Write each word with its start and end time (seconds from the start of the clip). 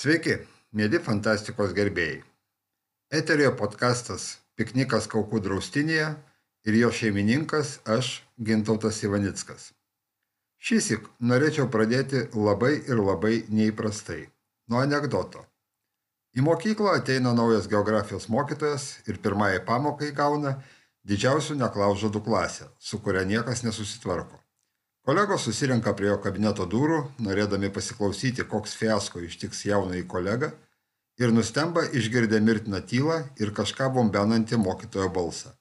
Sveiki, 0.00 0.32
mėly 0.72 0.96
fantastikos 1.04 1.74
gerbėjai. 1.76 2.22
Eterio 3.18 3.50
podkastas 3.52 4.38
Piknikas 4.56 5.04
Kaukų 5.12 5.42
draustinėje 5.44 6.06
ir 6.64 6.78
jo 6.78 6.88
šeimininkas 6.88 7.74
aš, 7.84 8.08
Gintautas 8.40 9.02
Ivanickas. 9.04 9.66
Šįsik 10.56 11.04
norėčiau 11.20 11.68
pradėti 11.74 12.22
labai 12.32 12.72
ir 12.78 13.02
labai 13.10 13.34
neįprastai- 13.50 14.22
nuo 14.72 14.80
anegdoto. 14.80 15.44
Į 16.32 16.48
mokyklą 16.48 16.96
ateina 17.02 17.36
naujas 17.36 17.68
geografijos 17.68 18.30
mokytojas 18.32 18.90
ir 19.04 19.20
pirmąjį 19.20 19.66
pamoką 19.68 20.08
įgauna 20.14 20.54
didžiausių 21.04 21.60
neklaužadų 21.60 22.24
klasę, 22.24 22.72
su 22.78 23.04
kuria 23.04 23.28
niekas 23.34 23.66
nesusitvarko. 23.68 24.40
Kolegos 25.06 25.46
susirenka 25.46 25.94
prie 25.96 26.10
jo 26.10 26.18
kabineto 26.20 26.66
durų, 26.68 26.98
norėdami 27.24 27.70
pasiklausyti, 27.72 28.44
koks 28.44 28.74
fiasko 28.76 29.22
ištiks 29.24 29.64
jaunąjį 29.64 30.02
kolegą 30.12 30.50
ir 31.20 31.32
nustemba 31.32 31.86
išgirdę 31.96 32.40
mirtiną 32.44 32.82
tylą 32.90 33.16
ir 33.40 33.54
kažką 33.56 33.88
bombenantį 33.96 34.60
mokytojo 34.60 35.08
balsą. 35.16 35.54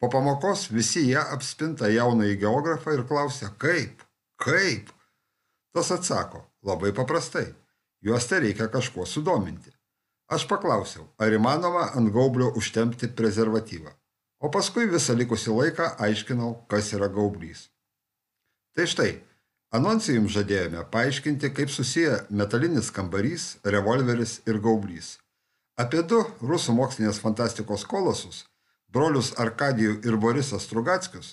Po 0.00 0.08
pamokos 0.12 0.66
visi 0.72 1.04
jie 1.10 1.20
apspinta 1.20 1.92
jaunąjį 1.92 2.40
geografą 2.40 2.96
ir 2.96 3.04
klausia, 3.08 3.52
kaip, 3.60 4.00
kaip. 4.40 4.88
Tas 5.76 5.92
atsako, 5.92 6.46
labai 6.64 6.92
paprastai, 6.96 7.46
juos 8.00 8.28
tai 8.32 8.40
reikia 8.48 8.72
kažkuo 8.72 9.04
sudominti. 9.04 9.76
Aš 10.32 10.48
paklausiau, 10.48 11.04
ar 11.20 11.36
įmanoma 11.36 11.90
ant 12.00 12.12
gaublio 12.16 12.48
užtempti 12.56 13.12
prezervatyvą, 13.12 13.92
o 14.40 14.48
paskui 14.52 14.88
visą 14.88 15.14
likusį 15.20 15.52
laiką 15.60 15.94
aiškinau, 16.08 16.52
kas 16.72 16.94
yra 16.96 17.12
gaublys. 17.12 17.68
Tai 18.76 18.84
štai, 18.84 19.12
anonse 19.72 20.12
jums 20.12 20.34
žadėjome 20.34 20.82
paaiškinti, 20.92 21.48
kaip 21.56 21.70
susiję 21.72 22.16
metalinis 22.28 22.90
kambarys, 22.92 23.44
revolveris 23.64 24.34
ir 24.44 24.58
gaublys. 24.60 25.14
Apie 25.80 26.02
du 26.04 26.18
rusų 26.44 26.74
mokslinės 26.76 27.16
fantastikos 27.22 27.86
kolosus, 27.88 28.42
brolius 28.92 29.30
Arkadijų 29.40 29.94
ir 30.04 30.18
Borisas 30.20 30.66
Strugatskius, 30.68 31.30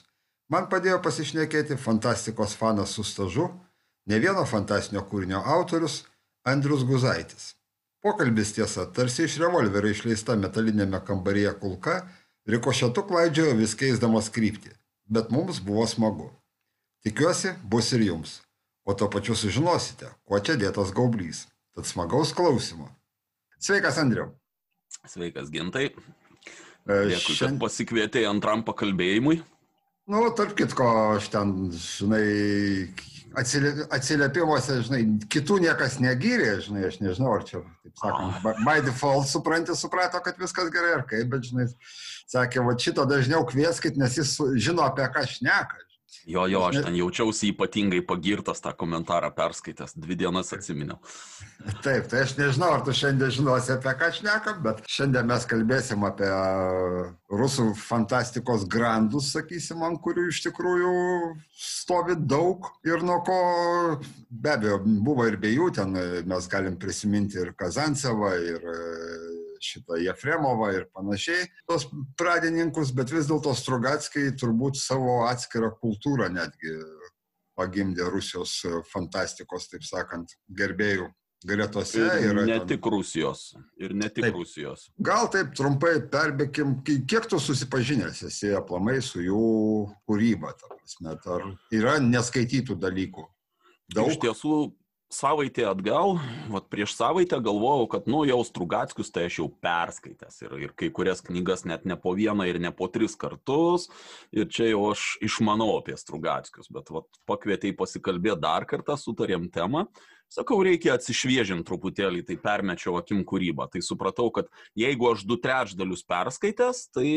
man 0.48 0.70
padėjo 0.72 1.02
pasišnekėti 1.04 1.76
fantastikos 1.76 2.56
fanas 2.62 2.94
su 2.96 3.04
stažu, 3.04 3.50
ne 4.08 4.22
vieno 4.24 4.46
fantastinio 4.48 5.04
kūrinio 5.10 5.42
autorius 5.58 5.98
Andrius 6.48 6.86
Guzaitis. 6.88 7.50
Pokalbis 8.04 8.54
tiesa, 8.56 8.86
tarsi 8.88 9.28
iš 9.28 9.36
revolverio 9.44 9.92
išleista 9.92 10.40
metalinėme 10.40 11.04
kambaryje 11.04 11.52
kulka, 11.60 12.00
rikošetu 12.48 13.04
klaidžiojo 13.12 13.60
vis 13.60 13.76
keisdamas 13.84 14.32
kryptį, 14.32 14.72
bet 15.12 15.36
mums 15.36 15.60
buvo 15.60 15.84
smagu. 15.92 16.32
Tikiuosi, 17.04 17.56
bus 17.68 17.92
ir 17.96 18.06
jums. 18.08 18.38
O 18.84 18.94
to 18.96 19.09
pačiu 19.12 19.36
sužinosite, 19.36 20.09
kuo 20.28 20.40
čia 20.44 20.56
dėtas 20.59 20.92
gaublys. 20.96 21.46
Tad 21.76 21.88
smagaus 21.88 22.34
klausimo. 22.36 22.90
Sveikas, 23.59 23.98
Andriu. 24.00 24.30
Sveikas, 25.08 25.50
Gintai. 25.52 25.90
Dėkui, 26.84 27.16
Šiandien... 27.16 27.56
kad 27.56 27.62
pasikvietėjai 27.64 28.30
antram 28.30 28.64
pakalbėjimui. 28.68 29.40
Nu, 30.12 30.24
tarp 30.36 30.52
kitko, 30.59 30.86
aš 31.16 31.30
ten, 31.31 31.54
žinai, 31.80 32.24
atsiliepimuose, 33.40 34.81
žinai, 34.90 35.00
kitų 35.31 35.62
niekas 35.64 35.96
negyrė, 36.04 36.58
žinai, 36.66 36.84
aš 36.90 37.00
nežinau, 37.00 37.38
ar 37.38 37.46
čia, 37.48 37.62
taip 37.86 38.02
sakant, 38.02 38.36
oh. 38.44 38.59
by 38.68 38.84
default 38.84 39.30
supranti, 39.31 39.76
suprato, 39.80 40.20
kad 40.26 40.40
viskas 40.44 40.68
gerai 40.76 40.98
ar 40.98 41.06
kaip, 41.08 41.31
bet, 41.31 41.48
žinai, 41.48 41.70
sakė, 42.31 42.66
va 42.68 42.76
šito 42.76 43.08
dažniau 43.08 43.48
kvieskit, 43.48 43.96
nes 44.00 44.20
jis 44.20 44.36
žino, 44.59 44.84
apie 44.84 45.08
ką 45.16 45.24
šneka. 45.38 45.83
Jo, 46.25 46.45
jo, 46.47 46.61
aš 46.67 46.80
ten 46.86 46.95
jaučiausi 46.95 47.52
ypatingai 47.52 48.02
pagirtas 48.08 48.61
tą 48.64 48.72
komentarą 48.78 49.31
perskaitęs, 49.36 49.97
dvi 50.00 50.18
dienas 50.19 50.53
atsiminiau. 50.56 51.00
Taip, 51.84 52.07
tai 52.12 52.24
aš 52.25 52.35
nežinau, 52.38 52.74
ar 52.75 52.84
tu 52.85 52.96
šiandien 52.96 53.31
žinosi, 53.31 53.74
apie 53.75 53.94
ką 54.00 54.09
šnekam, 54.18 54.62
bet 54.66 54.81
šiandien 54.91 55.28
mes 55.29 55.47
kalbėsim 55.50 56.06
apie 56.07 56.29
rusų 57.34 57.69
fantastikos 57.79 58.66
grandus, 58.72 59.31
sakysim, 59.35 59.84
ant 59.88 60.02
kurių 60.03 60.29
iš 60.31 60.44
tikrųjų 60.47 60.96
stovi 61.56 62.18
daug 62.19 62.68
ir 62.88 63.03
nuo 63.06 63.19
ko 63.28 63.40
be 64.29 64.56
abejo 64.57 64.81
buvo 64.84 65.28
ir 65.29 65.40
be 65.40 65.53
jų, 65.53 65.72
ten 65.79 65.96
mes 66.29 66.50
galim 66.52 66.79
prisiminti 66.79 67.40
ir 67.44 67.53
Kazancevą, 67.57 68.34
ir 68.44 68.68
šitą 69.63 69.97
Jefremovą 70.01 70.69
ir 70.75 70.85
panašiai, 70.96 71.47
tos 71.69 71.88
pradininkus, 72.19 72.94
bet 72.96 73.13
vis 73.13 73.29
dėlto 73.29 73.56
Strugatskai 73.57 74.29
turbūt 74.40 74.79
savo 74.81 75.24
atskirą 75.29 75.74
kultūrą 75.81 76.29
netgi 76.34 76.78
pagimdė 77.57 78.07
Rusijos 78.09 78.59
fantastikos, 78.90 79.69
taip 79.69 79.85
sakant, 79.85 80.34
gerbėjų 80.57 81.12
gretose. 81.46 82.03
Ir 82.23 82.35
ne 82.40 82.57
ten... 82.59 82.68
tik 82.73 82.88
Rusijos. 82.90 83.44
Ir 83.81 83.94
ne 83.97 84.09
tik 84.09 84.28
taip, 84.28 84.38
Rusijos. 84.40 84.88
Gal 85.03 85.29
taip 85.34 85.53
trumpai 85.57 85.96
perbėkim, 86.12 86.79
kiek 86.85 87.28
tu 87.29 87.40
susipažinęs 87.41 88.23
esi 88.29 88.53
aplamai 88.57 89.00
su 89.06 89.22
jų 89.23 89.44
kūryba, 90.09 90.53
ta 90.59 90.72
prasme, 90.72 91.18
ar 91.35 91.47
yra 91.75 91.97
neskaitytų 92.03 92.79
dalykų? 92.81 93.28
Daug. 93.94 94.09
Iš 94.09 94.22
tiesų, 94.23 94.57
savaitę 95.13 95.66
atgal, 95.69 96.18
vat 96.51 96.66
prieš 96.72 96.96
savaitę 96.97 97.38
galvojau, 97.44 97.85
kad, 97.91 98.07
nu, 98.09 98.24
jau 98.28 98.40
Strugatskius 98.46 99.12
tai 99.13 99.28
aš 99.29 99.40
jau 99.41 99.47
perskaitęs 99.63 100.41
ir, 100.46 100.56
ir 100.66 100.74
kai 100.79 100.90
kurias 100.96 101.22
knygas 101.25 101.66
net 101.69 101.85
ne 101.90 101.97
po 102.00 102.16
vieną 102.18 102.47
ir 102.50 102.59
ne 102.63 102.72
po 102.74 102.90
tris 102.91 103.16
kartus 103.19 103.90
ir 104.34 104.50
čia 104.50 104.72
jau 104.72 104.88
aš 104.91 105.06
išmanau 105.23 105.69
apie 105.78 105.96
Strugatskius, 106.00 106.72
bet 106.73 106.90
vat 106.94 107.22
pakvietėjai 107.29 107.78
pasikalbėti 107.79 108.41
dar 108.44 108.68
kartą, 108.69 108.97
sutarėm 109.00 109.47
temą. 109.53 109.85
Sakau, 110.34 110.57
reikia 110.66 110.96
atsišviežinti 110.97 111.68
truputėlį, 111.68 112.23
tai 112.25 112.40
permečiau 112.41 112.96
akim 112.97 113.22
kūrybą. 113.28 113.68
Tai 113.69 113.84
supratau, 113.85 114.31
kad 114.34 114.50
jeigu 114.79 115.12
aš 115.12 115.28
du 115.29 115.38
trečdalius 115.38 116.02
perskaitęs, 116.09 116.88
tai 116.96 117.12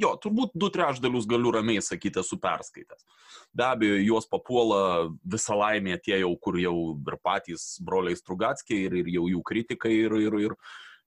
jo, 0.00 0.12
turbūt 0.22 0.54
du 0.58 0.70
trečdalius 0.72 1.28
galiu 1.28 1.52
ramiai 1.54 1.82
sakyti, 1.84 2.20
esu 2.22 2.38
perskaitęs. 2.40 3.06
Be 3.56 3.66
abejo, 3.66 4.00
juos 4.04 4.28
papuola 4.30 4.80
visa 5.24 5.56
laimė 5.56 5.98
tie 6.04 6.20
jau, 6.20 6.32
kur 6.40 6.58
jau 6.60 6.76
ir 6.96 7.16
patys 7.24 7.76
broliai 7.84 8.18
Strugatskiai, 8.18 8.86
ir, 8.88 8.98
ir 9.02 9.14
jau 9.16 9.26
jų 9.32 9.42
kritikai, 9.46 9.94
ir, 10.04 10.16
ir, 10.26 10.38
ir, 10.46 10.56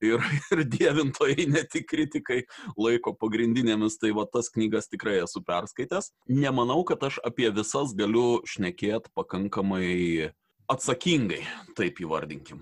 ir, 0.09 0.25
ir 0.55 0.63
dievintojai, 0.75 1.47
ne 1.53 1.63
tik 1.69 1.89
kritikai, 1.91 2.41
laiko 2.79 3.13
pagrindinėmis, 3.19 3.99
tai 4.01 4.13
va 4.17 4.25
tas 4.31 4.51
knygas 4.53 4.89
tikrai 4.91 5.19
esu 5.23 5.43
perskaitęs. 5.45 6.11
Nemanau, 6.31 6.81
kad 6.87 7.03
aš 7.09 7.21
apie 7.27 7.49
visas 7.55 7.95
galiu 7.97 8.41
šnekėti 8.49 9.13
pakankamai 9.17 10.31
atsakingai, 10.69 11.43
taip 11.77 12.01
įvardinkim. 12.03 12.61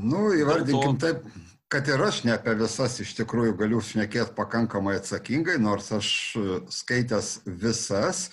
Nu, 0.00 0.28
įvardinkim 0.38 0.98
taip, 1.02 1.24
kad 1.70 1.88
ir 1.88 2.02
aš 2.02 2.24
ne 2.26 2.34
apie 2.34 2.56
visas 2.58 2.98
iš 3.02 3.14
tikrųjų 3.20 3.54
galiu 3.60 3.80
šnekėti 3.84 4.34
pakankamai 4.34 4.96
atsakingai, 4.98 5.54
nors 5.62 5.92
aš 5.94 6.08
e, 6.34 6.60
skaitęs 6.74 7.28
visas 7.46 8.28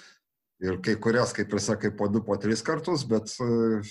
ir 0.63 0.79
kai 0.81 0.95
kurias, 0.97 1.35
kaip 1.37 1.51
ir 1.53 1.61
sakai, 1.61 1.91
po 1.93 2.07
du, 2.09 2.23
po 2.25 2.37
tris 2.41 2.63
kartus, 2.65 3.03
bet 3.05 3.29
e, 3.37 3.83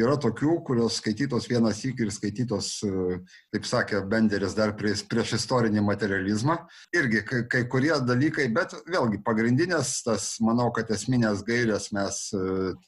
yra 0.00 0.14
tokių, 0.20 0.54
kurios 0.64 0.96
skaitytos 1.02 1.48
vienas 1.50 1.82
įk 1.84 2.00
ir 2.06 2.12
skaitytos, 2.14 2.70
e, 2.88 3.18
kaip 3.52 3.68
sakė 3.68 4.00
Benderis, 4.08 4.56
dar 4.56 4.72
prieš, 4.80 5.02
prieš 5.10 5.34
istorinį 5.42 5.84
materializmą. 5.84 6.56
Irgi 6.96 7.20
kai, 7.28 7.42
kai 7.52 7.66
kurie 7.68 7.92
dalykai, 8.00 8.48
bet 8.56 8.78
vėlgi 8.88 9.20
pagrindinės, 9.26 9.98
tas 10.08 10.30
manau, 10.40 10.70
kad 10.72 10.94
esminės 10.96 11.44
gairės 11.44 11.90
mes 11.92 12.22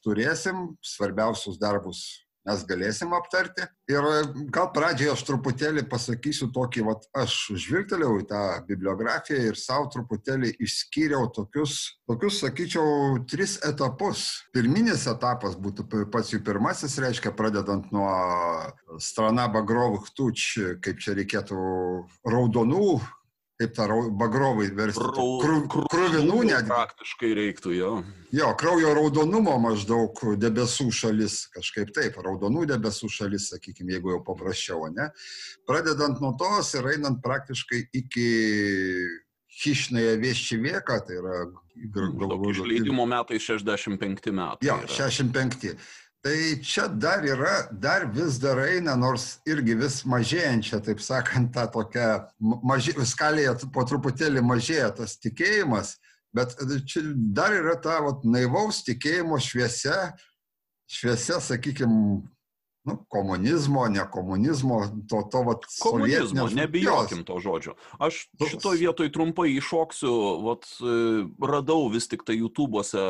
turėsim, 0.08 0.70
svarbiausius 0.94 1.60
darbus 1.60 2.06
mes 2.46 2.62
galėsim 2.68 3.12
aptarti. 3.16 3.66
Ir 3.90 4.04
e, 4.04 4.20
gal 4.54 4.70
pradžioje 4.74 5.14
aš 5.14 5.24
truputėlį 5.28 5.84
pasakysiu 5.90 6.50
tokį, 6.54 6.84
vat, 6.86 7.08
aš 7.16 7.36
žvilgtelėjau 7.64 8.20
į 8.22 8.26
tą 8.30 8.42
bibliografiją 8.68 9.50
ir 9.50 9.60
savo 9.60 9.88
truputėlį 9.94 10.54
išskyriau 10.64 11.28
tokius, 11.34 11.78
tokius, 12.08 12.40
sakyčiau, 12.44 13.18
tris 13.30 13.58
etapus. 13.66 14.26
Pirminis 14.54 15.08
etapas 15.10 15.58
būtų 15.58 15.88
pats 16.12 16.34
jų 16.34 16.42
pirmasis, 16.46 16.98
reiškia, 17.02 17.34
pradedant 17.36 17.90
nuo 17.94 18.08
Strana 19.02 19.48
Bagrovų 19.52 20.04
Htuč, 20.08 20.48
kaip 20.84 21.02
čia 21.02 21.16
reikėtų, 21.18 21.58
raudonų 22.28 22.98
kaip 23.58 23.74
tą 23.74 23.86
bagrovai 24.18 24.68
versti. 24.74 25.02
Kru, 25.42 25.84
kruvinų 25.90 26.42
net. 26.46 26.68
Praktiškai 26.70 27.30
reiktų 27.38 27.74
jo. 27.74 27.92
Jo, 28.34 28.52
kraujo 28.60 28.92
raudonumo 28.94 29.56
maždaug 29.62 30.20
debesų 30.38 30.90
šalis, 30.94 31.40
kažkaip 31.54 31.90
taip, 31.96 32.18
raudonų 32.22 32.66
debesų 32.70 33.10
šalis, 33.10 33.48
sakykime, 33.54 33.96
jeigu 33.96 34.14
jau 34.14 34.20
paprasčiau, 34.26 34.86
ne? 34.94 35.08
Pradedant 35.66 36.20
nuo 36.22 36.34
tos 36.38 36.74
ir 36.78 36.92
einant 36.94 37.22
praktiškai 37.24 37.88
iki 38.02 38.28
Hišnėje 39.58 40.18
viešči 40.22 40.56
vieka, 40.62 41.00
tai 41.02 41.16
yra 41.18 41.38
galbūt. 41.90 42.52
Išleidimo 42.52 43.08
metai 43.10 43.40
65 43.42 44.30
metai. 44.30 44.68
Jo, 44.68 44.76
65. 44.86 45.72
Tai 46.24 46.34
čia 46.66 46.88
dar 46.90 47.22
yra, 47.22 47.68
dar 47.70 48.08
vis 48.10 48.40
dar 48.42 48.58
eina, 48.58 48.96
nors 48.98 49.36
irgi 49.46 49.76
vis 49.78 50.00
mažėjančia, 50.02 50.80
taip 50.82 50.98
sakant, 50.98 51.52
ta 51.54 51.68
tokia, 51.70 52.26
maži, 52.40 52.96
skalėje 53.06 53.54
po 53.74 53.84
truputėlį 53.86 54.42
mažėja 54.42 54.90
tas 54.98 55.14
tikėjimas, 55.22 55.94
bet 56.34 56.56
čia 56.90 57.04
dar 57.14 57.54
yra 57.54 57.76
ta 57.78 58.00
vat, 58.02 58.26
naivaus 58.26 58.82
tikėjimo 58.88 59.38
šviesia, 59.38 60.10
šviesia, 60.90 61.38
sakykime, 61.44 62.24
nu, 62.88 62.96
komunizmo, 63.12 63.86
ne 63.92 64.04
komunizmo, 64.12 64.80
to, 65.10 65.22
to 65.32 65.42
vat, 65.46 65.66
Komunizmo, 65.82 66.48
nebijokim 66.54 67.24
to 67.28 67.38
žodžio. 67.44 67.76
Aš 67.98 68.24
šitoj 68.50 68.80
vietoj 68.80 69.12
trumpai 69.12 69.52
iššoksiu, 69.58 70.14
vat, 70.46 70.66
e, 70.80 70.96
radau 71.52 71.88
vis 71.92 72.08
tik 72.08 72.24
tai 72.26 72.38
YouTube'ose 72.40 73.04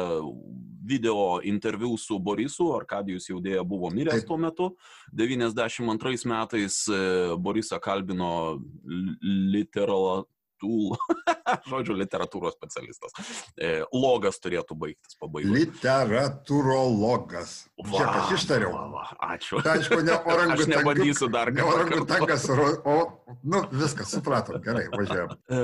video 0.88 1.40
interviu 1.44 1.96
su 1.96 2.18
Borisu, 2.18 2.72
Arkadijus 2.76 3.28
jau 3.30 3.40
dėja 3.44 3.64
buvo 3.68 3.90
miręs 3.94 4.26
tuo 4.26 4.38
metu. 4.40 4.72
92 5.12 6.26
metais 6.28 6.80
e, 6.88 7.00
Borisą 7.38 7.80
kalbino 7.82 8.58
literatūra. 10.58 10.98
Žodžiu, 11.68 11.94
literatūros 11.98 12.54
specialistas. 12.56 13.12
E, 13.56 13.84
Logas 13.92 14.38
turėtų 14.42 14.74
baigtis 14.78 15.14
pabaigoje. 15.18 15.54
Literatūrologas. 15.54 17.68
Čia 17.84 18.06
aš 18.06 18.32
ištariau. 18.38 18.72
Va, 18.72 18.88
va, 18.92 19.16
ačiū. 19.34 19.62
Tai 19.62 19.78
aišku, 19.78 20.00
ne 20.04 20.12
Aš 20.48 20.66
nebandysiu 20.66 21.28
dar 21.32 21.52
Ne 21.52 21.62
kartą 21.62 21.74
orangutangas, 21.74 22.50
o, 22.50 22.54
o, 22.84 23.12
nu, 23.44 23.62
viskas, 23.72 24.10
supratom, 24.12 24.62
gerai, 24.62 24.88
važiuojam. 24.92 25.28
E, 25.48 25.60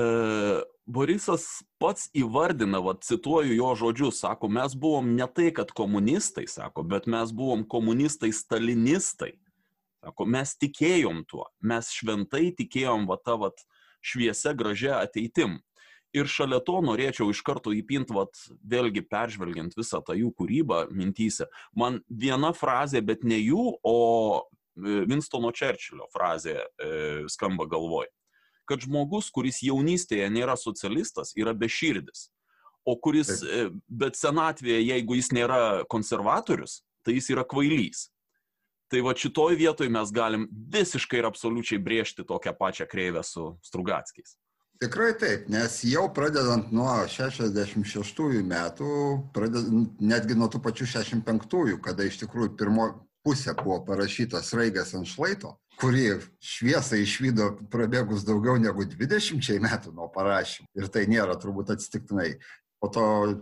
Borisas 0.85 1.65
pats 1.81 2.11
įvardina, 2.17 2.81
va, 2.85 2.95
cituoju 3.01 3.55
jo 3.57 3.75
žodžius, 3.81 4.21
sako, 4.21 4.49
mes 4.53 4.75
buvom 4.77 5.17
ne 5.17 5.27
tai, 5.33 5.49
kad 5.57 5.73
komunistai, 5.73 6.47
sako, 6.51 6.83
bet 6.85 7.07
mes 7.09 7.33
buvom 7.33 7.65
komunistai 7.69 8.33
stalinistai. 8.37 9.33
Sako, 10.05 10.27
mes 10.29 10.53
tikėjom 10.61 11.25
tuo, 11.25 11.49
mes 11.65 11.89
šventai 11.97 12.53
tikėjom 12.59 13.07
va 13.09 13.17
tą 13.25 13.39
va 13.41 13.49
šviesia 14.05 14.55
gražia 14.57 14.99
ateitim. 15.01 15.61
Ir 16.15 16.29
šalia 16.31 16.61
to 16.63 16.79
norėčiau 16.85 17.33
iš 17.33 17.41
karto 17.43 17.73
įpint, 17.75 18.13
vat, 18.15 18.39
vėlgi 18.63 19.03
peržvelgiant 19.11 19.75
visą 19.75 19.99
tą 20.05 20.15
jų 20.15 20.31
kūrybą 20.39 20.85
mintyse. 20.95 21.49
Man 21.75 21.99
viena 22.07 22.53
frazė, 22.55 23.03
bet 23.03 23.25
ne 23.27 23.41
jų, 23.41 23.65
o 23.83 23.97
e, 24.39 25.01
Winstono 25.11 25.51
Churchillio 25.51 26.07
frazė 26.15 26.61
e, 26.61 26.93
skamba 27.35 27.67
galvoj 27.67 28.07
kad 28.69 28.85
žmogus, 28.85 29.31
kuris 29.33 29.61
jaunystėje 29.65 30.27
nėra 30.33 30.57
socialistas, 30.61 31.35
yra 31.37 31.55
beširdis. 31.57 32.29
O 32.85 32.97
kuris, 33.01 33.41
e, 33.45 33.69
bet 33.89 34.19
senatvėje, 34.19 34.83
jeigu 34.91 35.17
jis 35.17 35.31
nėra 35.33 35.61
konservatorius, 35.93 36.83
tai 37.05 37.17
jis 37.17 37.31
yra 37.33 37.45
kvailys. 37.49 38.09
Tai 38.93 39.01
va 39.07 39.15
šitoj 39.17 39.57
vietoj 39.59 39.89
mes 39.93 40.13
galim 40.15 40.49
visiškai 40.75 41.23
ir 41.23 41.29
absoliučiai 41.29 41.81
brėžti 41.83 42.27
tokią 42.29 42.53
pačią 42.59 42.87
kreivę 42.91 43.25
su 43.25 43.55
Strugatskiais. 43.65 44.37
Tikrai 44.83 45.13
taip, 45.17 45.47
nes 45.49 45.79
jau 45.87 46.09
pradedant 46.13 46.73
nuo 46.75 46.91
66 47.09 48.43
metų, 48.45 48.89
pradedant, 49.33 49.95
netgi 50.03 50.37
nuo 50.37 50.51
tų 50.51 50.61
pačių 50.65 50.89
65, 50.99 51.79
kada 51.85 52.05
iš 52.05 52.19
tikrųjų 52.25 52.57
pirmo 52.59 52.89
pusė 53.25 53.55
buvo 53.57 53.79
parašytas 53.87 54.53
raigas 54.59 54.93
ant 54.99 55.09
šlaito, 55.09 55.55
kurį 55.81 56.19
šviesą 56.43 56.99
išvydo 57.01 57.53
prabėgus 57.73 58.27
daugiau 58.27 58.59
negu 58.61 58.85
20 58.91 59.63
metų 59.65 59.95
nuo 59.97 60.11
parašymų. 60.13 60.69
Ir 60.77 60.91
tai 60.93 61.07
nėra 61.09 61.39
turbūt 61.41 61.73
atsitiktinai. 61.75 62.35
Po 62.85 62.89
to 62.93 63.35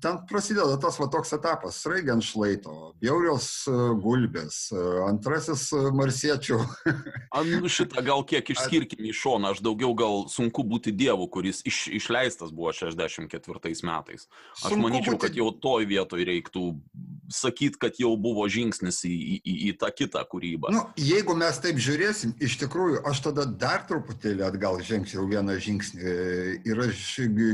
ten 0.00 0.16
prasideda 0.28 0.78
tas 0.80 0.96
va 0.96 1.10
toks 1.12 1.34
etapas- 1.36 1.76
sraigė 1.84 2.14
ant 2.14 2.24
šlaito, 2.24 2.94
bjaurios 3.02 3.48
e, 3.68 3.74
gulbės, 4.00 4.70
e, 4.72 4.84
antrasis 5.04 5.66
e, 5.76 5.80
marsiečių 5.92 6.56
Anu 7.38 7.68
šitą 7.68 8.00
gal 8.06 8.24
kiek 8.24 8.48
išskirkim 8.54 9.04
į 9.10 9.12
šoną, 9.12 9.52
aš 9.52 9.60
daugiau 9.60 9.92
gal 9.92 10.24
sunku 10.32 10.64
būti 10.64 10.94
dievu, 10.96 11.26
kuris 11.28 11.60
iš, 11.68 11.82
išleistas 12.00 12.48
buvo 12.48 12.72
64 12.72 13.28
metais. 13.84 14.24
Aš 14.56 14.72
Sunku 14.72 14.86
manyčiau, 14.86 15.18
būti- 15.18 15.26
kad 15.26 15.36
jau 15.36 15.50
toj 15.52 15.84
vietoj 15.90 16.24
reiktų 16.24 16.64
sakyti, 17.28 17.76
kad 17.76 18.00
jau 18.00 18.14
buvo 18.16 18.48
žingsnis 18.48 19.02
į, 19.04 19.12
į, 19.12 19.36
į, 19.44 19.54
į 19.68 19.76
tą 19.84 19.92
kitą 19.92 20.24
kūrybą. 20.24 20.72
Nu, 20.72 20.86
jeigu 20.96 21.36
mes 21.36 21.60
taip 21.60 21.76
žiūrėsim, 21.76 22.32
iš 22.40 22.56
tikrųjų, 22.64 23.04
aš 23.04 23.20
tada 23.28 23.44
dar 23.44 23.84
truputėlį 23.84 24.48
atgal 24.48 24.80
žengčiau 24.80 25.28
vieną 25.28 25.58
žingsnį 25.60 26.16
ir 26.64 26.84
aš 26.88 27.04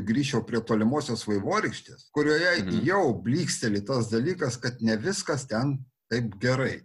grįžčiau 0.07 0.45
prie 0.47 0.63
tolimosios 0.63 1.24
vaivorykštės, 1.29 2.09
kurioje 2.15 2.63
Mhm. 2.65 2.85
jau 2.87 3.15
bliksteli 3.23 3.81
tas 3.85 4.11
dalykas, 4.11 4.57
kad 4.61 4.81
ne 4.83 4.97
viskas 4.97 5.47
ten 5.49 5.79
taip 6.11 6.35
gerai, 6.41 6.83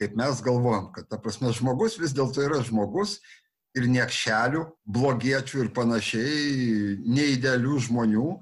kaip 0.00 0.14
mes 0.16 0.40
galvojam, 0.42 0.92
kad 0.94 1.08
ta 1.08 1.18
prasme 1.18 1.52
žmogus 1.52 1.98
vis 1.98 2.12
dėlto 2.12 2.42
yra 2.44 2.62
žmogus 2.62 3.18
ir 3.76 3.82
niekšelių, 3.90 4.62
blogiečių 4.88 5.64
ir 5.64 5.68
panašiai, 5.74 6.98
neįdėlių 7.06 7.78
žmonių 7.88 8.38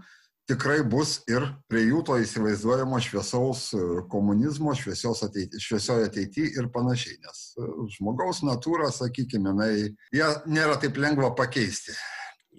tikrai 0.47 0.85
bus 0.89 1.23
ir 1.27 1.43
prie 1.69 1.89
jų 1.91 2.05
to 2.07 2.15
įsivaizduojamo 2.23 3.01
šviesaus 3.03 3.73
e, 3.75 3.81
komunizmo, 4.09 4.71
šviesios 4.79 5.25
ateity, 5.27 5.59
šviesioje 5.59 6.07
ateityje 6.07 6.53
ir 6.61 6.69
panašiai. 6.71 7.17
Nes 7.25 7.41
e, 7.59 7.67
žmogaus 7.97 8.45
natūra, 8.47 8.93
sakykime, 8.95 9.51
jinai, 9.51 9.97
ją 10.15 10.29
nėra 10.47 10.79
taip 10.81 10.97
lengva 11.03 11.33
pakeisti. 11.35 11.97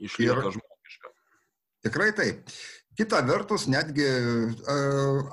Išlieka 0.03 0.33
ir- 0.35 0.51
žmogiška. 0.57 0.76
Tikrai 1.87 2.11
taip. 2.15 2.43
Kita 2.97 3.21
vertus, 3.21 3.67
netgi, 3.69 4.03
e, 4.03 4.77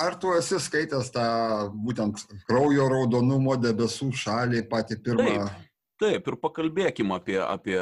ar 0.04 0.18
tu 0.20 0.34
esi 0.36 0.58
skaitęs 0.60 1.08
tą 1.14 1.28
būtent 1.86 2.20
kraujo 2.44 2.90
raudonumo 2.92 3.56
debesų 3.56 4.10
šalį 4.12 4.66
patį 4.68 4.98
pirmą? 5.06 5.30
Taip. 5.48 5.70
Taip, 6.04 6.26
ir 6.28 6.36
pakalbėkim 6.42 7.12
apie, 7.14 7.38
apie 7.40 7.78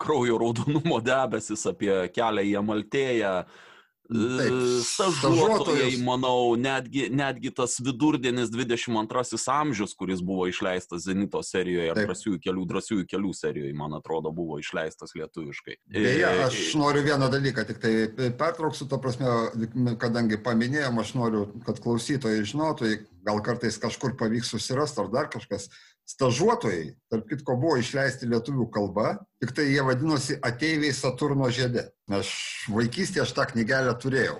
kraujo 0.00 0.38
raudonumo 0.40 1.00
debesis, 1.04 1.66
apie 1.68 1.92
kelią 2.14 2.46
į 2.46 2.54
Amaltėją. 2.62 3.32
Taip, 3.42 3.65
Stažuotojai, 4.06 4.82
stažuotojus. 4.84 5.98
manau, 6.04 6.54
netgi, 6.60 7.08
netgi 7.10 7.50
tas 7.54 7.78
vidurdienis 7.82 8.52
22 8.52 9.40
amžius, 9.52 9.96
kuris 9.98 10.22
buvo 10.22 10.46
išleistas 10.50 11.06
Zenito 11.06 11.42
serijoje, 11.42 11.90
ar 11.90 12.02
drąsiųjų 12.04 12.40
kelių, 12.44 12.66
drąsiųjų 12.70 13.08
kelių 13.10 13.32
serijoje, 13.36 13.74
man 13.76 13.96
atrodo, 13.98 14.30
buvo 14.34 14.60
išleistas 14.62 15.16
lietuviškai. 15.18 15.78
Beje, 15.96 16.26
E, 16.26 16.44
aš 16.44 16.74
noriu 16.78 17.02
vieną 17.06 17.28
dalyką, 17.32 17.64
tik 17.66 17.82
tai 17.82 17.92
pertrauksiu, 18.38 18.88
to 18.90 18.98
prasme, 19.02 19.96
kadangi 20.00 20.38
paminėjom, 20.42 21.02
aš 21.02 21.12
noriu, 21.18 21.44
kad 21.66 21.80
klausytojai 21.82 22.46
žinotų, 22.46 22.92
gal 23.26 23.42
kartais 23.44 23.78
kažkur 23.82 24.16
pavyks 24.18 24.52
susirasti 24.54 25.02
ar 25.02 25.12
dar 25.12 25.30
kažkas. 25.32 25.70
Stažuotojai, 26.06 26.92
tarp 27.10 27.26
kitko, 27.26 27.56
buvo 27.58 27.80
išleisti 27.80 28.28
lietuvių 28.30 28.68
kalba, 28.70 29.16
tik 29.42 29.50
tai 29.56 29.64
jie 29.72 29.82
vadinosi 29.82 30.36
ateiviai 30.38 30.94
Saturno 30.94 31.48
žiedė. 31.50 31.88
Aš 32.14 32.30
vaikystėje 32.70 33.24
aš 33.24 33.32
tą 33.34 33.48
knygelę 33.50 33.94
turėjau. 33.98 34.36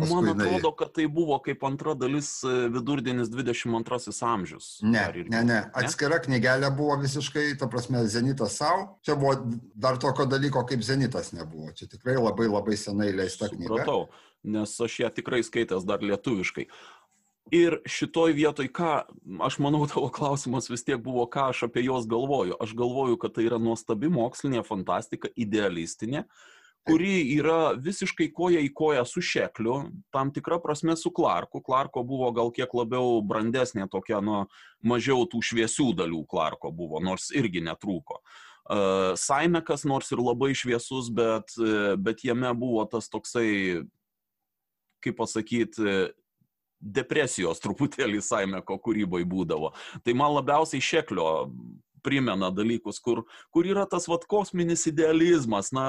Paskui 0.00 0.22
Man 0.22 0.28
atrodo, 0.40 0.72
kad 0.76 0.92
tai 0.92 1.06
buvo 1.06 1.38
kaip 1.44 1.62
antra 1.64 1.94
dalis 1.94 2.28
e, 2.44 2.52
vidurdienis 2.72 3.30
22 3.32 4.12
amžius. 4.26 4.68
Ne, 4.82 5.04
irgi. 5.14 5.30
ne, 5.32 5.42
ne. 5.46 5.58
Atskira 5.78 6.18
knygelė 6.22 6.70
buvo 6.76 6.98
visiškai, 7.00 7.54
ta 7.60 7.68
prasme, 7.70 8.02
Zenitas 8.10 8.58
savo. 8.60 8.98
Čia 9.06 9.16
buvo 9.20 9.36
dar 9.74 10.00
tokio 10.02 10.26
dalyko 10.28 10.66
kaip 10.68 10.84
Zenitas 10.84 11.32
nebuvo. 11.36 11.70
Čia 11.76 11.88
tikrai 11.94 12.18
labai 12.18 12.50
labai 12.50 12.76
senai 12.80 13.12
leista 13.16 13.48
knyga. 13.52 13.70
Supratau, 13.70 14.08
nes 14.56 14.74
aš 14.88 15.00
ją 15.04 15.12
tikrai 15.16 15.42
skaitęs 15.46 15.86
dar 15.88 16.04
lietuviškai. 16.04 16.68
Ir 17.54 17.76
šitoj 17.86 18.32
vietoj, 18.34 18.66
ką, 18.74 18.92
aš 19.46 19.60
manau, 19.62 19.84
tavo 19.90 20.10
klausimas 20.10 20.66
vis 20.70 20.82
tiek 20.86 20.98
buvo, 21.02 21.28
ką 21.30 21.50
aš 21.52 21.66
apie 21.68 21.84
juos 21.86 22.08
galvoju. 22.10 22.58
Aš 22.62 22.74
galvoju, 22.78 23.18
kad 23.22 23.36
tai 23.36 23.46
yra 23.46 23.60
nuostabi 23.62 24.10
mokslinė 24.10 24.64
fantastika, 24.66 25.30
idealistinė, 25.38 26.24
kuri 26.86 27.14
yra 27.36 27.76
visiškai 27.82 28.28
koja 28.34 28.62
į 28.62 28.72
koją 28.74 29.04
su 29.06 29.22
Šekliu, 29.22 29.76
tam 30.14 30.30
tikra 30.34 30.58
prasme 30.62 30.94
su 30.98 31.10
Clarku. 31.14 31.62
Clarko 31.62 32.02
buvo 32.06 32.32
gal 32.34 32.50
kiek 32.54 32.74
labiau 32.74 33.20
brandesnė 33.26 33.86
tokia, 33.90 34.20
nu, 34.22 34.44
mažiau 34.86 35.26
tų 35.30 35.42
šviesių 35.46 35.92
dalių 36.02 36.24
Clarko 36.30 36.70
buvo, 36.74 37.02
nors 37.02 37.30
irgi 37.34 37.62
netrūko. 37.66 38.20
Uh, 38.66 39.14
Saimekas 39.14 39.84
nors 39.86 40.10
ir 40.10 40.18
labai 40.18 40.50
šviesus, 40.58 41.12
bet, 41.14 41.54
uh, 41.62 41.94
bet 41.94 42.26
jame 42.26 42.50
buvo 42.58 42.82
tas 42.90 43.06
toksai, 43.10 43.86
kaip 45.02 45.18
pasakyti, 45.20 46.10
depresijos 46.94 47.62
truputėlį 47.64 48.22
Saimeko 48.24 48.78
kūrybai 48.82 49.24
būdavo. 49.28 49.72
Tai 50.04 50.14
man 50.18 50.36
labiausiai 50.38 50.84
Šeklio 50.84 51.26
primena 52.06 52.52
dalykus, 52.54 53.00
kur, 53.02 53.24
kur 53.50 53.66
yra 53.66 53.86
tas 53.90 54.06
vat 54.06 54.28
kosminis 54.30 54.86
idealizmas, 54.86 55.72
na, 55.74 55.86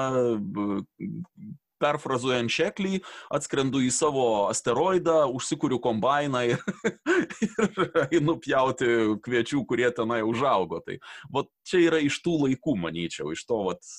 perfrazuojant 1.78 2.52
šeklį, 2.52 3.00
atskrendu 3.34 3.82
į 3.86 3.92
savo 3.94 4.26
asteroidą, 4.48 5.20
užsikuriu 5.34 5.78
kombainą 5.82 6.44
ir, 6.52 6.62
ir 7.46 8.00
einu 8.08 8.34
pjauti 8.42 8.90
kviečių, 9.24 9.62
kurie 9.68 9.88
tenai 9.94 10.24
užaugo. 10.26 10.82
Tai 10.84 10.98
vat 11.34 11.50
čia 11.68 11.84
yra 11.86 12.02
iš 12.04 12.20
tų 12.24 12.38
laikų, 12.46 12.74
manyčiau, 12.82 13.32
iš 13.34 13.46
to 13.48 13.62
vat 13.70 13.94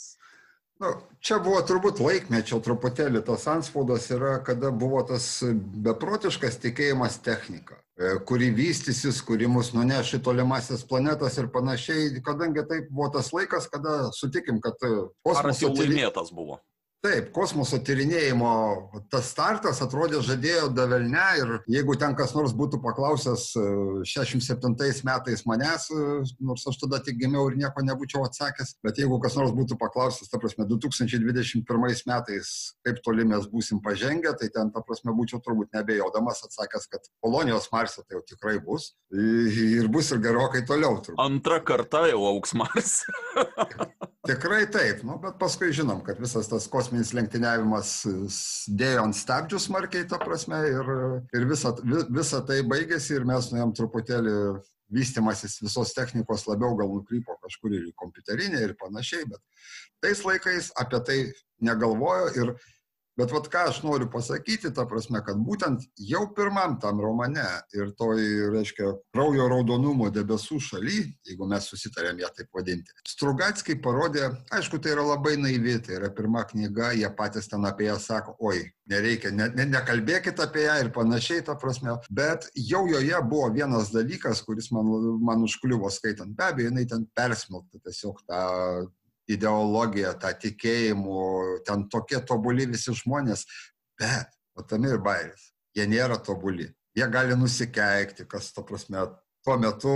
Nu, 0.80 0.94
čia 1.20 1.42
buvo 1.44 1.60
turbūt 1.68 2.00
laikmečio 2.00 2.62
truputėlį 2.64 3.20
tas 3.28 3.44
anspaudas 3.52 4.06
yra, 4.16 4.38
kada 4.48 4.70
buvo 4.72 5.02
tas 5.04 5.26
beprotiškas 5.84 6.56
tikėjimas 6.64 7.18
technika, 7.26 7.82
e, 8.00 8.14
kuri 8.30 8.48
vystysis, 8.56 9.20
kuri 9.28 9.50
mus 9.52 9.74
nuneš 9.76 10.14
į 10.16 10.22
tolimasias 10.30 10.86
planetas 10.88 11.36
ir 11.42 11.50
panašiai, 11.52 12.24
kadangi 12.24 12.64
tai 12.70 12.80
buvo 12.88 13.10
tas 13.18 13.34
laikas, 13.36 13.68
kada 13.74 13.98
sutikim, 14.16 14.62
kad 14.64 14.80
e, 14.88 14.94
karas 15.28 15.60
jau 15.66 15.74
laimėtas 15.76 16.32
buvo. 16.32 16.62
Taip, 17.00 17.30
kosmoso 17.32 17.78
tyrinėjimo 17.80 18.50
tas 19.08 19.30
startas 19.32 19.78
atrodė 19.86 20.20
žadėjo 20.20 20.66
davelne 20.76 21.28
ir 21.40 21.54
jeigu 21.72 21.94
ten 21.96 22.12
kas 22.12 22.34
nors 22.36 22.52
būtų 22.52 22.82
paklausęs 22.84 23.46
67 24.12 24.76
e, 24.84 24.90
metais 25.08 25.46
manęs, 25.48 25.86
e, 25.96 26.18
nors 26.44 26.68
aš 26.68 26.82
tada 26.82 27.00
tik 27.06 27.22
gimiau 27.22 27.46
ir 27.48 27.56
nieko 27.62 27.86
nebūčiau 27.88 28.26
atsakęs, 28.28 28.76
bet 28.84 29.00
jeigu 29.00 29.22
kas 29.24 29.40
nors 29.40 29.56
būtų 29.56 29.80
paklausęs, 29.80 30.28
ta 30.28 30.42
prasme, 30.44 30.68
2021 30.68 31.64
metais, 32.12 32.52
kaip 32.84 33.00
toli 33.08 33.30
mes 33.32 33.48
būsim 33.48 33.80
pažengę, 33.86 34.36
tai 34.36 34.52
ten, 34.52 34.76
ta 34.76 34.84
prasme, 34.84 35.16
būčiau 35.16 35.40
turbūt 35.46 35.72
nebejodamas 35.80 36.44
atsakęs, 36.50 36.92
kad 36.92 37.08
kolonijos 37.24 37.72
Marse 37.72 38.04
tai 38.04 38.20
jau 38.20 38.26
tikrai 38.28 38.58
bus 38.60 38.92
ir 39.16 39.88
bus 39.88 40.12
ir 40.12 40.20
gerokai 40.28 40.68
toliau. 40.68 41.00
Turbūt. 41.00 41.24
Antra 41.24 41.64
karta 41.64 42.10
jau 42.12 42.26
auks 42.36 42.58
Mars. 42.60 42.98
Tikrai 44.30 44.68
taip, 44.70 45.00
nu, 45.08 45.16
bet 45.22 45.40
paskui 45.42 45.72
žinom, 45.74 46.04
kad 46.06 46.20
visas 46.22 46.46
tas 46.52 46.68
kosminis 46.70 47.16
lenktyniavimas 47.18 47.94
dėjo 48.78 49.06
ant 49.08 49.18
stabdžių 49.18 49.62
smarkiai, 49.64 50.06
ta 50.10 50.20
prasme, 50.22 50.60
ir, 50.70 50.92
ir 51.34 51.48
visa, 51.50 51.72
visa 52.14 52.42
tai 52.46 52.60
baigėsi 52.68 53.16
ir 53.18 53.26
mes 53.26 53.50
nuėjom 53.50 53.74
truputėlį 53.80 54.36
vystimasis 54.94 55.60
visos 55.64 55.94
technikos 55.98 56.46
labiau 56.50 56.78
gal 56.78 56.92
nukrypo 56.94 57.40
kažkur 57.42 57.74
ir 57.74 57.90
į 57.90 57.96
kompiuterinę 57.98 58.62
ir 58.66 58.76
panašiai, 58.78 59.26
bet 59.30 59.42
tais 60.04 60.22
laikais 60.26 60.70
apie 60.82 61.02
tai 61.10 61.18
negalvojo 61.66 62.30
ir 62.38 62.54
Bet 63.20 63.34
vat 63.36 63.50
ką 63.52 63.66
aš 63.68 63.82
noriu 63.84 64.08
pasakyti, 64.12 64.72
ta 64.76 64.86
prasme, 64.88 65.20
kad 65.26 65.40
būtent 65.44 65.84
jau 66.08 66.22
pirmam 66.36 66.78
tam 66.80 67.02
romane 67.04 67.44
ir 67.76 67.92
toj, 68.00 68.22
reiškia, 68.54 68.94
kraujo 69.16 69.50
raudonumo 69.52 70.08
debesų 70.16 70.60
šaly, 70.64 71.02
jeigu 71.28 71.48
mes 71.50 71.68
susitarėm 71.68 72.22
ją 72.24 72.30
taip 72.38 72.56
vadinti, 72.56 72.96
Strugatskiai 73.10 73.80
parodė, 73.84 74.30
aišku, 74.56 74.80
tai 74.80 74.94
yra 74.94 75.04
labai 75.04 75.36
naivi, 75.42 75.76
tai 75.84 75.98
yra 75.98 76.12
pirma 76.16 76.46
knyga, 76.48 76.94
jie 76.96 77.10
patys 77.18 77.52
ten 77.52 77.68
apie 77.68 77.90
ją 77.90 77.98
sako, 78.00 78.38
oi, 78.48 78.62
nereikia, 78.90 79.34
ne, 79.36 79.50
ne, 79.58 79.66
nekalbėkit 79.74 80.40
apie 80.44 80.64
ją 80.70 80.78
ir 80.86 80.92
panašiai, 80.96 81.44
ta 81.46 81.58
prasme, 81.60 81.98
bet 82.08 82.48
jau 82.56 82.86
joje 82.88 83.20
buvo 83.28 83.50
vienas 83.58 83.92
dalykas, 83.92 84.46
kuris 84.48 84.72
man, 84.76 84.88
man 85.26 85.44
užkliuvo 85.44 85.92
skaitant, 85.92 86.32
be 86.38 86.48
abejo, 86.48 86.72
jinai 86.72 86.88
ten 86.88 87.04
persmelkta 87.20 87.84
tiesiog 87.84 88.24
tą 88.24 88.46
ideologiją, 89.30 90.16
tą 90.22 90.34
tikėjimų, 90.42 91.22
ten 91.68 91.86
tokie 91.92 92.20
tobuli 92.26 92.68
visi 92.70 92.94
žmonės, 92.98 93.46
bet, 94.00 94.34
o 94.58 94.66
tame 94.66 94.94
ir 94.94 95.02
bairis, 95.04 95.52
jie 95.78 95.86
nėra 95.90 96.20
tobuli, 96.24 96.70
jie 96.98 97.08
gali 97.12 97.38
nusikeikti, 97.38 98.28
kas, 98.30 98.52
to 98.56 98.66
prasme, 98.68 99.06
tuo 99.46 99.58
metu 99.62 99.96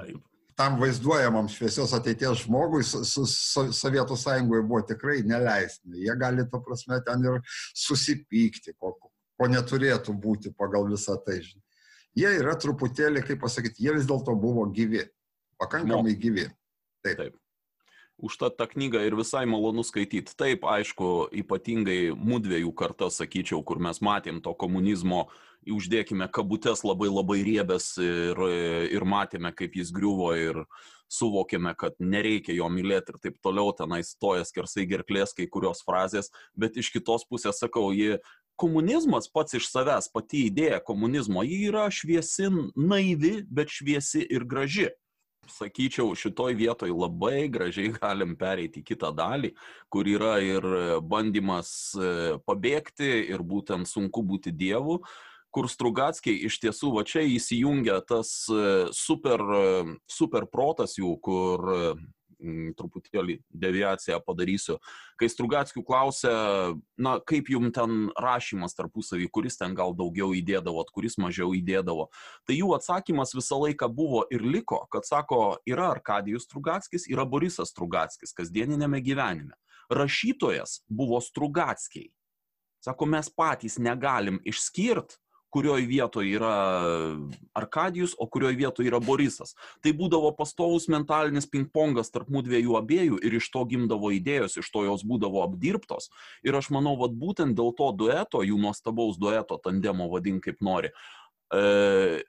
Taip. 0.00 0.22
tam 0.58 0.78
vaizduojamam 0.80 1.48
šviesios 1.52 1.94
ateities 1.96 2.44
žmogui 2.44 2.84
su, 2.86 3.02
su, 3.04 3.26
su 3.30 3.66
Sovietų 3.76 4.16
sąjungoje 4.20 4.66
buvo 4.68 4.82
tikrai 4.88 5.22
neleistina. 5.26 5.96
Jie 6.00 6.16
gali, 6.20 6.46
to 6.50 6.60
prasme, 6.64 7.00
ten 7.06 7.24
ir 7.24 7.40
susipykti, 7.74 8.76
ko, 8.78 8.94
ko 9.36 9.48
neturėtų 9.52 10.14
būti 10.20 10.52
pagal 10.56 10.88
visą 10.92 11.18
tai. 11.24 11.40
Jie 12.16 12.30
yra 12.38 12.54
truputėlį, 12.56 13.24
kaip 13.26 13.42
pasakyti, 13.42 13.84
jie 13.84 13.96
vis 13.98 14.06
dėlto 14.08 14.36
buvo 14.40 14.64
gyvi, 14.72 15.02
pakankamai 15.60 16.14
gyvi. 16.16 16.46
Taip. 17.04 17.18
Taip. 17.20 17.42
Užtat 18.16 18.54
tą 18.56 18.64
knygą 18.70 19.02
ir 19.04 19.14
visai 19.18 19.44
malonu 19.44 19.82
skaityti. 19.84 20.32
Taip, 20.40 20.64
aišku, 20.64 21.28
ypatingai 21.36 22.14
mūdviejų 22.16 22.72
karta, 22.72 23.10
sakyčiau, 23.12 23.60
kur 23.60 23.76
mes 23.82 24.00
matėm 24.00 24.40
to 24.40 24.54
komunizmo, 24.56 25.26
uždėkime 25.68 26.28
kabutes 26.32 26.80
labai 26.86 27.10
labai 27.10 27.42
riebės 27.44 27.90
ir, 28.00 28.40
ir 28.88 29.04
matėme, 29.04 29.52
kaip 29.52 29.76
jis 29.76 29.92
griuvo 29.92 30.32
ir 30.32 30.62
suvokėme, 31.12 31.74
kad 31.78 32.00
nereikia 32.00 32.56
jo 32.56 32.70
mylėti 32.72 33.12
ir 33.12 33.20
taip 33.22 33.38
toliau, 33.44 33.74
tenai 33.76 34.00
stoja 34.06 34.46
skersai 34.48 34.86
gerklės 34.88 35.36
kai 35.36 35.46
kurios 35.46 35.84
frazės, 35.86 36.32
bet 36.56 36.80
iš 36.80 36.90
kitos 36.96 37.26
pusės 37.28 37.60
sakau, 37.62 37.90
ji 37.94 38.16
komunizmas 38.56 39.28
pats 39.28 39.58
iš 39.60 39.68
savęs, 39.70 40.08
pati 40.12 40.46
idėja 40.48 40.80
komunizmo, 40.80 41.44
ji 41.44 41.66
yra 41.68 41.90
šviesi, 41.92 42.48
naivi, 42.74 43.42
bet 43.44 43.76
šviesi 43.76 44.24
ir 44.24 44.48
graži 44.48 44.88
sakyčiau, 45.52 46.14
šitoj 46.18 46.56
vietoj 46.58 46.90
labai 46.92 47.46
gražiai 47.52 47.92
galim 48.00 48.36
pereiti 48.38 48.82
į 48.82 48.88
kitą 48.92 49.12
dalį, 49.16 49.52
kur 49.92 50.08
yra 50.08 50.36
ir 50.44 50.66
bandymas 51.02 51.70
e, 51.94 52.36
pabėgti 52.46 53.08
ir 53.32 53.44
būtent 53.46 53.88
sunku 53.88 54.24
būti 54.26 54.54
dievu, 54.54 55.00
kur 55.54 55.70
Strugatskiai 55.72 56.42
iš 56.48 56.58
tiesų 56.60 56.92
va 56.98 57.06
čia 57.08 57.24
įsijungia 57.24 58.02
tas 58.04 58.32
e, 58.52 58.90
super, 58.92 59.40
e, 59.40 59.96
super 60.10 60.48
protas 60.52 60.98
jų, 61.00 61.16
kur 61.24 61.72
Mm, 62.36 62.74
truputėlį 62.76 63.38
deviaciją 63.48 64.18
padarysiu. 64.20 64.74
Kai 65.16 65.28
Strugatskių 65.32 65.80
klausia, 65.88 66.32
na, 67.00 67.14
kaip 67.24 67.48
jum 67.48 67.70
ten 67.72 68.10
rašymas 68.20 68.76
tarpusavį, 68.76 69.30
kuris 69.32 69.56
ten 69.56 69.72
gal 69.78 69.94
daugiau 69.96 70.34
įdėdavot, 70.36 70.90
kuris 70.92 71.16
mažiau 71.16 71.54
įdėdavo, 71.56 72.10
tai 72.44 72.58
jų 72.58 72.74
atsakymas 72.76 73.32
visą 73.32 73.56
laiką 73.62 73.88
buvo 73.88 74.26
ir 74.28 74.44
liko, 74.44 74.82
kad 74.92 75.08
sako, 75.08 75.56
yra 75.64 75.88
Arkadijus 75.94 76.44
Strugatskis, 76.44 77.08
yra 77.08 77.24
Borisas 77.24 77.72
Strugatskis 77.72 78.36
kasdieninėme 78.36 79.00
gyvenime. 79.00 79.56
Rašytojas 79.88 80.82
buvo 80.92 81.22
Strugatskiai. 81.24 82.10
Sako, 82.84 83.08
mes 83.16 83.32
patys 83.32 83.80
negalim 83.80 84.42
išskirti 84.44 85.16
kurioj 85.54 85.86
vietoj 85.88 86.26
yra 86.36 86.54
Arkadijus, 87.56 88.14
o 88.18 88.26
kurioj 88.30 88.56
vietoj 88.58 88.88
yra 88.88 89.00
Borisas. 89.02 89.54
Tai 89.84 89.92
būdavo 89.96 90.32
pastovus 90.36 90.88
mentalinis 90.92 91.48
ping-pongas 91.50 92.12
tarp 92.12 92.30
mūdų 92.32 92.50
dviejų 92.50 92.78
abiejų 92.80 93.20
ir 93.24 93.38
iš 93.38 93.50
to 93.54 93.64
gimdavo 93.70 94.12
idėjos, 94.16 94.58
iš 94.60 94.70
to 94.74 94.84
jos 94.86 95.04
būdavo 95.06 95.44
apdirbtos. 95.46 96.10
Ir 96.46 96.58
aš 96.58 96.70
manau, 96.74 96.96
vad 97.00 97.16
būtent 97.16 97.56
dėl 97.58 97.72
to 97.78 97.92
dueto, 97.96 98.42
jų 98.46 98.58
nuostabaus 98.60 99.20
dueto, 99.20 99.60
tandemo 99.62 100.10
vadink 100.12 100.44
kaip 100.46 100.60
nori, 100.64 100.92
e, 101.54 102.22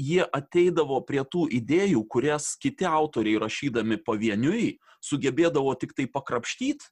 jie 0.00 0.24
ateidavo 0.24 1.00
prie 1.06 1.22
tų 1.22 1.46
idėjų, 1.60 2.02
kurias 2.10 2.54
kiti 2.60 2.88
autoriai 2.88 3.38
rašydami 3.42 4.00
pavieniui 4.02 4.78
sugebėdavo 5.04 5.76
tik 5.78 5.94
tai 5.94 6.08
pakrapštyti 6.10 6.90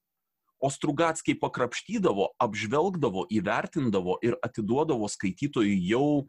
o 0.63 0.71
Strugatskiai 0.71 1.39
pakrapštydavo, 1.43 2.31
apžvelgdavo, 2.43 3.27
įvertindavo 3.35 4.21
ir 4.23 4.39
atiduodavo 4.47 5.11
skaitytojui 5.11 5.77
jau 5.91 6.25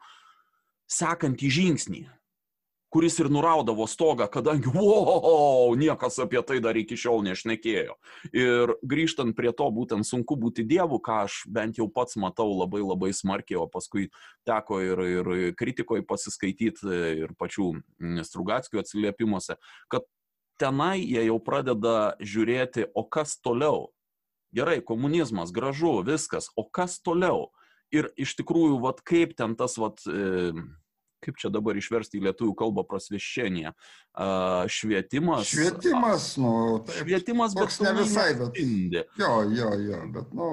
sekantį 0.89 1.49
žingsnį, 1.53 2.01
kuris 2.93 3.15
ir 3.17 3.29
nuraudavo 3.33 3.87
stogą, 3.89 4.27
kadangi, 4.29 4.69
wow, 4.75 5.73
niekas 5.77 6.19
apie 6.21 6.41
tai 6.45 6.59
dar 6.61 6.77
iki 6.77 6.97
šiol 6.99 7.23
nešnekėjo. 7.25 7.95
Ir 8.37 8.75
grįžtant 8.85 9.33
prie 9.37 9.53
to, 9.53 9.69
būtent 9.73 10.05
sunku 10.05 10.37
būti 10.37 10.65
dievu, 10.69 10.99
ką 11.01 11.23
aš 11.25 11.39
bent 11.49 11.81
jau 11.81 11.87
pats 11.89 12.19
matau 12.21 12.51
labai 12.53 12.83
labai 12.85 13.09
smarkiai, 13.17 13.57
o 13.61 13.65
paskui 13.69 14.11
teko 14.45 14.81
ir, 14.85 15.05
ir 15.17 15.31
kritikoje 15.57 16.05
pasiskaityti, 16.05 16.99
ir 17.25 17.33
pačių 17.39 17.71
Strugatskio 18.29 18.83
atsiliepimuose, 18.83 19.57
kad 19.89 20.05
tenai 20.61 21.01
jie 21.01 21.25
jau 21.25 21.39
pradeda 21.41 22.13
žiūrėti, 22.21 22.91
o 22.93 23.05
kas 23.09 23.39
toliau, 23.41 23.89
gerai, 24.55 24.79
komunizmas, 24.85 25.51
gražu, 25.55 25.99
viskas, 26.05 26.49
o 26.55 26.65
kas 26.69 26.99
toliau? 27.03 27.49
Ir 27.93 28.09
iš 28.17 28.33
tikrųjų, 28.39 28.79
vat, 28.81 29.03
kaip 29.05 29.35
ten 29.37 29.53
tas, 29.57 29.77
vat, 29.77 30.01
e, 30.09 30.51
kaip 31.23 31.39
čia 31.39 31.51
dabar 31.53 31.77
išversti 31.77 32.19
į 32.19 32.27
lietuvių 32.27 32.55
kalbą 32.57 32.83
prasveščienė, 32.89 33.71
švietimas. 34.73 35.47
Švietimas, 35.53 36.27
nu, 36.41 36.53
taip, 36.87 37.03
švietimas, 37.03 37.55
bet 37.57 37.79
ne 37.85 37.95
visai, 38.01 38.29
bet. 38.39 38.61
Indė. 38.61 39.07
Jo, 39.19 39.41
jo, 39.53 39.73
jo, 39.87 40.03
bet, 40.15 40.37
nu. 40.37 40.51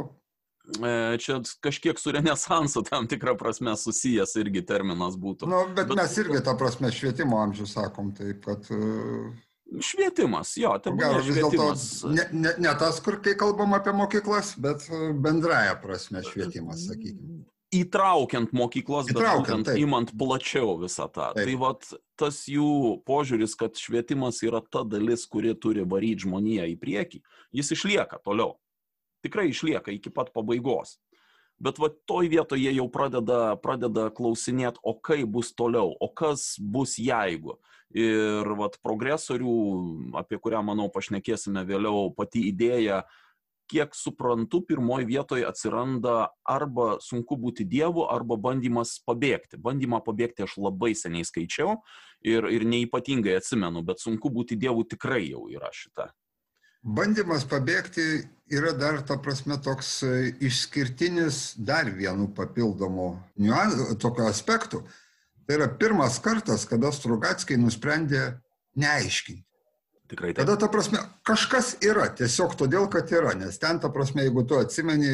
E, 0.70 1.18
čia 1.18 1.40
kažkiek 1.64 1.98
su 1.98 2.12
renesansu 2.14 2.84
tam 2.86 3.08
tikrą 3.10 3.34
prasme 3.40 3.72
susijęs 3.80 4.36
irgi 4.38 4.62
terminas 4.68 5.16
būtų. 5.18 5.48
Nu, 5.50 5.64
bet, 5.74 5.88
bet 5.90 5.98
mes 5.98 6.18
irgi 6.22 6.42
tą 6.46 6.54
prasme 6.60 6.92
švietimo 6.94 7.40
amžių 7.42 7.66
sakom, 7.66 8.12
taip, 8.14 8.44
kad 8.44 8.68
uh, 8.76 9.32
Švietimas, 9.78 10.56
jo, 10.58 10.72
tai 10.82 10.92
buvo 10.92 11.20
švietimas. 11.22 11.84
Ne, 12.10 12.24
ne, 12.32 12.54
ne 12.58 12.72
tas, 12.78 12.98
kur 13.04 13.20
kai 13.22 13.36
kalbam 13.38 13.76
apie 13.76 13.92
mokyklas, 13.94 14.56
bet 14.58 14.88
e, 14.90 15.12
bendraja 15.14 15.76
prasme 15.82 16.24
švietimas, 16.26 16.88
sakykime. 16.88 17.44
Įtraukiant 17.70 18.50
mokyklas, 18.56 19.12
Įtraukiant, 19.12 19.68
bet 19.68 19.78
imant 19.78 20.10
plačiau 20.18 20.74
visą 20.80 21.06
tą. 21.06 21.28
Taip. 21.36 21.46
Tai 21.46 21.54
vat, 21.60 21.86
tas 22.18 22.40
jų 22.50 22.96
požiūris, 23.06 23.54
kad 23.58 23.78
švietimas 23.78 24.42
yra 24.42 24.58
ta 24.66 24.82
dalis, 24.82 25.22
kuri 25.30 25.54
turi 25.54 25.86
varyti 25.86 26.26
žmoniją 26.26 26.66
į 26.72 26.74
priekį, 26.82 27.22
jis 27.54 27.70
išlieka 27.76 28.18
toliau. 28.26 28.56
Tikrai 29.22 29.52
išlieka 29.52 29.94
iki 29.94 30.10
pat 30.10 30.34
pabaigos. 30.34 30.96
Bet 31.60 31.78
va 31.78 31.92
toj 32.08 32.26
vietoje 32.32 32.64
jie 32.64 32.72
jau 32.74 32.88
pradeda, 32.90 33.54
pradeda 33.60 34.08
klausinėti, 34.16 34.80
o 34.82 34.96
kaip 34.96 35.28
bus 35.30 35.52
toliau, 35.54 35.92
o 35.92 36.08
kas 36.08 36.56
bus 36.58 36.96
jeigu. 36.98 37.60
Ir 37.96 38.46
vat 38.58 38.76
progresorių, 38.84 39.54
apie 40.20 40.38
kurią, 40.38 40.60
manau, 40.62 40.86
pašnekėsime 40.94 41.64
vėliau, 41.66 42.12
pati 42.14 42.44
idėja, 42.46 43.00
kiek 43.70 43.94
suprantu, 43.94 44.60
pirmoji 44.66 45.08
vietoje 45.08 45.46
atsiranda 45.46 46.30
arba 46.46 46.96
sunku 47.02 47.38
būti 47.38 47.66
dievu, 47.66 48.06
arba 48.10 48.38
bandymas 48.38 48.96
pabėgti. 49.06 49.58
Bandymą 49.58 50.02
pabėgti 50.06 50.46
aš 50.46 50.56
labai 50.58 50.92
seniai 50.98 51.26
skaičiau 51.26 51.80
ir, 52.22 52.46
ir 52.50 52.66
neipatingai 52.66 53.36
atsimenu, 53.38 53.82
bet 53.86 54.02
sunku 54.02 54.30
būti 54.30 54.58
dievu 54.58 54.86
tikrai 54.90 55.24
jau 55.28 55.46
yra 55.50 55.70
šita 55.74 56.10
bandymas 56.82 57.44
pabėgti 57.44 58.24
yra 58.50 58.72
dar, 58.72 59.00
ta 59.04 59.18
prasme, 59.20 59.58
toks 59.60 60.00
e, 60.02 60.32
išskirtinis 60.40 61.54
dar 61.58 61.90
vienu 61.92 62.30
papildomu 62.36 63.12
niuansu, 63.36 63.94
tokio 64.00 64.28
aspektu. 64.30 64.82
Tai 65.50 65.56
yra 65.58 65.66
pirmas 65.66 66.20
kartas, 66.22 66.62
kada 66.62 66.92
Strugatskiai 66.94 67.58
nusprendė 67.58 68.36
neaiškinti. 68.78 69.42
Tikrai 70.12 70.28
taip. 70.30 70.44
Tada, 70.44 70.54
ta 70.62 70.68
prasme, 70.70 71.00
kažkas 71.26 71.72
yra, 71.82 72.04
tiesiog 72.14 72.54
todėl, 72.58 72.86
kad 72.90 73.10
yra, 73.10 73.32
nes 73.34 73.58
ten, 73.58 73.80
ta 73.82 73.90
prasme, 73.90 74.22
jeigu 74.28 74.44
tu 74.46 74.60
atsimeni 74.62 75.10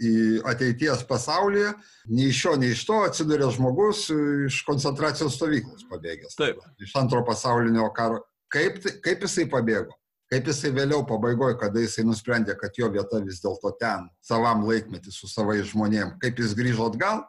į 0.00 0.14
ateities 0.48 1.04
pasaulyje, 1.08 1.74
nei 2.08 2.30
iš 2.30 2.40
šio, 2.40 2.54
nei 2.62 2.72
iš 2.72 2.86
to 2.88 3.02
atsiduria 3.04 3.50
žmogus 3.52 4.06
iš 4.48 4.62
koncentracijos 4.64 5.36
stovyklos 5.36 5.84
pabėgęs. 5.92 6.40
Taip. 6.40 6.64
Iš 6.80 6.96
antro 7.02 7.20
pasaulinio 7.28 7.90
karo. 7.92 8.22
Kaip, 8.48 8.80
tai- 8.80 8.96
kaip 9.04 9.28
jisai 9.28 9.44
pabėgo? 9.44 9.92
Kaip 10.32 10.48
jisai 10.48 10.72
vėliau 10.72 11.04
pabaigoje, 11.04 11.58
kada 11.60 11.84
jisai 11.84 12.08
nusprendė, 12.08 12.56
kad 12.56 12.72
jo 12.80 12.88
vieta 12.88 13.20
vis 13.20 13.44
dėlto 13.44 13.76
ten, 13.76 14.08
savam 14.24 14.64
laikmetį 14.64 15.12
su 15.12 15.28
savais 15.28 15.68
žmonėm, 15.68 16.16
kaip 16.24 16.40
jis 16.40 16.56
grįžo 16.56 16.88
atgal, 16.88 17.26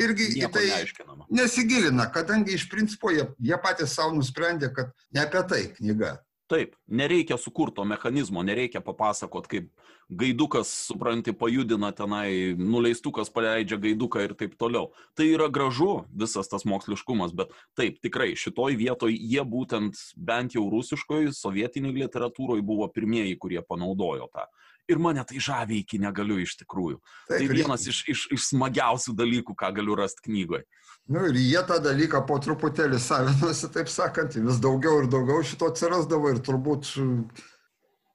irgi 0.00 0.28
į 0.40 0.50
tai 0.52 0.66
neaiškinama. 0.70 1.28
nesigilina, 1.30 2.08
kadangi 2.12 2.56
iš 2.56 2.68
principo 2.72 3.12
jie, 3.12 3.26
jie 3.38 3.58
patys 3.62 3.96
savo 3.98 4.16
nusprendė, 4.16 4.72
kad 4.74 4.92
ne 5.12 5.24
apie 5.24 5.42
tai 5.48 5.64
knyga. 5.76 6.18
Taip, 6.52 6.74
nereikia 6.84 7.38
sukurto 7.40 7.84
mechanizmo, 7.88 8.42
nereikia 8.44 8.82
papasakot, 8.84 9.46
kaip 9.48 9.70
gaidukas, 10.12 10.68
supranti, 10.68 11.32
pajudina 11.32 11.88
tenai, 11.96 12.52
nuleistukas 12.58 13.30
paleidžia 13.32 13.78
gaiduką 13.80 14.26
ir 14.26 14.34
taip 14.36 14.58
toliau. 14.60 14.90
Tai 15.16 15.24
yra 15.30 15.48
gražu 15.48 16.02
visas 16.12 16.50
tas 16.52 16.66
moksliškumas, 16.68 17.32
bet 17.38 17.54
taip, 17.78 18.02
tikrai, 18.04 18.34
šitoj 18.36 18.76
vietoj 18.76 19.14
jie 19.16 19.46
būtent 19.48 19.96
bent 20.16 20.58
jau 20.58 20.66
rusiškoje, 20.74 21.32
sovietiniai 21.38 22.04
literatūroje 22.04 22.66
buvo 22.68 22.90
pirmieji, 22.92 23.38
kurie 23.40 23.64
panaudojo 23.64 24.28
tą. 24.34 24.44
Ir 24.92 25.00
mane 25.00 25.24
tai 25.28 25.40
žavi 25.40 25.80
iki 25.82 25.98
negaliu 26.02 26.38
iš 26.42 26.58
tikrųjų. 26.60 26.98
Tai 27.28 27.38
Taip, 27.38 27.46
ir- 27.48 27.56
vienas 27.62 27.86
iš, 27.88 28.02
iš, 28.12 28.26
iš 28.36 28.50
smagiausių 28.52 29.14
dalykų, 29.18 29.56
ką 29.56 29.72
galiu 29.80 29.96
rasti 29.98 30.28
knygoje. 30.28 30.66
Nu, 31.10 31.24
ir 31.26 31.34
jie 31.40 31.62
tą 31.66 31.80
dalyką 31.82 32.20
po 32.28 32.36
truputėlį 32.38 33.00
savinosi, 33.02 33.70
taip 33.74 33.88
sakant, 33.90 34.36
vis 34.38 34.60
daugiau 34.62 35.00
ir 35.02 35.08
daugiau 35.10 35.42
šito 35.42 35.66
atsirasdavo 35.72 36.30
ir 36.30 36.38
turbūt 36.46 36.92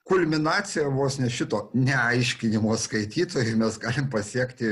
kulminacija 0.08 0.88
vos 0.88 1.18
ne 1.20 1.28
šito 1.30 1.66
neaiškinimo 1.76 2.72
skaitytojai 2.80 3.58
mes 3.60 3.76
galim 3.82 4.08
pasiekti 4.10 4.70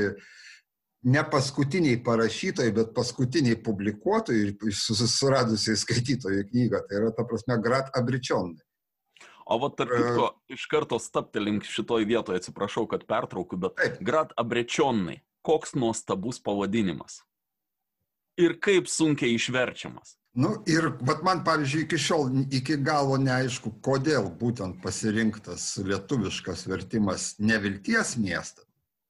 ne 1.06 1.22
paskutiniai 1.30 2.00
parašytojai, 2.04 2.72
bet 2.74 2.94
paskutiniai 2.96 3.58
publikuotojai 3.62 4.46
ir 4.48 4.54
susiradusiai 4.74 5.76
skaitytojai 5.78 6.46
knygą. 6.48 6.80
Tai 6.88 7.02
yra, 7.02 7.12
ta 7.14 7.26
prasme, 7.28 7.58
Grat 7.62 7.92
Abričionai. 7.94 8.56
O 9.46 9.60
va, 9.62 9.70
tarp 9.70 9.92
kitko, 9.94 10.28
iš 10.50 10.66
karto 10.70 10.98
staptelink 10.98 11.66
šitoj 11.70 12.04
vietoje, 12.08 12.40
atsiprašau, 12.42 12.88
kad 12.90 13.06
pertraukiu, 13.06 13.60
bet 13.62 13.76
Taip. 13.78 14.00
Grad 14.02 14.34
Abrečionai, 14.42 15.20
koks 15.46 15.76
nuostabus 15.78 16.40
pavadinimas. 16.42 17.20
Ir 18.42 18.58
kaip 18.60 18.90
sunkiai 18.90 19.36
išverčiamas. 19.38 20.16
Nu, 20.36 20.50
ir 20.68 20.90
vat 21.08 21.22
man, 21.24 21.40
pavyzdžiui, 21.46 21.86
iki 21.86 21.98
šiol 22.02 22.26
iki 22.58 22.74
galo 22.84 23.16
neaišku, 23.22 23.78
kodėl 23.86 24.26
būtent 24.40 24.82
pasirinktas 24.82 25.70
lietuviškas 25.86 26.66
vertimas 26.68 27.30
nevilties 27.40 28.18
miestas. 28.20 28.65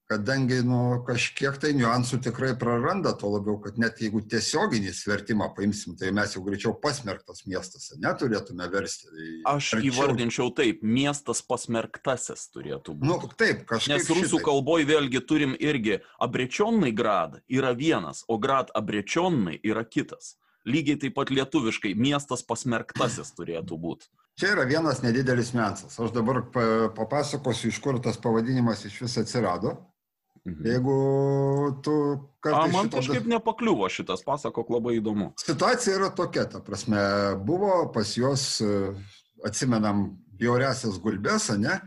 Kadangi 0.07 0.61
nu, 0.63 1.03
kažkiek 1.03 1.57
tai 1.59 1.73
niuansų 1.75 2.21
tikrai 2.23 2.53
praranda, 2.59 3.11
to 3.19 3.27
labiau, 3.27 3.57
kad 3.59 3.75
net 3.83 3.99
jeigu 3.99 4.21
tiesioginį 4.23 4.93
vertimą 5.03 5.49
paimsim, 5.57 5.97
tai 5.99 6.13
mes 6.15 6.37
jau 6.37 6.45
greičiau 6.47 6.77
pasmerktas 6.79 7.43
miestas, 7.51 7.89
neturėtume 7.99 8.69
versti. 8.71 9.11
Aš 9.51 9.73
Arčiau- 9.75 9.89
įvardinčiau 9.91 10.53
taip, 10.55 10.85
miestas 10.87 11.43
pasmerktasis 11.43 12.47
turėtų 12.55 12.95
būti. 13.01 13.09
Nu, 13.11 13.19
taip, 13.35 13.65
kažkaip. 13.67 13.97
Nes 13.97 14.07
rusų 14.07 14.39
šitaip. 14.39 14.45
kalboje 14.47 14.87
vėlgi 14.93 15.25
turim 15.27 15.57
irgi 15.59 15.99
abrečionai 16.23 16.95
grad 16.95 17.41
yra 17.51 17.75
vienas, 17.75 18.23
o 18.29 18.39
grad 18.39 18.71
abrečionai 18.79 19.59
yra 19.65 19.83
kitas. 19.83 20.37
Lygiai 20.65 21.01
taip 21.03 21.15
pat 21.19 21.31
lietuviškai 21.35 21.97
miestas 21.99 22.47
pasmerktasis 22.47 23.35
turėtų 23.35 23.75
būti. 23.75 24.07
Čia 24.39 24.55
yra 24.55 24.67
vienas 24.71 25.03
nedidelis 25.03 25.51
niuansas. 25.55 25.99
Aš 25.99 26.15
dabar 26.15 26.45
pa- 26.53 26.91
papasakosiu, 26.95 27.75
iš 27.75 27.79
kur 27.83 27.99
tas 27.99 28.17
pavadinimas 28.17 28.85
iš 28.87 29.01
vis 29.03 29.19
atsirado. 29.19 29.75
Mhm. 30.47 30.67
Jeigu 30.67 30.97
tu 31.83 31.93
A, 32.47 32.67
man 32.71 32.87
šito 32.87 33.01
kažkaip 33.01 33.25
nepakliuvo 33.27 33.89
šitas, 33.91 34.23
pasakok 34.23 34.69
labai 34.71 35.01
įdomu. 35.01 35.33
Situacija 35.43 35.97
yra 35.99 36.11
tokia, 36.15 36.45
ta 36.47 36.61
prasme, 36.63 37.01
buvo 37.43 37.89
pas 37.95 38.13
juos, 38.15 38.61
e, 38.63 38.93
atsimenam, 39.47 40.13
bjauriasias 40.39 41.01
gulbės, 41.03 41.51
ne? 41.59 41.81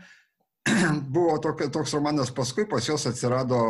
Buvo 1.14 1.38
tokia, 1.40 1.70
toks 1.72 1.94
romanas, 1.96 2.28
paskui 2.36 2.66
pas 2.68 2.84
juos 2.84 3.06
atsirado 3.08 3.60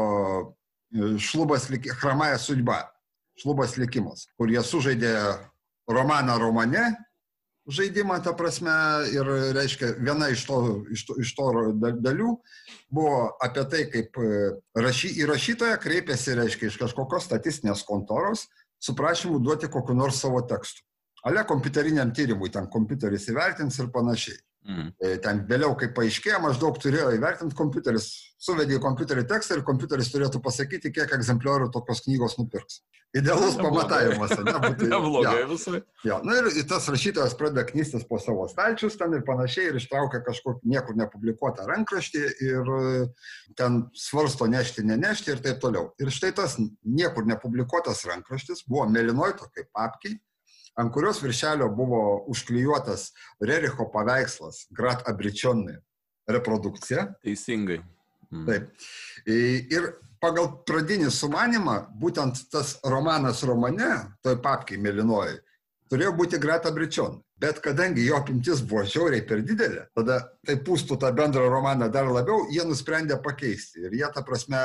e, 0.91 1.13
šlubas, 1.23 1.69
Hramaja 2.01 2.41
sudba, 2.43 2.81
šlubas 3.39 3.77
likimas, 3.79 4.27
kur 4.35 4.51
jie 4.51 4.65
sužaidė 4.67 5.15
romaną 5.87 6.35
romane, 6.43 6.89
žaidimą, 7.69 8.21
ta 8.25 8.33
prasme, 8.37 8.73
ir, 9.13 9.29
reiškia, 9.57 9.95
viena 10.01 10.31
iš 10.33 10.45
to, 10.49 10.59
iš 10.93 11.05
to, 11.09 11.17
iš 11.21 11.33
to 11.37 11.49
da- 11.81 11.95
dalių 12.09 12.35
buvo 12.93 13.17
apie 13.43 13.65
tai, 13.73 13.83
kaip 13.93 14.17
e, 14.21 14.31
rašy, 14.79 15.13
į 15.21 15.29
rašytoją 15.31 15.77
kreipėsi, 15.83 16.37
reiškia, 16.39 16.71
iš 16.71 16.79
kažkokios 16.81 17.29
statistinės 17.29 17.85
kontoros 17.89 18.47
su 18.81 18.97
prašymu 18.97 19.41
duoti 19.45 19.69
kokiu 19.69 19.95
nors 19.95 20.23
savo 20.23 20.41
tekstu. 20.49 20.83
Ale 21.27 21.45
kompiuteriniam 21.45 22.15
tyrimui, 22.17 22.49
ten 22.53 22.69
kompiuteris 22.73 23.29
įvertins 23.29 23.77
ir 23.83 23.91
panašiai. 23.93 24.39
Mhm. 24.69 24.93
E, 25.01 25.17
Ten 25.25 25.45
vėliau, 25.49 25.73
kai 25.79 25.89
paaiškėjo, 25.97 26.41
maždaug 26.45 26.79
turėjo 26.83 27.11
įvertinti 27.17 27.57
kompiuteris, 27.57 28.11
suvedė 28.41 28.77
į 28.77 28.83
kompiuterį 28.85 29.25
tekstą 29.31 29.57
ir 29.57 29.67
kompiuteris 29.67 30.11
turėtų 30.13 30.43
pasakyti, 30.45 30.93
kiek 30.93 31.13
egzempliorių 31.17 31.71
tokios 31.73 32.05
knygos 32.05 32.37
nupirks. 32.41 32.83
Idealus 33.17 33.57
pamatavimas, 33.59 34.31
ne? 34.39 34.53
Neblogai 34.93 35.41
jo. 35.41 35.47
visai. 35.51 35.81
Jo, 36.07 36.21
na 36.23 36.37
ir 36.39 36.51
tas 36.71 36.87
rašytojas 36.93 37.35
pradeda 37.39 37.65
knystis 37.67 38.05
po 38.07 38.21
savo 38.23 38.45
stalčius 38.53 38.95
ten 39.01 39.17
ir 39.17 39.25
panašiai 39.27 39.73
ir 39.73 39.81
ištraukia 39.81 40.21
kažkur 40.29 40.61
niekur 40.63 40.95
nepublikuotą 41.01 41.67
rankraštį 41.67 42.23
ir 42.47 42.71
e, 42.77 42.93
ten 43.59 43.83
svarsto 43.99 44.47
nešti, 44.47 44.87
nenešti 44.87 45.35
ir 45.35 45.43
taip 45.43 45.59
toliau. 45.65 45.89
Ir 45.99 46.13
štai 46.15 46.31
tas 46.39 46.55
niekur 46.87 47.27
nepublikuotas 47.27 48.05
rankraštis 48.13 48.63
buvo 48.69 48.87
mėlynoj 48.93 49.35
tokiai 49.43 49.67
papkiai, 49.75 50.21
ant 50.81 50.93
kurios 50.95 51.21
viršelio 51.23 51.69
buvo 51.77 52.03
užklijuotas 52.33 53.11
Rericho 53.41 53.91
paveikslas 53.93 54.67
Grat 54.75 55.07
Abričionai 55.09 55.79
reprodukcija. 56.31 57.07
Teisingai. 57.25 57.81
Mhm. 58.31 58.47
Taip. 58.47 58.71
Ir 59.27 59.93
pagal 60.23 60.53
pradinį 60.69 61.11
sumanimą, 61.15 61.77
būtent 62.01 62.45
tas 62.53 62.77
romanas 62.85 63.43
romane, 63.47 63.91
toj 64.25 64.37
papkiai 64.45 64.81
mėlynoji, 64.83 65.41
turėjo 65.91 66.13
būti 66.19 66.41
Greta 66.43 66.71
Bričion. 66.75 67.19
Bet 67.41 67.63
kadangi 67.65 68.05
jo 68.05 68.19
apimtis 68.21 68.61
buvo 68.61 68.83
žiauriai 68.85 69.25
per 69.25 69.41
didelė, 69.41 69.87
tada 69.97 70.19
tai 70.45 70.59
pūstų 70.61 70.99
tą 71.01 71.09
bendrą 71.17 71.47
romaną 71.49 71.89
dar 71.89 72.11
labiau, 72.13 72.45
jie 72.53 72.67
nusprendė 72.69 73.17
pakeisti. 73.25 73.87
Ir 73.87 73.97
jie, 73.97 74.05
ta 74.13 74.21
prasme, 74.21 74.61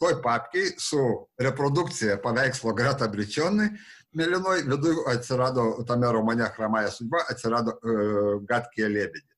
toj 0.00 0.16
papkiai 0.24 0.72
su 0.80 1.00
reprodukcija 1.38 2.16
paveikslo 2.24 2.72
Greta 2.74 3.08
Bričionai, 3.12 3.68
mėlynoj 4.16 4.64
viduje 4.66 5.04
atsirado 5.12 5.84
tame 5.86 6.08
romane 6.12 6.48
Hramaja 6.56 6.90
sudba, 6.90 7.20
atsirado 7.30 7.76
uh, 7.76 8.40
Gatkė 8.48 8.88
Lėbedė, 8.90 9.28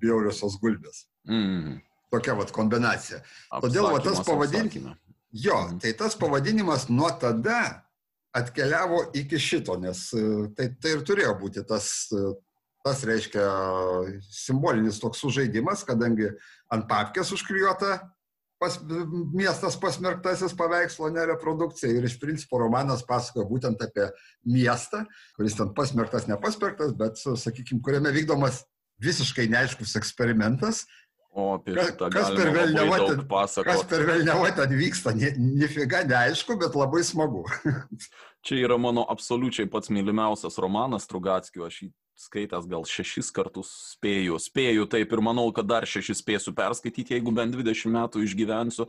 bjauriosios 0.00 0.58
gulbės. 0.62 1.04
Mhm. 1.28 1.78
Tokia 2.14 2.34
vat 2.38 2.52
kombinacija. 2.54 3.22
Todėl 3.62 3.88
va 3.90 3.98
tas 3.98 4.20
Apsakymas 4.20 4.28
pavadin- 4.28 4.68
apsakyme. 4.68 4.96
Jo, 5.32 5.56
Mhm. 5.68 5.78
tai 5.82 5.92
tas 5.92 6.14
pavadinimas 6.14 6.88
nuo 6.88 7.10
tada 7.18 7.82
atkeliavo 8.34 9.10
iki 9.14 9.36
šito, 9.38 9.76
nes 9.80 10.10
tai, 10.56 10.68
tai 10.80 10.90
ir 10.90 11.02
turėjo 11.02 11.38
būti 11.40 11.64
tas, 11.66 12.08
tas 12.84 13.02
reiškia 13.04 14.20
simbolinis 14.30 15.00
toks 15.00 15.18
sužaidimas, 15.22 15.84
kadangi 15.86 16.28
ant 16.70 16.86
papkės 16.88 17.32
užklijuota 17.32 18.10
pas, 18.64 18.80
miestas 19.36 19.76
pasmerktasis 19.84 20.56
paveikslo 20.56 21.12
nereprodukcija 21.12 21.92
ir 22.00 22.08
iš 22.08 22.16
principo 22.22 22.58
romanas 22.64 23.04
pasakoja 23.06 23.44
būtent 23.52 23.84
apie 23.84 24.08
miestą, 24.48 25.04
kuris 25.36 25.54
ten 25.60 25.70
pasmerktas, 25.76 26.26
nepasmerktas, 26.32 26.96
bet, 26.96 27.20
sakykime, 27.20 27.82
kuriame 27.84 28.12
vykdomas 28.16 28.64
visiškai 29.04 29.50
neaiškus 29.52 29.96
eksperimentas, 30.00 30.86
O 31.34 31.56
apie 31.56 31.72
Kas- 31.74 31.88
šitą 31.90 32.08
kas 32.14 32.28
per 32.30 32.46
daug 32.54 33.08
ten- 33.10 33.64
kas 33.66 33.80
per 33.90 34.04
velniava 34.06 34.52
ten 34.54 34.70
vyksta, 34.78 35.10
ni- 35.18 35.32
nifiga 35.58 36.04
neaišku, 36.06 36.54
bet 36.60 36.76
labai 36.78 37.00
smagu. 37.02 37.40
Čia 38.46 38.54
yra 38.68 38.76
mano 38.78 39.02
absoliučiai 39.10 39.66
pats 39.66 39.90
mylimiausias 39.90 40.54
romanas 40.62 41.08
Trugatskio, 41.10 41.66
aš 41.66 41.80
jį 41.82 41.88
skaitęs 42.18 42.68
gal 42.70 42.84
šešis 42.86 43.30
kartus 43.34 43.70
spėju, 43.94 44.38
spėju 44.38 44.86
taip 44.90 45.12
ir 45.12 45.22
manau, 45.24 45.48
kad 45.54 45.66
dar 45.66 45.86
šešis 45.88 46.20
spėsiu 46.22 46.54
perskaityti, 46.54 47.16
jeigu 47.16 47.32
bent 47.34 47.56
20 47.56 47.90
metų 47.90 48.22
išgyvensiu, 48.24 48.86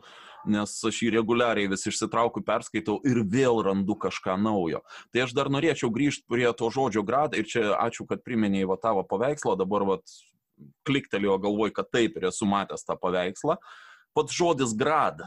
nes 0.51 0.75
aš 0.89 1.01
jį 1.01 1.09
reguliariai 1.17 1.71
vis 1.71 1.87
išsitraukiu, 1.89 2.43
perskaitau 2.45 2.99
ir 3.07 3.23
vėl 3.25 3.63
randu 3.65 3.97
kažką 3.97 4.37
naujo. 4.41 4.83
Tai 5.09 5.25
aš 5.25 5.33
dar 5.37 5.49
norėčiau 5.53 5.89
grįžti 5.93 6.27
prie 6.29 6.45
to 6.53 6.69
žodžio 6.69 7.05
grad 7.07 7.33
ir 7.33 7.49
čia 7.49 7.71
ačiū, 7.79 8.05
kad 8.09 8.21
priminėjai 8.25 8.69
va 8.69 8.77
tavo 8.81 9.05
paveikslą, 9.09 9.57
dabar 9.57 9.87
va 9.89 9.97
kliktelėjo 10.87 11.39
galvoj, 11.47 11.73
kad 11.75 11.89
taip 11.91 12.15
ir 12.19 12.29
esu 12.29 12.47
matęs 12.47 12.85
tą 12.85 12.95
paveikslą. 12.99 13.57
Pats 14.15 14.37
žodis 14.37 14.77
grad. 14.77 15.25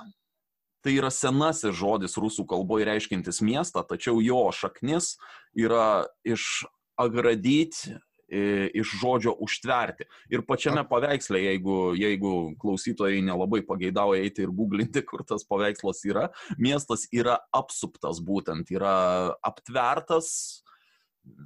Tai 0.87 0.93
yra 0.95 1.11
senasis 1.11 1.75
žodis 1.75 2.15
rusų 2.17 2.47
kalboje 2.49 2.87
reiškintis 2.87 3.43
miestą, 3.43 3.83
tačiau 3.83 4.23
jo 4.23 4.47
šaknis 4.55 5.17
yra 5.59 6.07
iš 6.23 6.63
agradyti 6.99 7.97
iš 8.29 8.91
žodžio 9.01 9.33
užtverti. 9.41 10.05
Ir 10.29 10.43
pačiame 10.45 10.83
paveiksle, 10.89 11.41
jeigu, 11.41 11.95
jeigu 11.97 12.33
klausytojai 12.61 13.23
nelabai 13.25 13.63
pageidauja 13.65 14.21
eiti 14.21 14.45
ir 14.45 14.53
googlinti, 14.53 15.01
kur 15.09 15.25
tas 15.25 15.47
paveikslas 15.49 16.05
yra, 16.05 16.27
miestas 16.61 17.07
yra 17.09 17.39
apsuptas 17.57 18.21
būtent, 18.21 18.69
yra 18.75 19.33
aptvertas 19.41 20.61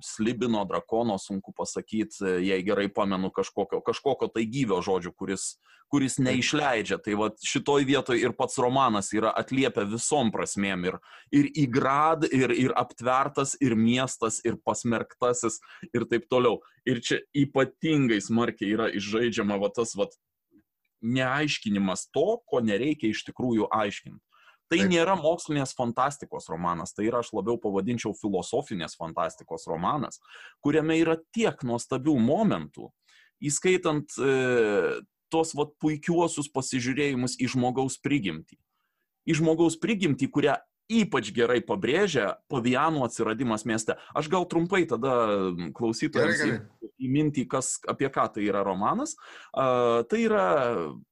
slibino, 0.04 0.64
drakono, 0.68 1.18
sunku 1.18 1.52
pasakyti, 1.56 2.24
jei 2.46 2.62
gerai 2.66 2.88
pamenu, 2.92 3.30
kažkokio, 3.34 3.82
kažkokio 3.84 4.28
tai 4.32 4.46
gyvio 4.50 4.80
žodžio, 4.84 5.12
kuris, 5.18 5.56
kuris 5.92 6.18
neišleidžia. 6.22 6.98
Tai 7.04 7.18
va 7.20 7.28
šitoj 7.46 7.86
vietoje 7.88 8.24
ir 8.24 8.34
pats 8.38 8.58
romanas 8.62 9.12
yra 9.16 9.34
atliepia 9.36 9.84
visom 9.88 10.32
prasmėm. 10.34 10.88
Ir, 10.90 10.98
ir 11.34 11.50
įgrad, 11.66 12.26
ir, 12.32 12.54
ir 12.56 12.74
aptvertas, 12.78 13.54
ir 13.60 13.76
miestas, 13.78 14.40
ir 14.46 14.58
pasmerktasis, 14.64 15.60
ir 15.92 16.08
taip 16.10 16.28
toliau. 16.32 16.60
Ir 16.88 17.02
čia 17.04 17.22
ypatingai 17.36 18.20
smarkiai 18.24 18.74
yra 18.74 18.90
išžaidžiama 18.90 19.60
va 19.62 19.70
tas 19.74 19.96
va 19.98 20.08
neaiškinimas 21.02 22.08
to, 22.14 22.38
ko 22.46 22.62
nereikia 22.62 23.10
iš 23.10 23.24
tikrųjų 23.26 23.68
aiškinti. 23.74 24.22
Tai 24.72 24.78
Taip. 24.80 24.88
nėra 24.88 25.18
mokslinės 25.20 25.74
fantastikos 25.76 26.48
romanas, 26.48 26.94
tai 26.96 27.04
yra 27.10 27.20
aš 27.20 27.34
labiau 27.36 27.58
pavadinčiau 27.60 28.14
filosofinės 28.16 28.96
fantastikos 28.96 29.66
romanas, 29.68 30.22
kuriame 30.64 30.96
yra 31.02 31.18
tiek 31.36 31.60
nuostabių 31.68 32.14
momentų, 32.16 32.88
įskaitant 33.44 34.16
e, 34.16 34.32
tos 35.32 35.52
vat, 35.58 35.74
puikiuosius 35.82 36.48
pasižiūrėjimus 36.54 37.36
į 37.36 37.50
žmogaus 37.52 37.98
prigimtį. 38.00 38.56
Į 39.28 39.36
žmogaus 39.42 39.76
prigimtį, 39.82 40.30
kurią 40.32 40.56
ypač 41.00 41.32
gerai 41.34 41.60
pabrėžia 41.64 42.36
pavianų 42.52 43.06
atsiradimas 43.06 43.64
mieste. 43.68 43.96
Aš 44.18 44.28
gal 44.32 44.46
trumpai 44.50 44.84
tada 44.90 45.14
klausytojams 45.76 46.42
įminti, 47.02 47.44
kas, 47.50 47.76
apie 47.90 48.08
ką 48.12 48.28
tai 48.34 48.46
yra 48.46 48.62
romanas. 48.66 49.14
Uh, 49.50 50.02
tai 50.10 50.24
yra 50.26 50.44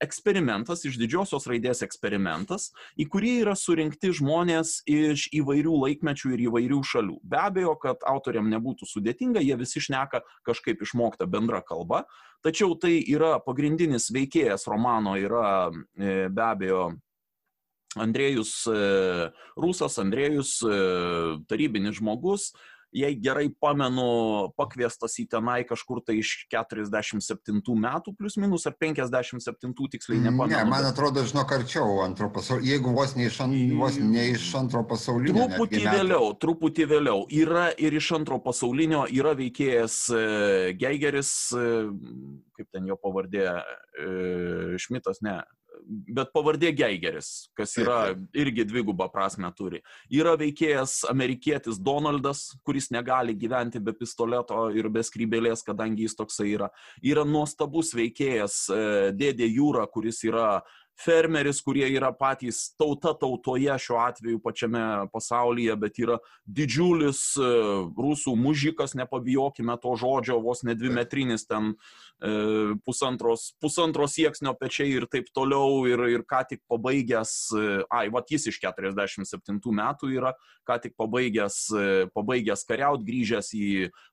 eksperimentas, 0.02 0.84
iš 0.86 0.98
didžiosios 1.00 1.48
raidės 1.50 1.82
eksperimentas, 1.86 2.70
į 3.00 3.08
kurį 3.10 3.34
yra 3.44 3.56
surinkti 3.58 4.12
žmonės 4.20 4.80
iš 4.90 5.28
įvairių 5.40 5.76
laikmečių 5.86 6.34
ir 6.36 6.46
įvairių 6.48 6.80
šalių. 6.92 7.18
Be 7.26 7.42
abejo, 7.42 7.76
kad 7.82 8.06
autoriam 8.08 8.50
nebūtų 8.52 8.88
sudėtinga, 8.88 9.42
jie 9.44 9.58
visi 9.60 9.82
šneka 9.82 10.22
kažkaip 10.46 10.82
išmoktą 10.86 11.28
bendrą 11.30 11.62
kalbą, 11.66 12.04
tačiau 12.44 12.76
tai 12.80 12.98
yra 13.02 13.38
pagrindinis 13.44 14.10
veikėjas 14.14 14.68
romano, 14.70 15.16
yra 15.20 15.70
e, 15.70 16.28
be 16.30 16.44
abejo 16.46 16.90
Andrėjus 17.98 18.52
e, 18.70 18.82
Rusas, 19.58 19.96
Andrėjus 19.98 20.60
e, 20.62 20.74
tarybinis 21.50 21.98
žmogus, 21.98 22.52
jei 22.94 23.14
gerai 23.22 23.48
pamenu, 23.62 24.50
pakviestas 24.58 25.14
į 25.22 25.26
tenai 25.30 25.60
kažkur 25.66 26.00
tai 26.06 26.16
iš 26.20 26.32
47 26.50 27.60
metų, 27.82 28.14
plus 28.18 28.36
minus, 28.38 28.66
ar 28.66 28.74
57 28.78 29.74
tiksliai 29.94 30.22
nepamenu. 30.22 30.54
Ne, 30.54 30.62
man 30.70 30.86
atrodo, 30.86 31.22
žinok, 31.26 31.54
arčiau 31.58 32.00
antro 32.04 32.30
pasaulinio, 32.34 32.70
jeigu 32.72 32.94
vos 32.94 33.14
ne 33.18 33.28
iš, 33.30 33.38
ant, 33.46 33.58
vos 33.78 33.98
ne 33.98 34.26
iš 34.34 34.48
antro 34.58 34.82
pasaulinio. 34.90 35.46
Truputį 35.50 35.84
vėliau, 35.86 36.32
truputį 36.42 36.88
vėliau. 36.94 37.24
Yra 37.42 37.68
ir 37.78 37.98
iš 37.98 38.12
antro 38.18 38.40
pasaulinio, 38.42 39.06
yra 39.10 39.36
veikėjas 39.38 40.02
e, 40.14 40.26
Geigeris, 40.78 41.32
kaip 41.54 42.70
ten 42.74 42.90
jo 42.90 42.98
pavardė, 43.02 43.48
Šmitas, 44.80 45.18
ne, 45.26 45.40
bet 45.86 46.32
pavardė 46.34 46.72
Geigeris, 46.76 47.50
kas 47.56 47.76
yra 47.80 48.14
irgi 48.36 48.64
dvigubą 48.68 49.08
prasme 49.12 49.50
turi. 49.56 49.80
Yra 50.12 50.36
veikėjas 50.40 51.00
amerikietis 51.10 51.80
Donaldas, 51.80 52.50
kuris 52.66 52.90
negali 52.94 53.36
gyventi 53.38 53.82
be 53.82 53.94
pistoleto 53.96 54.68
ir 54.76 54.90
be 54.92 55.04
skrybėlės, 55.06 55.64
kadangi 55.66 56.06
jis 56.06 56.18
toksai 56.18 56.50
yra. 56.54 56.70
Yra 57.02 57.24
nuostabus 57.28 57.94
veikėjas 57.96 58.62
e, 58.70 58.82
Dėdė 59.16 59.48
Jūra, 59.50 59.86
kuris 59.90 60.22
yra 60.28 60.60
fermeris, 61.04 61.60
kurie 61.64 61.86
yra 61.94 62.10
patys 62.16 62.70
tauta 62.78 63.12
tautoje 63.16 63.72
šiuo 63.80 63.98
atveju 64.02 64.40
pačiame 64.44 64.82
pasaulyje, 65.12 65.76
bet 65.80 65.98
yra 66.02 66.18
didžiulis 66.44 67.22
e, 67.40 67.48
rusų 67.96 68.34
mužikas, 68.38 68.94
nepabijokime 68.98 69.76
to 69.82 69.94
žodžio, 70.00 70.40
vos 70.44 70.64
ne 70.66 70.74
dvi 70.76 70.92
metrinis 70.94 71.46
ten 71.48 71.72
e, 71.72 72.74
pusantros, 72.84 73.50
pusantros 73.62 74.16
sieksnio 74.18 74.54
pečiai 74.60 74.92
ir 74.98 75.08
taip 75.10 75.30
toliau, 75.36 75.86
ir, 75.88 76.04
ir 76.12 76.26
ką 76.28 76.42
tik 76.52 76.62
pabaigęs, 76.70 77.34
e, 77.56 77.80
ai, 77.88 78.06
va 78.12 78.24
jis 78.30 78.50
iš 78.52 78.60
47 78.62 79.60
metų 79.80 80.12
yra, 80.18 80.34
ką 80.68 80.76
tik 80.84 80.96
pabaigęs, 81.00 81.62
pabaigęs 82.14 82.66
kariaut, 82.68 83.02
grįžęs 83.06 83.54
į 83.56 83.66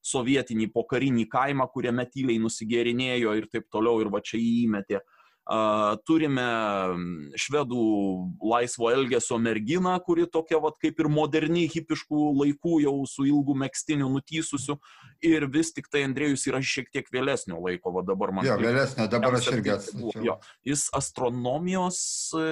sovietinį 0.06 0.72
pokarinį 0.74 1.28
kaimą, 1.30 1.68
kuriame 1.74 2.08
tyliai 2.10 2.40
nusigerinėjo 2.42 3.36
ir 3.38 3.52
taip 3.52 3.68
toliau, 3.74 4.00
ir 4.02 4.12
va 4.14 4.24
čia 4.24 4.40
įmetė 4.40 5.04
turime 6.08 6.46
švedų 7.40 7.84
laisvo 8.44 8.90
elgesio 8.92 9.38
merginą, 9.40 9.94
kuri 10.04 10.28
tokia 10.28 10.60
vat, 10.64 10.76
kaip 10.82 11.00
ir 11.00 11.08
moderni 11.12 11.68
hipiškų 11.72 12.24
laikų, 12.42 12.82
jau 12.84 12.96
su 13.08 13.28
ilgu 13.30 13.56
mėgstiniu 13.64 14.10
nutysusiu. 14.12 14.78
Ir 15.24 15.48
vis 15.52 15.72
tik 15.76 15.88
tai 15.94 16.04
Andrėjus 16.08 16.46
yra 16.50 16.60
šiek 16.60 16.92
tiek 16.92 17.08
vėlesnio 17.14 17.62
laiko, 17.64 17.94
va 17.96 18.04
dabar 18.08 18.36
man. 18.36 18.48
Jo, 18.48 18.58
vėlesnio, 18.60 19.08
dabar 19.12 19.40
aš 19.40 19.50
irgi 19.56 19.74
atsakysiu. 19.78 20.36
Jis 20.68 20.88
astronomijos 20.98 22.02
e, 22.36 22.44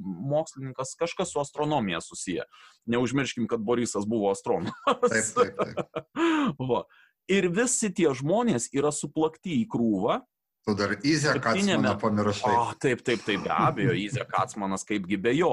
mokslininkas, 0.00 0.96
kažkas 1.00 1.34
su 1.34 1.44
astronomija 1.44 2.00
susiję. 2.04 2.48
Neužmirškim, 2.90 3.46
kad 3.50 3.60
Borisas 3.60 4.08
buvo 4.08 4.32
astronomas. 4.32 4.72
Taip, 5.04 5.30
taip, 5.36 5.60
taip. 5.60 6.10
va. 6.70 6.86
Ir 7.30 7.46
visi 7.54 7.92
tie 7.94 8.10
žmonės 8.16 8.72
yra 8.74 8.90
suplakti 8.90 9.60
į 9.60 9.68
krūvą 9.70 10.22
Tu 10.66 10.74
dar 10.76 10.92
Izė 11.06 11.38
Katsmaną 11.40 11.94
pamiršai. 12.00 12.52
O, 12.52 12.64
taip, 12.80 13.00
taip, 13.06 13.22
taip, 13.24 13.46
be 13.46 13.52
abejo, 13.54 13.94
Izė 13.96 14.26
Katsmanas 14.28 14.84
kaipgi 14.84 15.16
be 15.16 15.32
jo, 15.32 15.52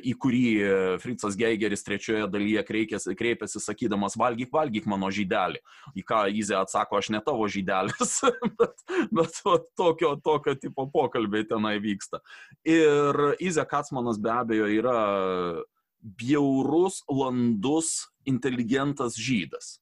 į 0.00 0.14
kurį 0.22 0.44
Fritzas 1.02 1.36
Geigeris 1.36 1.84
trečioje 1.84 2.28
dalyje 2.32 2.62
kreipėsi, 2.64 3.12
kreipėsi 3.18 3.60
sakydamas, 3.60 4.16
valgyk, 4.20 4.48
valgyk 4.54 4.86
mano 4.88 5.10
žydelį. 5.12 5.60
Į 5.92 6.04
ką 6.08 6.22
Izė 6.40 6.56
atsako, 6.62 7.02
aš 7.02 7.10
ne 7.12 7.20
tavo 7.26 7.50
žydelis, 7.52 8.14
bet, 8.62 8.86
bet 9.12 9.42
tokio, 9.76 10.14
tokio 10.24 10.56
tipo 10.56 10.88
pokalbiai 10.94 11.44
tenai 11.50 11.76
vyksta. 11.84 12.22
Ir 12.64 13.36
Izė 13.42 13.66
Katsmanas 13.68 14.22
be 14.22 14.32
abejo 14.38 14.70
yra 14.72 14.96
bjaurus, 16.00 17.02
landus, 17.12 18.08
inteligentas 18.24 19.20
žydas 19.20 19.76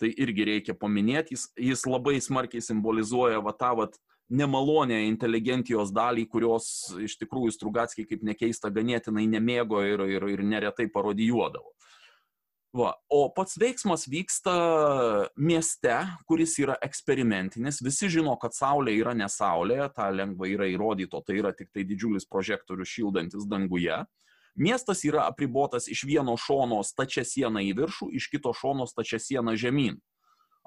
tai 0.00 0.12
irgi 0.14 0.46
reikia 0.48 0.76
paminėti, 0.78 1.36
jis, 1.36 1.48
jis 1.58 1.86
labai 1.88 2.18
smarkiai 2.22 2.64
simbolizuoja 2.64 3.42
va 3.44 3.54
tą 3.56 3.74
va 3.78 3.88
nemalonę 4.28 5.00
inteligentijos 5.08 5.92
dalį, 5.94 6.26
kurios 6.28 6.68
iš 7.00 7.16
tikrųjų 7.22 7.54
Strugatskiai, 7.54 8.06
kaip 8.08 8.24
nekeista, 8.28 8.70
ganėtinai 8.72 9.24
nemėgo 9.30 9.80
ir, 9.88 10.04
ir, 10.18 10.26
ir 10.34 10.44
neretai 10.44 10.88
parodijuodavo. 10.92 11.72
Va. 12.76 12.90
O 13.08 13.22
pats 13.32 13.56
veiksmas 13.56 14.04
vyksta 14.12 14.52
mieste, 15.40 15.94
kuris 16.28 16.58
yra 16.60 16.76
eksperimentinis. 16.84 17.80
Visi 17.80 18.10
žino, 18.12 18.34
kad 18.40 18.52
Saulė 18.52 18.92
yra 19.00 19.14
ne 19.16 19.26
Saulė, 19.32 19.86
tą 19.96 20.10
lengvai 20.12 20.52
yra 20.52 20.68
įrodyto, 20.68 21.22
tai 21.24 21.40
yra 21.40 21.54
tik 21.56 21.72
tai 21.72 21.86
didžiulis 21.88 22.28
prožektorius 22.28 22.92
šildantis 22.92 23.48
danguje. 23.48 23.96
Uh, 23.96 24.28
Miestas 24.58 25.04
yra 25.06 25.28
apribotas 25.30 25.86
iš 25.88 26.02
vieno 26.08 26.34
šono 26.36 26.80
stačia 26.82 27.22
siena 27.24 27.62
į 27.62 27.76
viršų, 27.78 28.10
iš 28.18 28.26
kito 28.32 28.50
šono 28.56 28.88
stačia 28.90 29.20
siena 29.22 29.54
žemyn. 29.54 30.00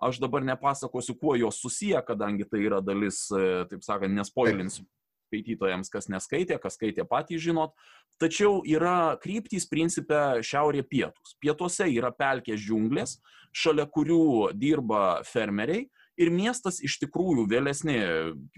Aš 0.02 0.22
dabar 0.24 0.46
nepasakosiu, 0.48 1.14
kuo 1.20 1.36
jos 1.36 1.60
susiję, 1.62 2.00
kadangi 2.08 2.48
tai 2.50 2.64
yra 2.64 2.80
dalis, 2.82 3.28
e, 3.36 3.66
taip 3.70 3.84
sakant, 3.86 4.16
nespoilinsiu 4.16 4.88
skaitytojams, 5.32 5.92
kas 5.92 6.10
neskaitė, 6.12 6.58
kas 6.60 6.76
skaitė 6.80 7.06
patys 7.08 7.44
žinot. 7.44 7.76
Tačiau 8.20 8.62
yra 8.68 9.18
kryptys 9.22 9.68
principė 9.70 10.42
šiaurė 10.46 10.84
pietus. 10.88 11.36
Pietuose 11.42 11.88
yra 11.92 12.12
pelkės 12.12 12.60
džiunglės, 12.62 13.20
šalia 13.52 13.88
kurių 13.88 14.52
dirba 14.56 15.22
fermeriai 15.28 15.88
Ir 16.22 16.30
miestas 16.34 16.78
iš 16.84 17.00
tikrųjų 17.02 17.48
vėlesnė, 17.50 17.98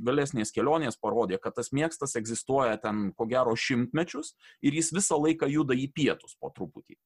vėlesnės 0.04 0.52
kelionės 0.56 1.00
parodė, 1.00 1.40
kad 1.42 1.56
tas 1.56 1.72
miestas 1.76 2.18
egzistuoja 2.20 2.76
ten 2.82 3.12
ko 3.16 3.28
gero 3.30 3.56
šimtmečius 3.56 4.34
ir 4.66 4.76
jis 4.76 4.92
visą 4.96 5.20
laiką 5.22 5.48
juda 5.52 5.78
į 5.78 5.88
pietus 5.96 6.36
po 6.40 6.52
truputį. 6.56 6.98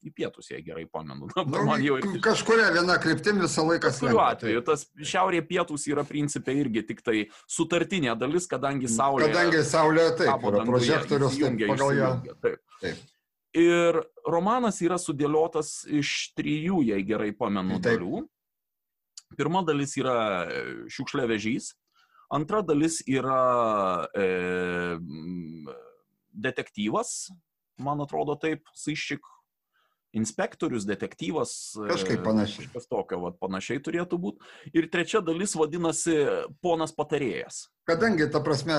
Į 0.00 0.10
pietus, 0.16 0.48
jei 0.48 0.62
gerai 0.64 0.86
pamenu. 0.88 1.28
Nu, 1.36 1.62
man 1.68 1.82
jau... 1.84 1.98
Kažkuria 2.24 2.70
viena 2.72 2.96
kryptim 3.02 3.42
visą 3.44 3.66
laiką 3.68 3.92
slenka. 3.92 4.14
Šiuo 4.14 4.24
atveju 4.24 4.64
tas 4.64 4.86
šiaurė 5.12 5.44
pietus 5.46 5.84
yra 5.92 6.06
principė 6.08 6.56
irgi 6.62 6.86
tik 6.88 7.04
tai 7.04 7.26
sutartinė 7.44 8.16
dalis, 8.18 8.48
kadangi 8.50 8.88
Saulė. 8.90 9.28
Kadangi 9.28 9.62
Saulė, 9.68 10.08
taip, 10.18 10.48
prožektorius, 10.64 11.36
taip, 11.36 11.64
pagal 11.68 11.96
ją. 11.98 12.10
Taip. 12.40 12.64
taip. 12.80 13.06
Ir 13.60 14.00
romanas 14.30 14.80
yra 14.80 14.96
sudėliotas 15.00 15.82
iš 15.90 16.32
trijų, 16.38 16.84
jei 16.88 17.04
gerai 17.04 17.32
pamenu, 17.36 17.76
taip. 17.82 18.00
dalių. 18.00 18.24
Pirma 19.38 19.62
dalis 19.66 19.94
yra 20.00 20.16
šiukšliavežys, 20.90 21.72
antra 22.34 22.62
dalis 22.66 23.00
yra 23.06 24.06
e, 24.14 24.26
detektyvas, 26.34 27.30
man 27.80 28.02
atrodo 28.04 28.36
taip, 28.40 28.66
Saiščik 28.76 29.24
inspektorius, 30.16 30.86
detektyvas. 30.88 31.52
Kažkaip 31.88 32.22
panašiai. 32.24 32.66
Kažkas 32.66 32.88
tokio, 32.90 33.20
vat, 33.24 33.36
panašiai 33.42 33.82
turėtų 33.84 34.18
būti. 34.20 34.50
Ir 34.74 34.88
trečia 34.92 35.22
dalis 35.24 35.54
vadinasi 35.58 36.16
ponas 36.64 36.94
patarėjas. 36.96 37.68
Kadangi, 37.88 38.28
ta 38.30 38.42
prasme, 38.44 38.76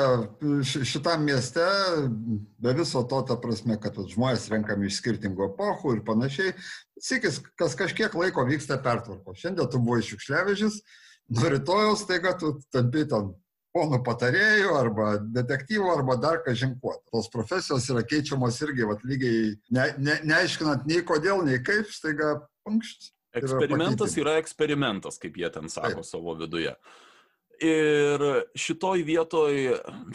šitam 0.63 1.25
mieste, 1.27 1.65
be 2.61 2.75
viso 2.77 3.03
to, 3.07 3.21
ta 3.27 3.35
prasme, 3.39 3.75
kad 3.81 3.97
žmonės 4.13 4.47
renkami 4.53 4.87
iš 4.87 5.01
skirtingų 5.01 5.49
epochų 5.49 5.97
ir 5.97 6.03
panašiai, 6.07 6.55
sikis, 7.01 7.41
kas 7.59 7.75
kažkiek 7.79 8.15
laiko 8.15 8.45
vyksta 8.47 8.79
pertvarko. 8.83 9.35
Šiandien 9.35 9.71
tu 9.71 9.81
buvai 9.83 10.03
šiukšliavežis, 10.07 10.81
nuo 11.31 11.51
rytojus 11.55 12.05
taiga 12.07 12.35
tu 12.39 12.55
tampi 12.71 13.07
ten 13.09 13.33
ponų 13.75 14.01
patarėjų 14.05 14.73
arba 14.77 15.13
detektyvų 15.21 15.91
arba 15.93 16.17
dar 16.19 16.41
ką 16.45 16.55
žinkuot. 16.57 17.03
Tos 17.13 17.29
profesijos 17.33 17.87
yra 17.93 18.03
keičiamos 18.07 18.59
irgi, 18.65 18.87
vat, 18.89 19.05
lygiai 19.07 19.53
ne, 19.73 19.87
ne, 19.97 20.17
neaiškinant 20.27 20.87
nei 20.89 21.03
kodėl, 21.07 21.43
nei 21.47 21.61
kaip, 21.63 21.89
staiga 21.93 22.35
pankšt. 22.67 23.11
Eksperimentas 23.39 24.17
yra, 24.17 24.35
yra 24.35 24.43
eksperimentas, 24.43 25.17
kaip 25.21 25.39
jie 25.39 25.47
ten 25.53 25.71
sako 25.71 26.01
Taip. 26.01 26.09
savo 26.09 26.35
viduje. 26.39 26.73
Ir 27.61 28.23
šitoj 28.57 29.03
vietoj, 29.05 29.57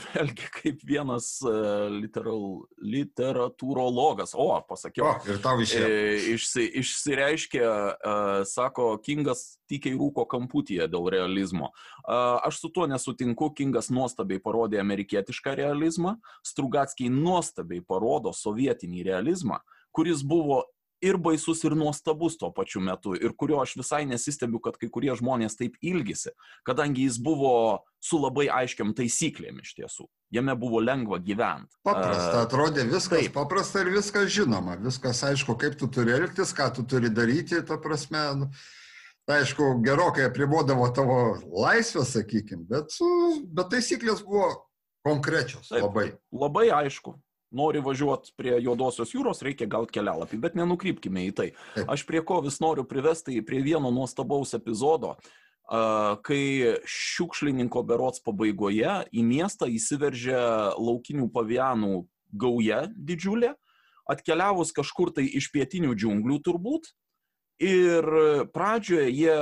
vėlgi, 0.03 0.49
kaip 0.51 0.81
vienas 0.83 1.29
e, 1.47 1.53
literal, 1.95 2.65
literatūrologas, 2.83 4.33
o, 4.35 4.49
pasakiau, 4.67 5.13
o, 5.13 5.13
ir 5.31 5.39
tau 5.45 5.63
išėjo. 5.63 5.87
E, 5.87 6.17
išsi, 6.35 6.65
išsireiškė, 6.83 7.63
e, 7.63 8.17
sako, 8.51 8.89
Kingas 9.05 9.45
tykiai 9.71 9.95
rūko 9.95 10.27
kamputyje 10.31 10.89
dėl 10.91 11.07
realizmo. 11.15 11.71
Aš 12.07 12.65
su 12.65 12.71
tuo 12.75 12.89
nesutinku, 12.91 13.53
Kingas 13.55 13.93
nuostabiai 13.95 14.43
parodė 14.43 14.83
amerikietišką 14.83 15.55
realizmą, 15.59 16.17
Strugatskiai 16.47 17.11
nuostabiai 17.15 17.83
parodo 17.83 18.35
sovietinį 18.35 19.07
realizmą, 19.07 19.63
kuris 19.95 20.27
buvo 20.27 20.65
ir 21.05 21.19
baisus, 21.21 21.63
ir 21.65 21.75
nuostabus 21.77 22.37
tuo 22.39 22.51
pačiu 22.55 22.81
metu, 22.81 23.15
ir 23.17 23.35
kurio 23.37 23.61
aš 23.63 23.77
visai 23.81 24.05
nesistebiu, 24.09 24.61
kad 24.65 24.79
kai 24.81 24.89
kurie 24.93 25.13
žmonės 25.19 25.59
taip 25.59 25.77
ilgisi, 25.85 26.33
kadangi 26.67 27.07
jis 27.07 27.19
buvo 27.23 27.83
su 28.03 28.21
labai 28.23 28.47
aiškiam 28.53 28.95
taisyklėm 28.97 29.61
iš 29.63 29.75
tiesų. 29.81 30.07
Jame 30.35 30.57
buvo 30.59 30.81
lengva 30.83 31.19
gyventi. 31.23 31.77
Paprasta, 31.87 32.47
atrodė 32.47 32.87
viskas 32.89 33.27
taip. 33.27 33.35
paprasta 33.37 33.85
ir 33.85 33.93
viskas 33.95 34.31
žinoma, 34.33 34.79
viskas 34.83 35.23
aišku, 35.29 35.59
kaip 35.61 35.79
tu 35.81 35.91
turi 35.93 36.17
elgtis, 36.17 36.55
ką 36.57 36.71
tu 36.77 36.87
turi 36.89 37.13
daryti, 37.13 37.63
ta 37.67 37.79
prasme. 37.83 38.25
Nu, 38.41 38.51
aišku, 39.27 39.73
gerokai 39.83 40.29
apribodavo 40.29 40.87
tavo 40.95 41.19
laisvę, 41.51 42.05
sakykime, 42.07 42.67
bet, 42.71 42.95
bet 43.59 43.73
taisyklės 43.75 44.23
buvo 44.27 44.53
konkrečios 45.07 45.71
Taip, 45.71 45.83
labai. 45.87 46.11
Labai 46.35 46.69
aišku 46.75 47.17
nori 47.57 47.81
važiuoti 47.85 48.35
prie 48.37 48.59
Juodosios 48.61 49.15
jūros, 49.15 49.43
reikia 49.45 49.69
gauti 49.71 49.97
kelialapį, 49.97 50.39
bet 50.43 50.59
nenukrypkime 50.59 51.27
į 51.31 51.35
tai. 51.37 51.49
Aš 51.89 52.07
prie 52.09 52.23
ko 52.27 52.43
vis 52.45 52.61
noriu 52.63 52.87
privesti 52.89 53.41
prie 53.47 53.63
vieno 53.65 53.91
nuostabaus 53.95 54.55
epizodo, 54.59 55.17
kai 55.67 56.77
šiukšlininko 56.87 57.83
berots 57.87 58.23
pabaigoje 58.23 59.01
į 59.11 59.25
miestą 59.27 59.67
įsiveržia 59.73 60.77
laukinių 60.79 61.27
pavianų 61.35 62.05
gauja 62.37 62.85
didžiulė, 62.95 63.55
atkeliavus 64.07 64.71
kažkur 64.77 65.11
tai 65.17 65.27
iš 65.27 65.51
pietinių 65.55 65.97
džiunglių 65.99 66.39
turbūt. 66.47 66.93
Ir 67.63 68.05
pradžioje 68.53 69.09
jie, 69.17 69.37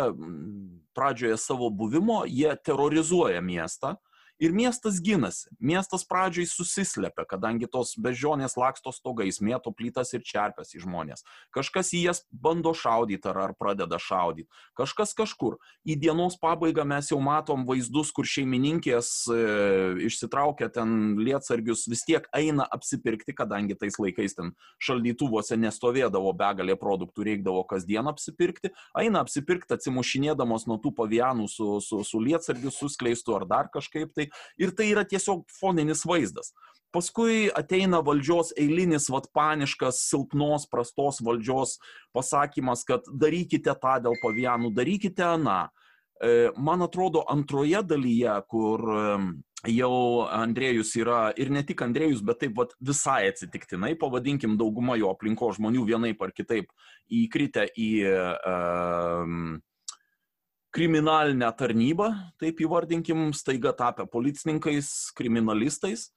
pradžioje 0.94 1.36
savo 1.42 1.68
buvimo, 1.74 2.22
jie 2.30 2.52
terrorizuoja 2.62 3.42
miestą, 3.42 3.96
Ir 4.42 4.50
miestas 4.50 4.98
ginasi. 4.98 5.46
Miestas 5.62 6.02
pradžiai 6.02 6.48
susislepia, 6.50 7.22
kadangi 7.28 7.68
tos 7.70 7.92
bežionės 7.94 8.56
laksto 8.58 8.90
stogais, 8.90 9.38
mėto 9.38 9.70
plytas 9.70 10.10
ir 10.16 10.24
čerpės 10.26 10.74
į 10.74 10.82
žmonės. 10.82 11.22
Kažkas 11.54 11.92
į 11.94 12.00
jas 12.08 12.24
bando 12.30 12.72
šaudyti 12.74 13.30
ar, 13.30 13.38
ar 13.44 13.54
pradeda 13.54 14.00
šaudyti. 14.02 14.50
Kažkas 14.74 15.14
kažkur. 15.14 15.60
Į 15.86 15.96
dienos 16.02 16.34
pabaigą 16.40 16.82
mes 16.88 17.12
jau 17.12 17.20
matom 17.22 17.62
vaizdus, 17.68 18.10
kur 18.14 18.26
šeimininkės 18.26 19.12
e, 19.30 19.38
išsitraukia 20.08 20.68
ten 20.74 21.14
lietsargius, 21.22 21.86
vis 21.90 22.02
tiek 22.02 22.26
eina 22.34 22.66
apsipirkti, 22.74 23.36
kadangi 23.38 23.78
tais 23.78 24.00
laikais 24.02 24.34
ten 24.34 24.50
šaldytuvuose 24.82 25.60
nestovėdavo 25.62 26.34
begalė 26.34 26.74
produktų, 26.80 27.28
reikdavo 27.30 27.62
kasdien 27.70 28.10
apsipirkti. 28.10 28.74
Eina 28.98 29.22
apsipirkti 29.22 29.78
atsimušinėdamos 29.78 30.66
nuo 30.66 30.80
tų 30.82 30.94
pavianų 30.98 31.46
su, 31.54 31.70
su, 31.84 32.02
su 32.02 32.18
lietsargiu 32.18 32.74
suskleistu 32.74 33.38
ar 33.38 33.46
dar 33.46 33.70
kažkaip 33.70 34.10
tai 34.10 34.23
tai, 34.26 34.44
ir 34.58 34.74
tai 34.76 34.90
yra 34.92 35.04
tiesiog 35.08 35.44
foninis 35.60 36.04
vaizdas. 36.08 36.52
Paskui 36.94 37.48
ateina 37.50 37.98
valdžios 38.06 38.52
eilinis, 38.60 39.08
vat 39.10 39.26
paniškas, 39.34 40.04
silpnos, 40.06 40.68
prastos 40.70 41.18
valdžios 41.26 41.78
pasakymas, 42.14 42.84
kad 42.86 43.08
darykite 43.10 43.74
tą 43.82 43.96
dėl 44.04 44.14
pavianų, 44.22 44.70
darykite 44.76 45.24
aną. 45.26 45.64
E, 46.22 46.52
man 46.54 46.86
atrodo, 46.86 47.24
antroje 47.26 47.82
dalyje, 47.82 48.36
kur 48.46 48.86
jau 49.66 50.24
Andrėjus 50.28 50.94
yra 51.00 51.32
ir 51.40 51.50
ne 51.50 51.64
tik 51.66 51.82
Andrėjus, 51.82 52.22
bet 52.22 52.42
taip 52.44 52.54
pat 52.58 52.74
visai 52.78 53.24
atsitiktinai, 53.30 53.94
pavadinkim 53.98 54.58
daugumą 54.60 54.98
jo 55.00 55.10
aplinko 55.10 55.50
žmonių 55.56 55.86
vienaip 55.88 56.22
ar 56.22 56.34
kitaip 56.36 56.70
įkritę 57.10 57.66
į 57.74 57.90
um, 58.06 59.58
kriminalinę 60.74 61.48
tarnybą, 61.54 62.10
taip 62.42 62.60
įvardinkim, 62.64 63.28
staiga 63.36 63.72
tapę 63.76 64.06
policininkais, 64.10 64.90
kriminalistais, 65.14 66.08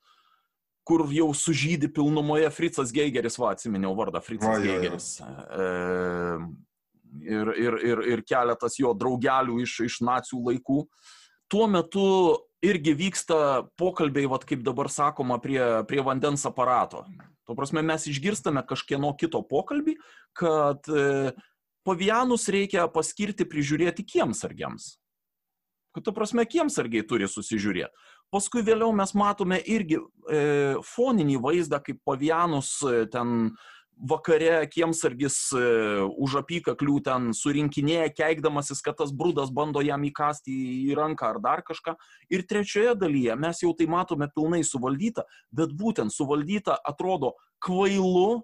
kur 0.88 1.04
jau 1.12 1.30
sužydė 1.36 1.90
pilnumoje 1.94 2.50
Fritzas 2.56 2.94
Geigeris, 2.96 3.38
va, 3.38 3.52
atsiminiau 3.54 3.94
vardą, 3.98 4.22
Fritzas 4.24 4.64
Geigeris. 4.64 5.10
E, 5.22 5.68
ir, 7.28 7.54
ir, 7.60 7.80
ir, 7.92 8.04
ir 8.16 8.26
keletas 8.28 8.80
jo 8.80 8.94
draugelių 8.98 9.60
iš, 9.66 9.80
iš 9.88 10.02
nacijų 10.08 10.42
laikų. 10.48 10.84
Tuo 11.52 11.68
metu 11.72 12.08
irgi 12.64 12.96
vyksta 12.98 13.68
pokalbiai, 13.80 14.30
vat, 14.32 14.48
kaip 14.48 14.64
dabar 14.66 14.90
sakoma, 14.92 15.38
prie, 15.44 15.62
prie 15.88 16.02
vandens 16.04 16.48
aparato. 16.50 17.04
Tuo 17.48 17.56
prasme, 17.56 17.84
mes 17.86 18.08
išgirstame 18.10 18.64
kažkieno 18.68 19.14
kito 19.20 19.44
pokalbį, 19.48 19.96
kad 20.36 20.88
e, 20.92 21.36
pavianus 21.88 22.50
reikia 22.52 22.90
paskirti 22.92 23.48
prižiūrėti 23.48 24.06
kiemsargiams. 24.08 24.98
Kad, 25.96 26.04
tu 26.06 26.14
prasme, 26.14 26.44
kiemsargiai 26.46 27.06
turi 27.08 27.30
susižiūrėti. 27.32 28.06
Paskui 28.34 28.62
vėliau 28.62 28.92
mes 28.92 29.14
matome 29.16 29.58
irgi 29.72 29.98
e, 29.98 30.42
foninį 30.84 31.40
vaizdą, 31.42 31.80
kaip 31.82 32.02
pavianus 32.06 32.74
e, 32.84 33.06
ten 33.10 33.54
vakare 33.98 34.68
kiemsargis 34.70 35.38
e, 35.56 35.62
už 36.12 36.36
apykaklių 36.44 36.98
ten 37.08 37.32
surinkinėja, 37.34 38.12
keikdamasis, 38.14 38.84
kad 38.86 39.00
tas 39.00 39.14
brūdas 39.16 39.50
bando 39.50 39.82
jam 39.82 40.04
įkasti 40.06 40.54
į 40.92 40.98
ranką 41.00 41.32
ar 41.32 41.40
dar 41.42 41.64
kažką. 41.66 41.96
Ir 42.30 42.44
trečioje 42.46 42.94
dalyje 43.00 43.40
mes 43.40 43.64
jau 43.64 43.74
tai 43.80 43.88
matome 43.90 44.30
pilnai 44.36 44.62
suvaldyta, 44.68 45.26
bet 45.56 45.74
būtent 45.74 46.14
suvaldyta 46.14 46.78
atrodo 46.86 47.34
kvailu, 47.64 48.44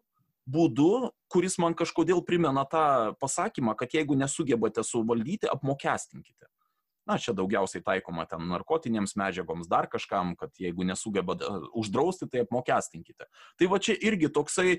būdu, 0.49 1.11
kuris 1.31 1.57
man 1.61 1.75
kažkodėl 1.77 2.23
primena 2.25 2.65
tą 2.69 3.13
pasakymą, 3.21 3.75
kad 3.79 3.93
jeigu 3.95 4.17
nesugebate 4.19 4.83
suvaldyti, 4.83 5.49
apmokestinkite. 5.51 6.49
Na, 7.03 7.17
čia 7.19 7.33
daugiausiai 7.35 7.83
taikoma 7.83 8.23
ten 8.29 8.45
narkotinėms 8.47 9.17
medžiagoms, 9.19 9.67
dar 9.67 9.89
kažkam, 9.91 10.37
kad 10.39 10.55
jeigu 10.59 10.85
nesugebate 10.87 11.49
uždrausti, 11.75 12.29
tai 12.31 12.45
apmokestinkite. 12.45 13.27
Tai 13.59 13.71
va 13.71 13.79
čia 13.83 13.97
irgi 13.99 14.31
toksai, 14.31 14.77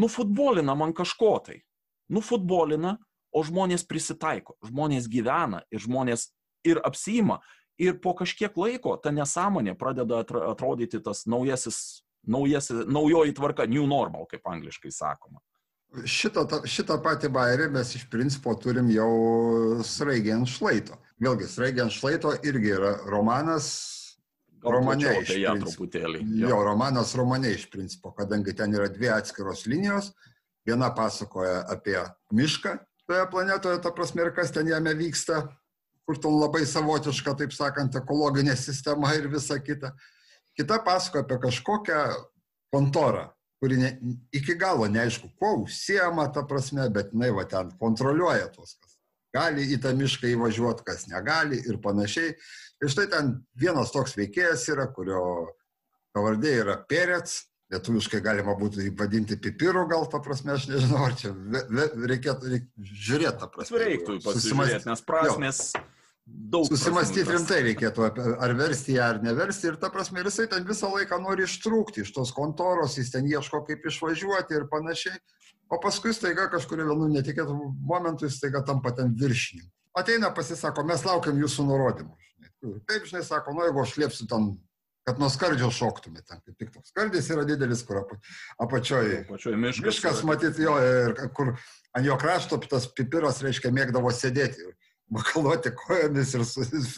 nufutbolina 0.00 0.76
man 0.76 0.96
kažko 0.96 1.34
tai. 1.44 1.60
Nufutbolina, 2.08 2.96
o 3.36 3.42
žmonės 3.44 3.84
prisitaiko, 3.84 4.56
žmonės 4.64 5.10
gyvena 5.12 5.60
ir 5.68 5.82
žmonės 5.84 6.30
ir 6.64 6.80
apsima. 6.80 7.42
Ir 7.76 7.98
po 8.00 8.14
kažkiek 8.16 8.54
laiko 8.56 8.94
ta 8.96 9.12
nesąmonė 9.12 9.74
pradeda 9.76 10.22
atrodyti 10.24 11.02
tas 11.04 11.26
naujasis 11.28 12.05
naujas, 12.26 12.70
naujoji 12.86 13.34
tvarka, 13.34 13.66
new 13.70 13.86
normal, 13.86 14.26
kaip 14.30 14.46
angliškai 14.46 14.92
sakoma. 14.94 15.40
Šitą, 16.04 16.44
šitą 16.68 16.98
patį 17.00 17.30
bairį 17.32 17.70
mes 17.72 17.94
iš 17.96 18.04
principo 18.12 18.52
turim 18.60 18.88
jau 18.92 19.10
Sraigė 19.86 20.34
ant 20.34 20.50
šlaito. 20.50 20.98
Vėlgi, 21.22 21.46
Sraigė 21.48 21.86
ant 21.86 21.94
šlaito 21.94 22.34
irgi 22.44 22.74
yra 22.76 22.96
romanas. 23.08 23.68
Romane 24.66 25.12
iš 25.22 25.30
ją 25.38 25.54
truputėlį. 25.62 26.24
Jo. 26.40 26.50
jo, 26.50 26.58
romanas 26.66 27.14
romane 27.16 27.52
iš 27.54 27.68
principo, 27.70 28.10
kadangi 28.16 28.56
ten 28.56 28.74
yra 28.74 28.90
dvi 28.90 29.12
atskiros 29.14 29.62
linijos. 29.70 30.10
Viena 30.66 30.90
pasakoja 30.90 31.62
apie 31.70 32.00
mišką 32.34 32.74
toje 33.06 33.30
planetoje, 33.30 33.78
ta 33.82 33.92
prasme, 33.94 34.24
ir 34.26 34.34
kas 34.34 34.50
ten 34.50 34.66
jame 34.66 34.90
vyksta, 34.98 35.44
kur 36.06 36.18
ten 36.18 36.34
labai 36.34 36.64
savotiška, 36.66 37.36
taip 37.38 37.54
sakant, 37.54 37.94
ekologinė 38.02 38.56
sistema 38.58 39.14
ir 39.14 39.30
visa 39.30 39.60
kita 39.62 39.92
kita 40.56 40.80
pasakoja 40.84 41.24
apie 41.26 41.38
kažkokią 41.42 42.02
kontorą, 42.74 43.28
kuri 43.60 43.80
ne, 43.80 43.90
iki 44.36 44.56
galo 44.58 44.88
neaišku, 44.90 45.30
kuo 45.38 45.54
užsiema 45.64 46.28
ta 46.32 46.44
prasme, 46.48 46.88
bet 46.92 47.12
jinai 47.14 47.32
va 47.36 47.46
ten 47.48 47.72
kontroliuoja 47.80 48.50
tos, 48.54 48.76
kas, 48.80 48.96
gali 49.36 49.66
į 49.72 49.80
tą 49.84 49.92
mišką 49.96 50.30
įvažiuoti, 50.34 50.86
kas 50.86 51.06
negali 51.12 51.60
ir 51.64 51.80
panašiai. 51.82 52.34
Ir 52.82 52.92
štai 52.92 53.06
ten 53.12 53.36
vienas 53.56 53.92
toks 53.94 54.16
veikėjas 54.18 54.66
yra, 54.72 54.88
kurio 54.92 55.22
pavardė 56.16 56.52
yra 56.62 56.76
Perets, 56.88 57.44
lietuviškai 57.72 58.20
galima 58.24 58.54
būtų 58.58 58.84
jį 58.84 58.92
vadinti 58.98 59.38
pipiru, 59.42 59.86
gal 59.90 60.06
ta 60.10 60.20
prasme, 60.22 60.54
aš 60.54 60.68
nežinau, 60.70 61.02
ar 61.08 61.16
čia 61.18 61.32
reikėtų 62.12 62.52
reik, 62.52 62.68
žiūrėti 62.78 63.40
tą 63.42 63.50
prasme. 63.52 63.82
Reiktų 63.82 64.18
pasižiūrėti, 64.24 64.88
nes 64.88 65.04
prasmės 65.08 65.62
jo. 65.74 65.82
Daug. 66.26 66.66
Susimastyti 66.68 67.30
rimtai 67.30 67.60
reikėtų, 67.70 68.10
ar 68.42 68.54
versti 68.58 68.96
ją 68.96 69.10
ar 69.14 69.22
neversti. 69.24 69.70
Ir 69.70 69.78
ta 69.80 69.90
prasme, 69.94 70.20
ir 70.20 70.30
jisai 70.30 70.48
ten 70.50 70.66
visą 70.68 70.90
laiką 70.92 71.18
nori 71.22 71.46
ištrūkti 71.46 72.04
iš 72.04 72.12
tos 72.16 72.34
kontoros, 72.36 72.98
jis 73.00 73.12
ten 73.14 73.28
ieško 73.30 73.62
kaip 73.68 73.86
išvažiuoti 73.86 74.58
ir 74.58 74.68
panašiai. 74.72 75.16
O 75.72 75.80
paskui 75.82 76.12
staiga 76.14 76.46
kažkurio 76.50 76.86
vienu 76.92 77.08
netikėtų 77.14 77.56
momentu 77.88 78.28
jis 78.28 78.38
staiga 78.38 78.62
tampa 78.66 78.92
ten 78.94 79.14
viršininku. 79.18 79.72
Ateina 79.96 80.30
pasisako, 80.34 80.84
mes 80.86 81.02
laukiam 81.06 81.38
jūsų 81.40 81.64
nurodymų. 81.66 82.14
Taip, 82.86 83.06
žinai, 83.08 83.22
sako, 83.24 83.54
nu 83.56 83.64
jeigu 83.64 83.82
aš 83.82 83.96
liepsiu 84.02 84.26
ten 84.30 84.54
kad 85.06 85.20
nuo 85.22 85.28
skardžio 85.30 85.68
šoktumė 85.70 86.24
ten, 86.26 86.40
kaip 86.42 86.54
tik 86.58 86.72
toks. 86.74 86.90
Skardis 86.90 87.28
yra 87.30 87.44
didelis, 87.46 87.84
kur 87.86 88.00
apačioje. 88.02 89.20
Apačioje 89.22 89.58
miškas. 89.62 89.84
Miškas, 89.86 90.22
matyt, 90.26 90.58
jo, 90.58 90.72
ir 90.82 91.14
kur 91.36 91.52
ant 91.94 92.06
jo 92.06 92.16
krašto 92.18 92.58
tas 92.66 92.88
pipiras, 92.90 93.38
reiškia, 93.44 93.70
mėgdavo 93.74 94.10
sėdėti, 94.10 94.66
makaloti 95.12 95.72
kojomis 95.76 96.34
ir 96.34 96.44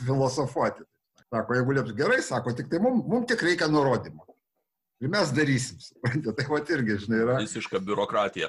filosofuoti. 0.06 0.86
Sako, 1.28 1.58
jeigu 1.58 1.76
lieps 1.76 1.92
gerai, 1.96 2.22
sako, 2.24 2.54
tik 2.56 2.70
tai 2.72 2.80
mums 2.80 3.04
mum 3.08 3.26
tik 3.28 3.42
reikia 3.44 3.68
nurodymų. 3.68 4.24
Ir 5.04 5.12
mes 5.12 5.30
darysim, 5.30 5.78
tai 6.36 6.48
va 6.48 6.62
irgi, 6.64 6.96
žinai, 7.04 7.22
yra. 7.22 7.38
Visiška 7.44 7.82
biurokratija. 7.84 8.48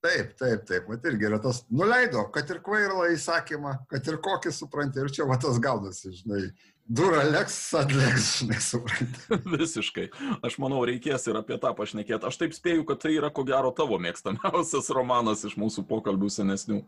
Taip, 0.00 0.30
taip, 0.40 0.62
taip, 0.64 0.86
va 0.88 0.96
irgi 1.10 1.26
yra 1.28 1.40
tas, 1.42 1.64
nuleido, 1.68 2.22
kad 2.32 2.48
ir 2.48 2.62
kvairlą 2.64 3.10
įsakymą, 3.12 3.74
kad 3.90 4.06
ir 4.08 4.16
kokį 4.24 4.52
supranti, 4.56 5.02
ir 5.02 5.10
čia 5.12 5.26
va 5.28 5.36
tas 5.42 5.58
gaunasi, 5.60 6.14
žinai, 6.22 6.46
Dura 6.90 7.20
leks, 7.22 7.54
atleks, 7.78 8.40
žinai, 8.40 8.56
supranti. 8.58 9.20
Visiškai. 9.54 10.08
Aš 10.42 10.56
manau, 10.58 10.80
reikės 10.88 11.28
ir 11.30 11.36
apie 11.38 11.54
tą 11.62 11.70
pašnekėti. 11.78 12.26
Aš 12.26 12.38
taip 12.40 12.56
spėju, 12.56 12.82
kad 12.88 12.98
tai 13.04 13.12
yra 13.14 13.30
ko 13.30 13.44
gero 13.46 13.70
tavo 13.70 14.00
mėgstamiausias 14.02 14.90
romanas 14.96 15.44
iš 15.46 15.54
mūsų 15.60 15.84
pokalbių 15.86 16.32
senesnių. 16.34 16.80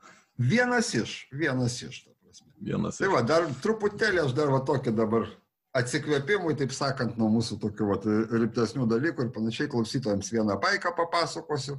Vienas 0.43 0.91
iš, 0.99 1.15
vienas 1.31 1.79
iš. 1.87 2.01
Vienas 2.63 3.01
tai 3.01 3.11
va, 3.11 3.23
dar 3.27 3.49
truputėlį 3.63 4.23
aš 4.23 4.35
dar 4.39 4.53
va 4.53 4.61
tokį 4.67 4.95
dabar 4.95 5.27
atsikvėpimui, 5.75 6.55
taip 6.61 6.75
sakant, 6.77 7.17
nuo 7.19 7.31
mūsų 7.33 7.59
tokių 7.63 7.89
va, 7.89 7.99
rimtesnių 8.31 8.87
dalykų 8.91 9.27
ir 9.27 9.33
panašiai 9.35 9.71
klausytojams 9.73 10.31
vieną 10.35 10.59
paiką 10.63 10.93
papasakosiu. 10.97 11.79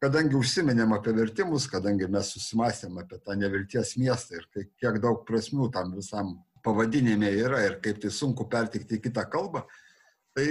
Kadangi 0.00 0.36
užsiminėm 0.38 0.94
apie 0.96 1.12
vertimus, 1.16 1.66
kadangi 1.68 2.06
mes 2.08 2.30
susimastėm 2.32 3.02
apie 3.02 3.18
tą 3.20 3.34
nevilties 3.36 3.98
miestą 4.00 4.38
ir 4.38 4.46
kiek 4.80 5.00
daug 5.02 5.26
prasmių 5.28 5.68
tam 5.74 5.92
visam 5.96 6.38
pavadinime 6.64 7.28
yra 7.36 7.64
ir 7.66 7.76
kaip 7.84 8.00
tai 8.00 8.12
sunku 8.14 8.46
pertikti 8.48 8.96
į 8.96 9.04
kitą 9.08 9.26
kalbą, 9.32 9.66
tai 10.36 10.46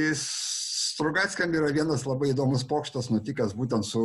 Strugatskiam 0.99 1.53
yra 1.55 1.69
vienas 1.71 2.01
labai 2.03 2.33
įdomus 2.33 2.65
pokštas 2.67 3.07
nutikęs 3.07 3.53
būtent 3.55 3.87
su 3.87 4.01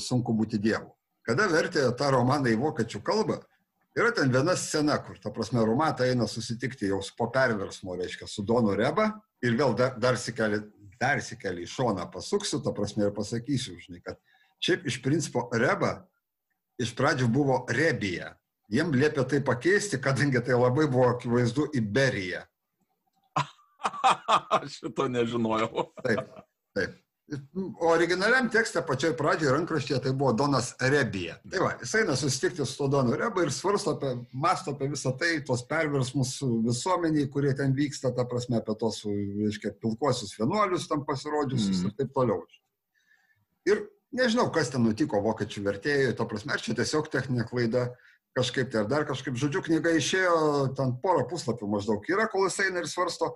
Sunku 0.00 0.32
būti 0.32 0.56
Dievu. 0.56 0.88
Kada 1.28 1.44
vertė 1.50 1.82
tą 1.98 2.08
romaną 2.14 2.48
į 2.48 2.56
vokiečių 2.62 3.02
kalbą, 3.04 3.36
yra 3.98 4.12
ten 4.16 4.32
viena 4.32 4.56
scena, 4.56 4.98
kur, 5.04 5.18
ta 5.22 5.32
prasme, 5.34 5.64
Rumata 5.66 6.06
eina 6.08 6.28
susitikti 6.30 6.90
jau 6.90 7.00
po 7.18 7.30
perversmo, 7.32 7.96
reiškia, 7.98 8.28
su 8.28 8.44
Donu 8.46 8.76
Reba 8.78 9.10
ir 9.42 9.56
vėl 9.58 9.76
dar, 9.78 9.96
dar 10.00 10.20
sikeli, 10.20 10.62
dar 11.00 11.22
sikeli 11.24 11.66
į 11.66 11.72
šoną 11.72 12.06
pasuksiu, 12.12 12.62
ta 12.64 12.74
prasme, 12.76 13.08
ir 13.08 13.16
pasakysiu, 13.16 13.78
žinai, 13.82 14.02
kad 14.04 14.20
šiaip 14.62 14.86
iš 14.86 15.02
principo 15.04 15.48
Reba 15.52 15.98
iš 16.80 16.94
pradžių 16.98 17.28
buvo 17.32 17.64
Rebija, 17.68 18.32
Jiem 18.72 18.94
liepė 18.96 19.26
tai 19.28 19.42
pakeisti, 19.44 19.98
kadangi 20.00 20.40
tai 20.44 20.56
labai 20.56 20.86
buvo 20.88 21.10
akivaizdu 21.12 21.66
Iberija. 21.76 22.46
Šito 24.74 25.08
nežinojau. 25.12 25.90
Taip, 26.00 26.30
taip. 26.76 26.94
O 27.32 27.88
originaliam 27.88 28.48
tekste 28.52 28.82
pačioj 28.84 29.14
pradžioje 29.16 29.54
rankraštėje 29.54 30.00
tai 30.04 30.10
buvo 30.12 30.34
Donas 30.36 30.72
Rebija. 30.80 31.38
Tai 31.48 31.62
va, 31.62 31.70
jis 31.80 31.94
eina 32.02 32.16
susitikti 32.18 32.66
su 32.68 32.76
to 32.76 32.88
Donu 32.92 33.16
Reba 33.16 33.44
ir 33.46 33.52
svarsto 33.54 33.94
apie, 33.96 34.10
masto 34.36 34.74
apie 34.74 34.90
visą 34.92 35.14
tai, 35.16 35.38
tos 35.48 35.62
perversmus 35.70 36.34
visuomeniai, 36.66 37.30
kurie 37.32 37.54
ten 37.56 37.72
vyksta, 37.76 38.12
ta 38.16 38.26
prasme, 38.28 38.58
apie 38.60 38.76
tos, 38.80 39.00
reiškia, 39.06 39.72
pilkuosius 39.80 40.36
vienuolius 40.36 40.84
tam 40.90 41.06
pasirodžiusius 41.08 41.80
mm. 41.80 41.88
ir 41.88 41.96
taip 42.02 42.12
toliau. 42.18 42.44
Ir 43.70 43.84
nežinau, 44.12 44.50
kas 44.52 44.74
ten 44.74 44.84
nutiko 44.84 45.22
vokiečių 45.24 45.64
vertėjai, 45.70 46.12
to 46.18 46.28
prasme, 46.28 46.52
ar 46.52 46.60
čia 46.60 46.76
tiesiog 46.76 47.08
techninė 47.12 47.48
klaida, 47.48 47.88
kažkaip 48.36 48.68
tai 48.72 48.82
ar 48.82 48.92
dar 48.92 49.08
kažkaip. 49.08 49.40
Žodžiu, 49.40 49.64
knyga 49.70 49.96
išėjo, 49.96 50.36
ten 50.76 50.96
porą 51.00 51.24
puslapių 51.32 51.68
maždaug 51.78 52.12
yra, 52.12 52.28
kol 52.32 52.44
jis 52.48 52.60
eina 52.66 52.84
ir 52.84 52.92
svarsto. 52.92 53.32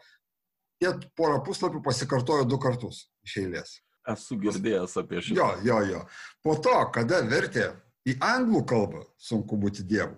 Tie 0.80 0.92
porą 1.16 1.40
puslapių 1.44 1.80
pasikartojo 1.84 2.44
du 2.48 2.58
kartus 2.60 3.06
iš 3.24 3.38
eilės. 3.44 3.78
Esu 4.06 4.36
girdėjęs 4.38 4.94
apie 5.00 5.22
šitą. 5.24 5.38
Jo, 5.38 5.48
jo, 5.66 5.80
jo. 5.90 6.02
Po 6.44 6.54
to, 6.62 6.76
kada 6.94 7.22
vertė 7.26 7.72
į 8.06 8.18
anglų 8.22 8.62
kalbą, 8.68 9.02
sunku 9.18 9.58
būti 9.58 9.82
dievu, 9.88 10.14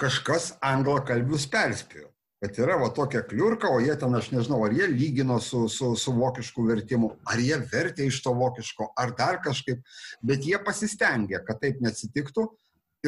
kažkas 0.00 0.52
anglakalbius 0.64 1.46
perspėjo, 1.48 2.10
kad 2.42 2.58
yra 2.60 2.76
va 2.82 2.90
tokia 2.92 3.22
kliurka, 3.24 3.70
o 3.72 3.80
jie 3.80 3.94
ten, 3.96 4.12
aš 4.18 4.28
nežinau, 4.34 4.60
ar 4.66 4.74
jie 4.76 4.90
lygino 4.90 5.38
su, 5.40 5.64
su, 5.72 5.94
su 5.96 6.12
vokišku 6.12 6.66
vertimu, 6.66 7.14
ar 7.24 7.40
jie 7.40 7.56
vertė 7.72 8.10
iš 8.10 8.20
to 8.26 8.34
vokiško, 8.36 8.90
ar 9.00 9.14
dar 9.16 9.40
kažkaip, 9.44 9.80
bet 10.20 10.44
jie 10.44 10.60
pasistengė, 10.62 11.40
kad 11.46 11.62
taip 11.62 11.80
neatsitiktų 11.80 12.50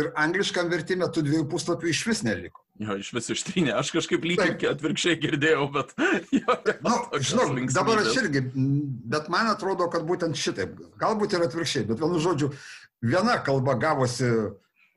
ir 0.00 0.12
angliškam 0.16 0.72
vertime 0.72 1.10
tų 1.12 1.26
dviejų 1.28 1.50
puslapių 1.52 1.92
iš 1.92 2.06
vis 2.08 2.24
neliko. 2.24 2.64
Jo, 2.78 2.94
iš 3.00 3.10
vis 3.16 3.30
ištrynė. 3.34 3.72
Aš 3.74 3.90
kažkaip 3.96 4.22
lygiai 4.22 4.70
atvirkščiai 4.70 5.18
girdėjau, 5.22 5.66
bet... 5.74 5.94
Jo, 6.38 6.54
nu, 6.84 6.94
žinau, 7.18 7.48
dabar 7.74 8.04
aš 8.04 8.20
irgi, 8.22 8.44
bet 9.10 9.26
man 9.32 9.50
atrodo, 9.50 9.88
kad 9.90 10.06
būtent 10.06 10.38
šitaip. 10.38 10.78
Galbūt 11.00 11.34
ir 11.34 11.46
atvirkščiai, 11.48 11.88
bet 11.90 12.02
vienu 12.02 12.22
žodžiu, 12.22 12.52
viena 13.02 13.38
kalba 13.42 13.74
gavosi 13.80 14.30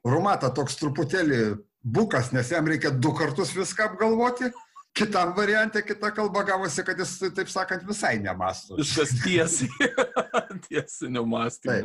Rumata 0.06 0.50
toks 0.54 0.80
truputėlį 0.80 1.42
bukas, 1.82 2.32
nes 2.34 2.50
jam 2.54 2.70
reikia 2.70 2.90
du 2.94 3.14
kartus 3.18 3.54
viską 3.58 3.92
apgalvoti 3.92 4.50
kitam 4.98 5.34
variantė, 5.38 5.82
kita 5.86 6.12
kalba 6.16 6.44
gavosi, 6.48 6.84
kad 6.86 7.00
jis, 7.00 7.14
taip 7.36 7.50
sakant, 7.52 7.84
visai 7.88 8.16
nemasto. 8.22 8.78
Viskas 8.80 9.14
tiesiai, 9.24 9.90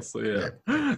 su 0.07 0.23
jie. 0.25 0.51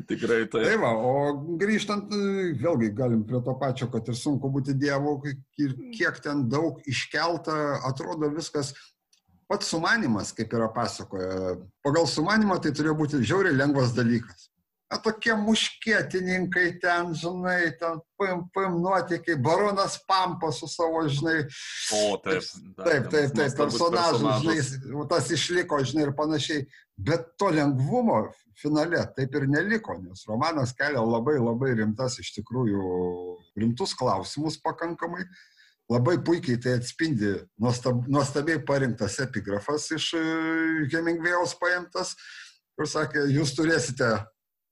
Tikrai 0.08 0.42
tai. 0.50 0.64
Tai 0.66 0.76
va, 0.82 0.92
o 0.96 1.14
grįžtant, 1.60 2.12
vėlgi 2.60 2.92
galim 2.96 3.24
prie 3.28 3.42
to 3.44 3.56
pačio, 3.60 3.90
kad 3.92 4.08
ir 4.08 4.18
sunku 4.18 4.50
būti 4.52 4.76
Dievu, 4.78 5.18
ir 5.60 5.74
kiek 5.96 6.20
ten 6.24 6.46
daug 6.50 6.80
iškelta, 6.88 7.58
atrodo 7.88 8.30
viskas. 8.34 8.74
Pats 9.48 9.70
sumanimas, 9.72 10.34
kaip 10.36 10.52
yra 10.52 10.66
pasakoja, 10.68 11.54
pagal 11.84 12.04
sumanimą 12.04 12.58
tai 12.60 12.74
turėjo 12.76 12.98
būti 12.98 13.22
žiauriai 13.24 13.56
lengvas 13.56 13.94
dalykas 13.96 14.50
na, 14.90 14.98
tokie 14.98 15.34
muškietininkai 15.36 16.80
ten, 16.80 17.12
žinai, 17.14 17.72
ten 17.80 18.00
pim, 18.20 18.44
pim 18.54 18.78
nuotikiai, 18.82 19.36
baronas 19.36 19.98
Pampa 20.08 20.50
su 20.52 20.68
savo, 20.68 21.02
žinai. 21.08 21.42
O, 21.92 22.16
taip, 22.24 22.44
taip, 22.80 23.10
taip, 23.12 23.34
taip, 23.36 23.56
personažų, 23.58 24.34
žinai, 24.42 25.08
tas 25.10 25.30
išliko, 25.34 25.82
žinai, 25.84 26.08
ir 26.08 26.14
panašiai. 26.16 26.64
Bet 26.98 27.28
to 27.38 27.52
lengvumo 27.54 28.24
finale 28.58 29.04
taip 29.14 29.36
ir 29.38 29.46
neliko, 29.46 29.94
nes 30.02 30.24
romanas 30.26 30.72
kelia 30.74 31.04
labai 31.04 31.36
labai 31.38 31.76
rimtas, 31.78 32.18
iš 32.18 32.32
tikrųjų, 32.40 32.80
rimtus 33.60 33.94
klausimus 33.98 34.58
pakankamai. 34.64 35.28
Labai 35.88 36.18
puikiai 36.20 36.58
tai 36.60 36.74
atspindi 36.76 37.30
nuostab, 37.56 38.02
nuostabiai 38.12 38.60
parinktas 38.60 39.14
epigrafas 39.24 39.86
iš 39.96 40.10
e, 40.18 40.24
Hemingvėjaus 40.92 41.54
paimtas, 41.56 42.10
kur 42.76 42.84
sakė, 42.84 43.22
jūs 43.32 43.54
turėsite 43.56 44.10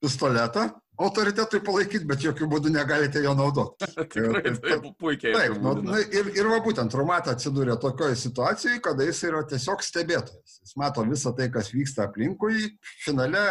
pistoletą 0.02 0.70
autoritetui 0.96 1.61
palaikyti, 1.64 2.07
bet 2.09 2.24
jokių 2.24 2.49
būdų 2.51 2.72
negalite 2.72 3.20
jo 3.24 3.34
naudoti. 3.36 3.88
Tikrai, 4.12 4.42
ir, 4.49 4.59
taip, 4.62 4.86
puikiai. 5.01 5.34
Taip, 5.36 5.59
nu, 5.62 5.74
nu, 5.84 5.99
ir, 6.01 6.30
ir 6.36 6.49
va 6.51 6.61
būtent 6.64 6.94
Romata 6.97 7.34
atsidūrė 7.36 7.76
tokioje 7.82 8.16
situacijoje, 8.20 8.80
kada 8.84 9.07
jis 9.07 9.22
yra 9.28 9.42
tiesiog 9.51 9.84
stebėtojas. 9.84 10.59
Jis 10.64 10.76
mato 10.80 11.05
visą 11.07 11.34
tai, 11.36 11.51
kas 11.53 11.70
vyksta 11.74 12.07
aplinkui, 12.09 12.70
finale, 13.05 13.44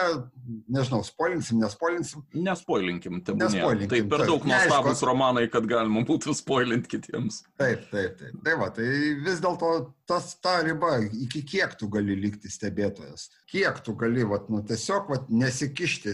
nežinau, 0.74 1.04
spoilinsim, 1.06 1.62
nespoilinsim. 1.62 2.26
Nespoilinkim, 2.34 3.22
tai 3.26 3.38
nespoilinkim. 3.40 3.94
Tai 3.94 4.04
per 4.16 4.26
daug 4.32 4.50
nuostabus 4.50 5.06
romanai, 5.06 5.48
kad 5.54 5.70
galima 5.70 6.06
būtų 6.08 6.34
spoilinti 6.38 6.96
kitiems. 6.98 7.44
Taip, 7.62 7.86
taip, 7.94 8.18
taip. 8.22 8.38
Tai 8.46 8.60
va, 8.62 8.72
tai 8.74 8.90
vis 9.26 9.42
dėlto 9.44 9.76
tas 10.10 10.34
ta 10.42 10.60
riba, 10.66 10.98
iki 11.26 11.46
kiek 11.46 11.78
tu 11.78 11.90
gali 11.94 12.18
likti 12.18 12.50
stebėtojas, 12.52 13.30
kiek 13.50 13.82
tu 13.86 13.94
gali, 13.98 14.26
va, 14.28 14.42
nu, 14.50 14.62
tiesiog 14.66 15.12
va, 15.14 15.22
nesikišti 15.30 16.14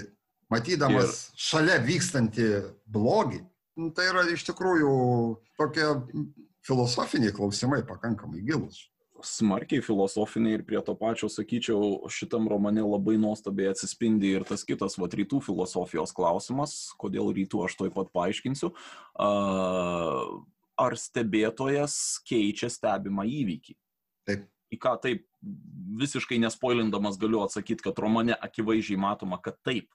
matydamas 0.51 1.09
ir... 1.31 1.41
šalia 1.47 1.79
vykstantį 1.85 2.47
blogį, 2.91 3.41
nu, 3.79 3.89
tai 3.95 4.09
yra 4.11 4.25
iš 4.29 4.45
tikrųjų 4.51 4.93
tokie 5.59 5.87
filosofiniai 6.67 7.33
klausimai 7.35 7.81
pakankamai 7.87 8.43
gilus. 8.45 8.87
smarkiai 9.21 9.83
filosofiniai 9.85 10.57
ir 10.57 10.63
prie 10.65 10.79
to 10.85 10.95
pačio, 10.97 11.29
sakyčiau, 11.29 12.09
šitam 12.09 12.47
romane 12.49 12.81
labai 12.81 13.17
nuostabiai 13.21 13.71
atsispindi 13.71 14.33
ir 14.37 14.45
tas 14.47 14.65
kitas, 14.65 14.97
va, 14.97 15.09
rytų 15.11 15.41
filosofijos 15.45 16.13
klausimas, 16.17 16.73
kodėl 17.01 17.29
rytų 17.35 17.65
aš 17.67 17.77
toj 17.77 17.93
pat 17.93 18.09
paaiškinsiu. 18.15 18.71
Ar 20.81 20.97
stebėtojas 20.97 21.95
keičia 22.25 22.71
stebimą 22.73 23.27
įvykį? 23.29 23.77
Taip. 24.29 24.49
Į 24.71 24.77
ką 24.79 24.95
taip 25.03 25.25
visiškai 26.01 26.39
nespoilindamas 26.41 27.17
galiu 27.21 27.41
atsakyti, 27.43 27.83
kad 27.83 27.97
romane 27.99 28.33
akivaizdžiai 28.33 28.99
matoma, 29.01 29.37
kad 29.43 29.57
taip 29.67 29.91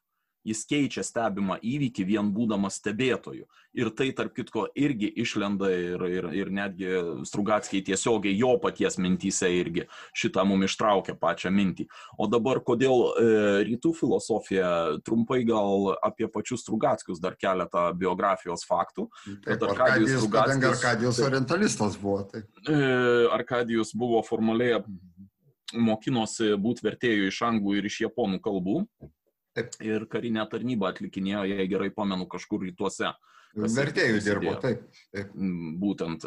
jis 0.47 0.63
keičia 0.69 1.05
stebimą 1.07 1.59
įvykį 1.65 2.07
vien 2.07 2.31
būdamas 2.35 2.79
stebėtoju. 2.81 3.47
Ir 3.77 3.91
tai, 3.93 4.09
tarp 4.17 4.33
kitko, 4.37 4.67
irgi 4.79 5.11
išlenda 5.21 5.69
ir, 5.75 6.05
ir, 6.09 6.29
ir 6.33 6.51
netgi 6.55 6.93
Strugatskiai 7.29 7.83
tiesiogiai 7.85 8.37
jo 8.39 8.55
paties 8.63 8.97
mintyse 9.03 9.51
irgi 9.53 9.85
šitą 10.17 10.47
mum 10.49 10.65
ištraukia 10.65 11.17
pačią 11.21 11.53
mintį. 11.53 11.89
O 12.17 12.29
dabar, 12.31 12.63
kodėl 12.65 13.05
e, 13.05 13.27
rytų 13.69 13.93
filosofija, 13.99 14.71
trumpai 15.05 15.43
gal 15.49 15.93
apie 16.01 16.31
pačius 16.33 16.65
Strugatskius 16.65 17.21
dar 17.21 17.37
keletą 17.37 17.91
biografijos 17.99 18.65
faktų. 18.69 19.11
Taip, 19.45 19.67
Arkadijus, 19.69 20.25
kadangi 20.33 20.71
Arkadijus 20.71 21.21
orientalistas 21.27 22.01
buvo. 22.01 22.23
Tai. 22.33 22.47
E, 22.65 22.81
Arkadijus 23.37 23.93
buvo 23.97 24.23
formaliai 24.25 24.81
mokinosi 25.75 26.55
būti 26.63 26.85
vertėjų 26.87 27.29
iš 27.31 27.43
anglų 27.47 27.79
ir 27.81 27.89
iš 27.91 28.01
japonų 28.07 28.41
kalbų. 28.45 28.81
Taip. 29.57 29.77
Ir 29.81 30.05
karinę 30.13 30.45
tarnybą 30.53 30.91
atlikinėjo, 30.91 31.47
jei 31.49 31.69
gerai 31.71 31.89
pamenu, 31.95 32.29
kažkur 32.29 32.67
rytuose. 32.67 33.15
Vertėjų 33.57 34.19
dirbo, 34.21 34.53
taip. 34.61 34.83
taip. 35.17 35.31
Būtent 35.81 36.27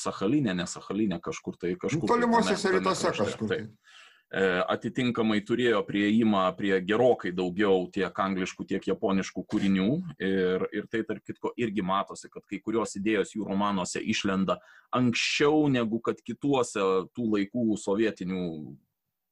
Sahalinė, 0.00 0.54
ne 0.56 0.64
Sahalinė, 0.70 1.18
kažkur 1.20 1.58
tai 1.60 1.74
kažkur. 1.80 2.08
Tolimuosiuose 2.08 2.72
rytuose 2.78 3.12
kažkur. 3.18 3.50
Taip. 3.50 3.98
E, 4.30 4.42
atitinkamai 4.70 5.40
turėjo 5.42 5.80
prieimą 5.84 6.44
prie 6.54 6.76
gerokai 6.86 7.32
daugiau 7.34 7.88
tiek 7.92 8.14
angliškų, 8.24 8.66
tiek 8.72 8.84
japoniškų 8.92 9.42
kūrinių 9.42 9.88
ir, 10.22 10.66
ir 10.70 10.86
tai 10.86 11.00
tarp 11.08 11.24
kitko 11.26 11.50
irgi 11.58 11.82
matosi, 11.82 12.30
kad 12.30 12.46
kai 12.46 12.60
kurios 12.62 12.94
idėjos 12.96 13.34
jų 13.34 13.48
romanuose 13.48 13.98
išlenda 13.98 14.60
anksčiau 14.94 15.66
negu 15.74 15.98
kad 16.06 16.22
kituose 16.22 16.86
tų 17.10 17.26
laikų 17.34 17.74
sovietinių 17.82 18.46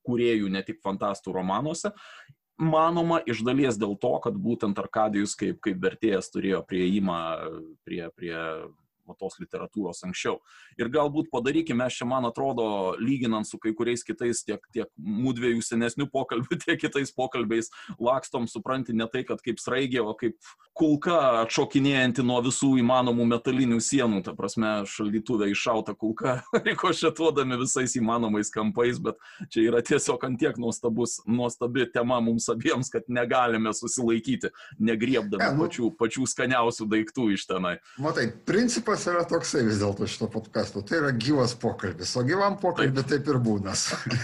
kuriejų, 0.09 0.51
ne 0.51 0.65
tik 0.67 0.83
fantastų 0.83 1.37
romanuose 1.37 1.93
manoma 2.59 3.21
iš 3.27 3.43
dalies 3.47 3.79
dėl 3.79 3.97
to, 4.03 4.13
kad 4.25 4.37
būtent 4.37 4.79
Arkadijus 4.83 5.37
kaip, 5.39 5.61
kaip 5.65 5.79
vertėjas 5.83 6.31
turėjo 6.35 6.63
prieimą 6.67 7.21
prie, 7.87 8.05
prie 8.19 8.37
va, 9.09 9.17
tos 9.19 9.39
literatūros 9.43 10.05
anksčiau. 10.07 10.39
Ir 10.79 10.93
galbūt 10.93 11.31
padarykime, 11.33 11.87
aš 11.87 12.03
čia, 12.03 12.09
man 12.11 12.29
atrodo, 12.29 12.69
lyginant 13.01 13.49
su 13.49 13.61
kai 13.63 13.75
kuriais 13.77 14.05
kitais, 14.07 14.45
tiek, 14.47 14.63
tiek 14.75 14.91
mūdviejų 14.99 15.65
senesnių 15.65 16.09
pokalbių, 16.13 16.61
tiek 16.65 16.81
kitais 16.81 17.13
pokalbiais, 17.15 17.73
lakstom, 17.99 18.49
supranti, 18.51 18.97
ne 18.97 19.09
tai, 19.11 19.25
kad 19.29 19.43
kaip 19.45 19.63
sraigė, 19.63 20.03
o 20.05 20.15
kaip 20.19 20.37
kulka 20.79 21.17
atšokinėjanti 21.43 22.23
nuo 22.27 22.39
visų 22.45 22.75
įmanomų 22.83 23.27
metalinių 23.33 23.81
sienų, 23.83 24.23
ta 24.27 24.35
prasme, 24.39 24.71
šaldytuvė 24.89 25.51
iššauta 25.53 25.95
kulka, 25.99 26.39
rikošetuodami 26.69 27.59
visais 27.65 27.97
įmanomais 27.99 28.53
kampais, 28.55 29.01
bet 29.03 29.19
čia 29.53 29.67
yra 29.69 29.83
tiesiog 29.85 30.25
antiek 30.29 30.59
nuostabus, 30.61 31.19
nuostabi 31.27 31.89
tema 31.93 32.21
mums 32.25 32.49
abiems, 32.53 32.93
kad 32.93 33.09
negalime 33.11 33.73
susilaikyti, 33.75 34.53
negriebdami 34.79 35.45
ja, 35.45 35.53
nu, 35.57 35.67
pačių, 35.67 35.91
pačių 35.99 36.27
skaniausių 36.31 36.89
daiktų 36.91 37.29
iš 37.35 37.47
tenai. 37.51 37.77
Matai, 38.03 38.29
principas 38.49 38.98
tikslas 38.99 39.15
yra 39.15 39.25
toksai 39.29 39.63
vis 39.67 39.79
dėlto 39.81 40.07
šito 40.09 40.29
podkasto. 40.33 40.83
Tai 40.83 40.99
yra 40.99 41.11
gyvas 41.15 41.55
pokalbis, 41.59 42.15
o 42.19 42.25
gyvam 42.27 42.59
pokalbį 42.59 43.05
taip, 43.05 43.11
taip 43.11 43.29
ir 43.31 43.39
būna. 43.43 43.75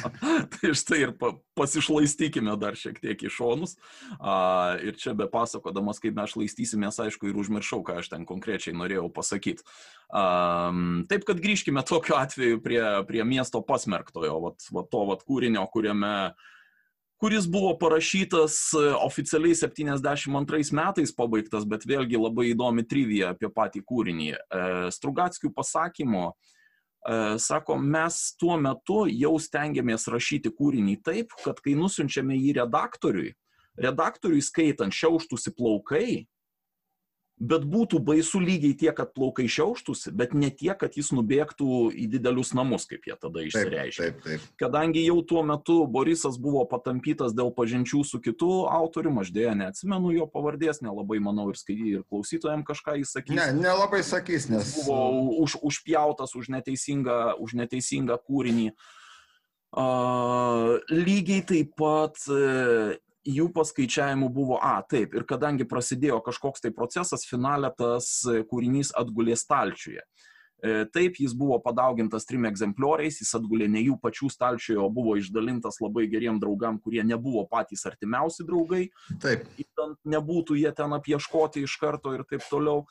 tai 0.55 0.73
štai 0.75 1.01
ir 1.05 1.13
pa, 1.19 1.35
pasišlaistykime 1.59 2.57
dar 2.59 2.75
šiek 2.79 2.99
tiek 3.03 3.19
į 3.23 3.31
šonus. 3.31 3.77
A, 4.19 4.77
ir 4.83 4.97
čia 4.99 5.15
be 5.15 5.29
pasakodamas, 5.31 6.01
kaip 6.03 6.17
mes 6.17 6.35
šlaistysimės, 6.35 6.99
aišku, 7.07 7.31
ir 7.31 7.39
užmiršau, 7.39 7.83
ką 7.87 8.01
aš 8.03 8.11
ten 8.15 8.27
konkrečiai 8.27 8.75
norėjau 8.77 9.07
pasakyti. 9.15 9.65
A, 10.11 10.73
taip, 11.11 11.27
kad 11.29 11.43
grįžkime 11.43 11.85
tokiu 11.87 12.19
atveju 12.19 12.63
prie, 12.65 12.83
prie 13.09 13.23
miesto 13.29 13.63
pasmerktojo, 13.63 14.41
vat, 14.49 14.69
vat 14.75 14.91
to 14.91 15.07
vat 15.13 15.23
kūrinio, 15.27 15.67
kuriame 15.71 16.17
uh, 16.33 16.51
kuris 17.25 17.47
buvo 17.49 17.79
parašytas 17.79 18.55
e, 18.77 18.81
oficialiai 19.07 19.55
72 19.55 20.73
metais 20.77 21.13
pabaigtas, 21.17 21.65
bet 21.65 21.87
vėlgi 21.89 22.19
labai 22.21 22.51
įdomi 22.51 22.85
trivija 22.85 23.31
apie 23.33 23.49
patį 23.49 23.81
kūrinį. 23.89 24.27
E, 24.35 24.67
Strugatskių 24.93 25.49
pasakymo, 25.57 26.27
e, 26.35 27.17
sako, 27.41 27.79
mes 27.81 28.19
tuo 28.37 28.59
metu 28.61 29.07
jau 29.09 29.33
stengiamės 29.41 30.05
rašyti 30.13 30.53
kūrinį 30.53 30.99
taip, 31.01 31.33
kad 31.47 31.65
kai 31.65 31.73
nusiunčiame 31.81 32.37
jį 32.37 32.59
redaktoriui, 32.61 33.33
redaktoriui 33.81 34.45
skaitant 34.45 34.93
šiauštųsi 34.93 35.55
plaukai, 35.57 36.27
bet 37.39 37.65
būtų 37.67 37.99
baisu 38.05 38.39
lygiai 38.39 38.77
tiek, 38.79 38.95
kad 38.95 39.11
plaukai 39.15 39.47
šiauštųsi, 39.51 40.13
bet 40.15 40.35
ne 40.39 40.51
tiek, 40.55 40.77
kad 40.79 40.95
jis 40.95 41.11
nubėgtų 41.15 41.91
į 41.91 42.07
didelius 42.13 42.53
namus, 42.55 42.87
kaip 42.91 43.09
jie 43.09 43.17
tada 43.19 43.43
išsireiškė. 43.43 44.03
Taip, 44.05 44.21
taip, 44.23 44.41
taip. 44.45 44.57
Kadangi 44.61 45.03
jau 45.03 45.19
tuo 45.27 45.43
metu 45.47 45.81
Borisas 45.91 46.39
buvo 46.41 46.63
patampytas 46.71 47.35
dėl 47.35 47.51
pažinčių 47.57 48.05
su 48.07 48.23
kitu 48.23 48.51
autoriumi, 48.71 49.25
aš 49.25 49.33
dėja 49.35 49.55
neatsimenu 49.59 50.15
jo 50.15 50.29
pavardės, 50.31 50.81
nelabai 50.85 51.19
manau 51.23 51.49
ir 51.51 51.59
skaityti 51.59 51.97
ir 51.99 52.05
klausytojams 52.07 52.69
kažką 52.71 52.99
jis 53.03 53.17
sakys. 53.19 53.39
Ne, 53.39 53.49
nelabai 53.59 54.05
sakys, 54.07 54.49
nes. 54.53 54.77
Buvo 54.79 55.41
už, 55.43 55.59
užpjautas 55.67 56.37
už 56.39 56.53
neteisingą, 56.55 57.35
už 57.43 57.59
neteisingą 57.59 58.21
kūrinį. 58.23 58.71
Uh, 59.75 60.79
lygiai 60.87 61.43
taip 61.43 61.73
pat 61.75 62.21
uh, 62.31 62.95
jų 63.25 63.49
paskaičiavimų 63.57 64.29
buvo, 64.33 64.59
a, 64.61 64.77
taip, 64.89 65.15
ir 65.17 65.25
kadangi 65.29 65.67
prasidėjo 65.69 66.21
kažkoks 66.25 66.65
tai 66.65 66.73
procesas, 66.77 67.27
finale 67.29 67.71
tas 67.79 68.21
kūrinys 68.51 68.93
atgulė 69.01 69.37
stalčiuje. 69.39 70.05
E, 70.65 70.85
taip, 70.89 71.19
jis 71.21 71.35
buvo 71.37 71.59
padaugintas 71.61 72.25
trim 72.25 72.47
egzemplioriais, 72.49 73.19
jis 73.21 73.35
atgulė 73.37 73.67
ne 73.69 73.83
jų 73.85 73.99
pačių 74.01 74.31
stalčiuje, 74.33 74.79
o 74.81 74.89
buvo 74.93 75.19
išdalintas 75.21 75.77
labai 75.85 76.07
geriem 76.09 76.39
draugam, 76.41 76.79
kurie 76.81 77.05
nebuvo 77.05 77.43
patys 77.51 77.85
artimiausi 77.91 78.47
draugai. 78.49 78.87
Taip. 79.21 79.45
Nebūtų 80.09 80.57
jie 80.63 80.73
ten 80.77 80.97
apieškoti 80.97 81.67
iš 81.67 81.77
karto 81.83 82.15
ir 82.17 82.25
taip 82.31 82.47
toliau. 82.49 82.87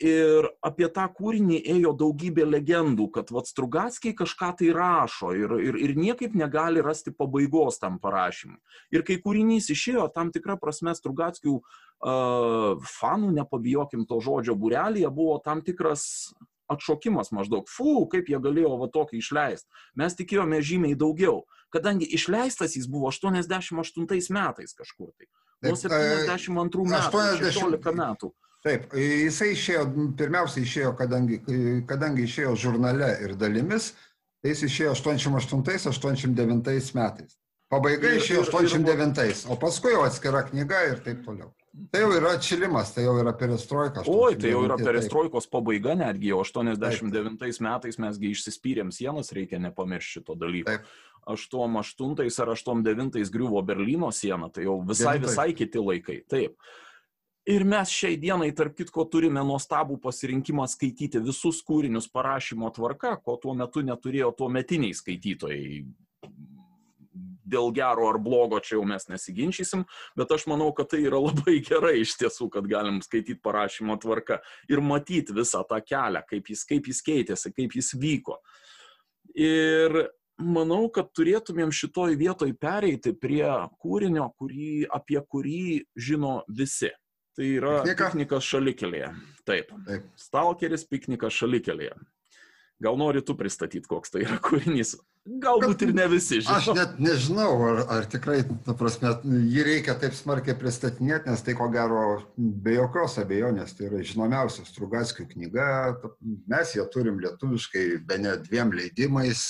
Ir 0.00 0.46
apie 0.64 0.86
tą 0.88 1.02
kūrinį 1.12 1.58
ėjo 1.74 1.90
daugybė 2.00 2.46
legendų, 2.48 3.10
kad 3.12 3.28
vat 3.36 3.50
Strugatskiai 3.50 4.14
kažką 4.16 4.48
tai 4.56 4.70
rašo 4.72 5.34
ir, 5.36 5.52
ir, 5.60 5.76
ir 5.76 5.92
niekaip 5.92 6.32
negali 6.40 6.80
rasti 6.80 7.12
pabaigos 7.12 7.76
tam 7.82 7.98
parašymui. 8.00 8.56
Ir 8.96 9.04
kai 9.04 9.18
kūrinys 9.20 9.68
išėjo, 9.74 10.06
tam 10.14 10.32
tikrą 10.32 10.56
prasme 10.62 10.94
Strugatskių 10.96 11.58
uh, 11.60 12.88
fanų, 12.96 13.34
nepabijokim 13.42 14.08
to 14.08 14.22
žodžio, 14.24 14.56
burelėje 14.56 15.12
buvo 15.12 15.36
tam 15.44 15.60
tikras 15.66 16.32
atšokimas 16.70 17.32
maždaug, 17.36 17.68
fu, 17.68 18.06
kaip 18.08 18.30
jie 18.30 18.40
galėjo 18.40 18.76
va 18.80 18.88
tokį 18.94 19.20
išleisti. 19.20 19.68
Mes 20.00 20.16
tikėjome 20.16 20.62
žymiai 20.64 20.96
daugiau, 20.96 21.42
kadangi 21.74 22.08
išleistas 22.08 22.76
jis 22.78 22.88
buvo 22.88 23.10
88 23.12 24.32
metais 24.32 24.76
kažkur 24.78 25.12
tai. 25.12 25.28
Nuo 25.60 25.76
72 25.76 26.86
metų, 26.88 27.24
16 27.42 27.98
metų. 28.00 28.30
Taip, 28.60 28.92
jisai 28.92 29.54
išėjo, 29.54 29.82
pirmiausia 30.20 30.60
išėjo, 30.60 30.92
kadangi, 30.98 31.38
kadangi 31.88 32.26
išėjo 32.28 32.56
žurnale 32.60 33.08
ir 33.24 33.32
dalimis, 33.40 33.94
tai 34.42 34.52
jis 34.52 34.66
išėjo 34.68 34.92
88-89 34.98 36.92
metais. 36.98 37.38
Pabaiga 37.70 38.10
ir, 38.10 38.18
išėjo 38.18 38.42
89, 38.50 39.46
o 39.48 39.56
paskui 39.60 39.94
jau 39.94 40.02
atskira 40.04 40.42
knyga 40.48 40.82
ir 40.90 41.00
taip 41.04 41.22
toliau. 41.24 41.54
Tai 41.94 42.00
jau 42.02 42.10
yra 42.16 42.32
atšilimas, 42.34 42.90
tai 42.96 43.04
jau 43.04 43.14
yra 43.20 43.30
perestroika. 43.38 44.02
Oi, 44.10 44.34
tai 44.42 44.50
jau 44.50 44.64
yra 44.66 44.74
perestroikos 44.76 45.46
pabaiga, 45.48 45.94
netgi 45.94 46.32
jau 46.32 46.40
89 46.42 47.38
taip. 47.38 47.60
metais 47.62 47.98
mesgi 48.02 48.32
išsispyrėm 48.34 48.90
sienas, 48.92 49.30
reikia 49.36 49.62
nepamiršti 49.62 50.18
šito 50.18 50.34
dalyko. 50.36 50.66
Taip. 50.74 50.90
88 51.30 52.42
ar 52.42 52.52
89 52.56 53.30
griuvo 53.30 53.62
Berlyno 53.62 54.10
siena, 54.12 54.50
tai 54.50 54.66
jau 54.66 54.80
visai, 54.82 55.18
visai 55.22 55.52
kiti 55.54 55.78
laikai. 55.78 56.24
Taip. 56.26 56.58
Ir 57.50 57.64
mes 57.66 57.90
šiai 57.90 58.14
dienai, 58.20 58.52
tarp 58.54 58.76
kitko, 58.78 59.02
turime 59.10 59.42
nuostabų 59.42 59.96
pasirinkimą 60.04 60.68
skaityti 60.70 61.18
visus 61.24 61.58
kūrinius 61.66 62.06
parašymo 62.12 62.68
tvarka, 62.76 63.16
ko 63.24 63.34
tuo 63.42 63.56
metu 63.58 63.82
neturėjo 63.82 64.28
tuo 64.38 64.46
metiniai 64.54 64.94
skaitytojai. 64.94 65.80
Dėl 67.50 67.72
gero 67.74 68.06
ar 68.12 68.20
blogo 68.22 68.60
čia 68.62 68.76
jau 68.76 68.84
mes 68.86 69.08
nesiginčysim, 69.10 69.82
bet 70.14 70.30
aš 70.36 70.46
manau, 70.52 70.68
kad 70.76 70.92
tai 70.92 71.00
yra 71.08 71.18
labai 71.18 71.56
gerai 71.66 71.96
iš 72.04 72.14
tiesų, 72.20 72.46
kad 72.54 72.70
galim 72.70 73.02
skaityti 73.02 73.40
parašymo 73.42 73.98
tvarka 73.98 74.38
ir 74.70 74.84
matyti 74.84 75.34
visą 75.34 75.64
tą 75.66 75.80
kelią, 75.82 76.22
kaip 76.30 76.54
jis, 76.54 76.62
kaip 76.70 76.86
jis 76.86 77.02
keitėsi, 77.02 77.54
kaip 77.56 77.74
jis 77.74 77.90
vyko. 77.98 78.38
Ir 79.34 80.04
manau, 80.38 80.84
kad 80.94 81.10
turėtumėm 81.18 81.74
šitoj 81.74 82.14
vietoj 82.20 82.54
pereiti 82.62 83.16
prie 83.18 83.48
kūrinio, 83.82 84.30
kurį, 84.38 84.72
apie 84.86 85.18
kurį 85.18 85.62
žino 85.98 86.44
visi. 86.46 86.94
Tai 87.38 87.46
yra 87.46 87.74
Piknika? 87.82 88.10
piknikas 88.10 88.46
šalikelėje. 88.46 89.10
Taip. 89.46 89.70
Taip. 89.86 90.08
Stalkeris 90.18 90.86
piknikas 90.90 91.36
šalikelėje. 91.36 91.94
Gal 92.80 92.96
nori 92.96 93.20
tu 93.20 93.34
pristatyti, 93.36 93.84
koks 93.88 94.12
tai 94.14 94.22
yra 94.24 94.38
kūrinys? 94.40 94.94
Galbūt 95.42 95.82
ir 95.84 95.90
ne 95.92 96.06
visi 96.08 96.38
žino. 96.40 96.54
Aš 96.56 96.70
net 96.78 96.94
nežinau, 97.02 97.50
ar, 97.68 97.80
ar 97.92 98.06
tikrai, 98.08 98.38
ta 98.64 98.72
prasme, 98.76 99.12
jį 99.52 99.64
reikia 99.66 99.94
taip 100.00 100.16
smarkiai 100.16 100.56
pristatinėti, 100.56 101.28
nes 101.28 101.44
tai 101.44 101.54
ko 101.58 101.68
gero 101.74 102.04
be 102.38 102.78
jokios 102.78 103.18
abejonės, 103.20 103.76
tai 103.76 103.90
yra 103.90 104.00
žinomiausia 104.00 104.64
Strugatskių 104.64 105.28
knyga, 105.34 105.66
mes 106.48 106.72
ją 106.78 106.88
turim 106.94 107.20
lietuviškai 107.20 107.84
be 108.08 108.20
net 108.24 108.48
dviem 108.48 108.72
leidimais. 108.72 109.44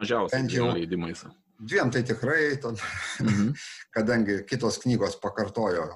Mažiausiai 0.00 0.48
dviem 0.48 0.72
leidimais. 0.80 1.26
Dviem 1.60 1.92
tai 1.92 2.06
tikrai, 2.08 2.42
tad, 2.64 2.80
mhm. 3.20 3.52
kadangi 3.98 4.40
kitos 4.48 4.80
knygos 4.86 5.20
pakartojo 5.20 5.90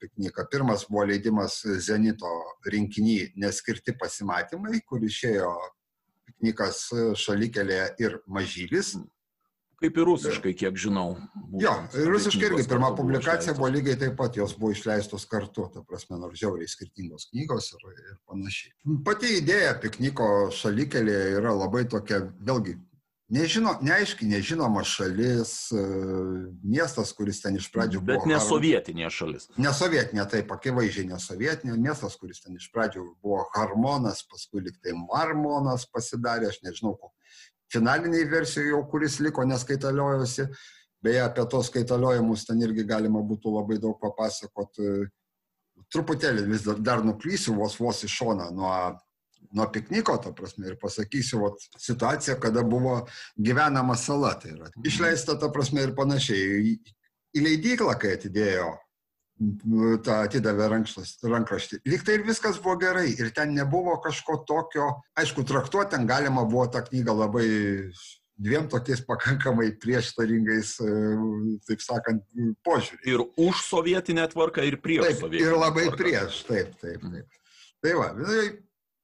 pikniką. 0.00 0.46
Pirmas 0.52 0.86
buvo 0.88 1.04
leidimas 1.08 1.60
Zenito 1.84 2.30
rinkinį 2.66 3.34
Neskirti 3.40 3.94
pasimatymai, 3.98 4.82
kur 4.86 5.04
išėjo 5.04 5.52
piknikas 6.28 6.88
šalikelė 7.18 7.84
ir 8.02 8.20
mažylis. 8.26 8.96
Kaip 9.78 9.94
ir 9.94 10.08
rusiškai, 10.08 10.52
kiek 10.58 10.78
žinau. 10.80 11.12
Jo, 11.62 11.70
rusiškai 11.94 12.48
irgi 12.48 12.64
pirma 12.66 12.88
publikacija 12.98 13.52
buvo 13.54 13.68
lygiai 13.70 13.98
taip 14.00 14.16
pat, 14.18 14.34
jos 14.34 14.56
buvo 14.58 14.72
išleistos 14.74 15.22
kartu, 15.30 15.68
ta 15.70 15.84
prasme, 15.86 16.18
nors 16.18 16.34
žiauriai 16.40 16.66
skirtingos 16.66 17.28
knygos 17.30 17.70
ir, 17.76 17.84
ir 17.92 18.16
panašiai. 18.26 18.72
Pati 19.06 19.36
idėja 19.38 19.76
pikniko 19.78 20.48
šalikelė 20.58 21.14
yra 21.38 21.54
labai 21.54 21.84
tokia, 21.94 22.24
vėlgi, 22.42 22.74
Nežino, 23.28 23.74
neaiškiai 23.84 24.30
nežinoma 24.30 24.80
šalis, 24.88 25.50
e, 25.76 25.82
miestas, 26.64 27.10
kuris 27.12 27.42
ten 27.42 27.58
iš 27.60 27.66
pradžių 27.74 28.00
buvo. 28.00 28.22
Bet 28.24 28.30
ne 28.30 28.38
sovietinė 28.40 29.10
šalis. 29.12 29.50
Ne 29.60 29.72
sovietinė, 29.76 30.24
taip, 30.32 30.54
akivaizdžiai 30.54 31.10
ne 31.10 31.18
sovietinė, 31.20 31.76
miestas, 31.76 32.16
kuris 32.16 32.40
ten 32.40 32.56
iš 32.56 32.70
pradžių 32.72 33.04
buvo 33.20 33.42
Harmonas, 33.52 34.22
paskui 34.30 34.62
liktai 34.64 34.96
Marmonas 34.96 35.84
pasidarė, 35.92 36.48
aš 36.48 36.62
nežinau, 36.64 36.94
finaliniai 37.72 38.24
versijai 38.32 38.70
jau 38.70 38.80
kuris 38.88 39.18
liko 39.20 39.44
neskaitaliojosi. 39.44 40.48
Beje, 41.04 41.20
apie 41.22 41.44
tos 41.52 41.68
skaitaliojimus 41.68 42.46
ten 42.48 42.64
irgi 42.64 42.86
galima 42.88 43.20
būtų 43.22 43.52
labai 43.54 43.76
daug 43.82 44.00
papasakoti. 44.00 45.04
Truputėlį 45.92 46.48
vis 46.48 46.64
dar, 46.64 46.80
dar 46.80 47.04
nuklysiu 47.06 47.54
vos 47.60 47.76
vos 47.78 48.00
į 48.02 48.08
šoną 48.10 48.48
nuo 48.56 48.72
nuo 49.54 49.68
pikniko, 49.72 50.16
ta 50.22 50.32
prasme, 50.36 50.68
ir 50.68 50.76
pasakysiu 50.80 51.42
vat, 51.44 51.62
situaciją, 51.80 52.36
kada 52.42 52.64
buvo 52.66 52.98
gyvenama 53.36 53.96
sala, 53.96 54.34
tai 54.40 54.52
yra 54.56 54.68
išleista, 54.86 55.38
ta 55.40 55.50
prasme, 55.52 55.86
ir 55.86 55.94
panašiai. 55.96 56.76
Į 57.36 57.44
leidyklą, 57.44 57.94
kai 58.00 58.14
atidėjo, 58.16 58.68
tą 60.04 60.20
atidavė 60.24 60.68
rankraštį, 60.72 61.80
lyg 61.86 62.04
tai 62.04 62.18
ir 62.18 62.24
viskas 62.26 62.58
buvo 62.62 62.78
gerai, 62.80 63.12
ir 63.14 63.30
ten 63.36 63.52
nebuvo 63.54 63.94
kažko 64.02 64.40
tokio, 64.48 64.88
aišku, 65.18 65.44
traktuoti 65.46 65.94
ten 65.94 66.08
galima 66.08 66.42
buvo 66.48 66.66
tą 66.72 66.82
knygą 66.88 67.14
labai 67.14 67.46
dviem 68.38 68.68
tokiais 68.70 69.02
pakankamai 69.06 69.72
prieštaringais, 69.82 70.76
taip 71.66 71.82
sakant, 71.82 72.24
požiūrį. 72.66 73.02
Ir 73.10 73.24
už 73.48 73.62
sovietinę 73.66 74.26
tvarką, 74.30 74.66
ir 74.66 74.78
prieš 74.82 75.18
taip. 75.18 75.38
Ir 75.38 75.54
labai 75.58 75.88
tvarką. 75.88 75.98
prieš, 76.02 76.42
taip, 76.46 76.74
taip, 76.82 77.02
taip. 77.02 77.38
Tai 77.82 77.94
va, 77.98 78.08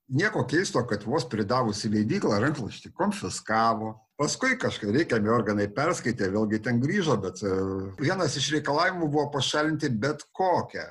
nieko 0.08 0.44
keisto, 0.48 0.82
kad 0.86 1.04
vos 1.06 1.26
pridavusi 1.30 1.90
leidyklą 1.92 2.38
rankraštį 2.42 2.92
konfiskavo. 2.96 3.94
Paskui 4.20 4.58
kažkaip 4.60 4.92
reikiami 4.94 5.32
organai 5.32 5.66
perskaitė, 5.74 6.28
vėlgi 6.34 6.60
ten 6.62 6.78
grįžo, 6.82 7.16
bet 7.22 7.40
e, 7.42 7.54
vienas 7.98 8.36
iš 8.38 8.52
reikalavimų 8.54 9.08
buvo 9.08 9.26
pašalinti 9.34 9.90
bet 9.90 10.22
kokią, 10.36 10.84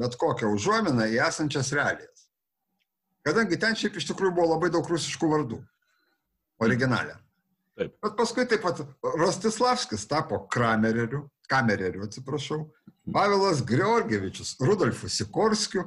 bet 0.00 0.18
kokią 0.20 0.50
užuominą 0.52 1.06
į 1.08 1.22
esančias 1.24 1.72
realijas. 1.76 2.26
Kadangi 3.26 3.58
ten 3.58 3.78
šiaip 3.78 3.96
iš 3.96 4.10
tikrųjų 4.10 4.34
buvo 4.36 4.50
labai 4.52 4.68
daug 4.74 4.86
rusiškų 4.86 5.30
vardų. 5.32 5.62
Originalė. 6.62 7.16
Taip. 7.76 7.96
Bet 8.00 8.14
paskui 8.16 8.46
taip 8.48 8.62
pat 8.64 8.78
Rostislavskis 9.20 10.06
tapo 10.08 10.38
Kramereriu, 10.52 11.26
Kamereriu, 11.48 12.06
atsiprašau, 12.06 12.62
Pavelas 13.12 13.60
Georgievičius, 13.66 14.54
Rudolfu 14.64 15.10
Sikorskiu 15.12 15.84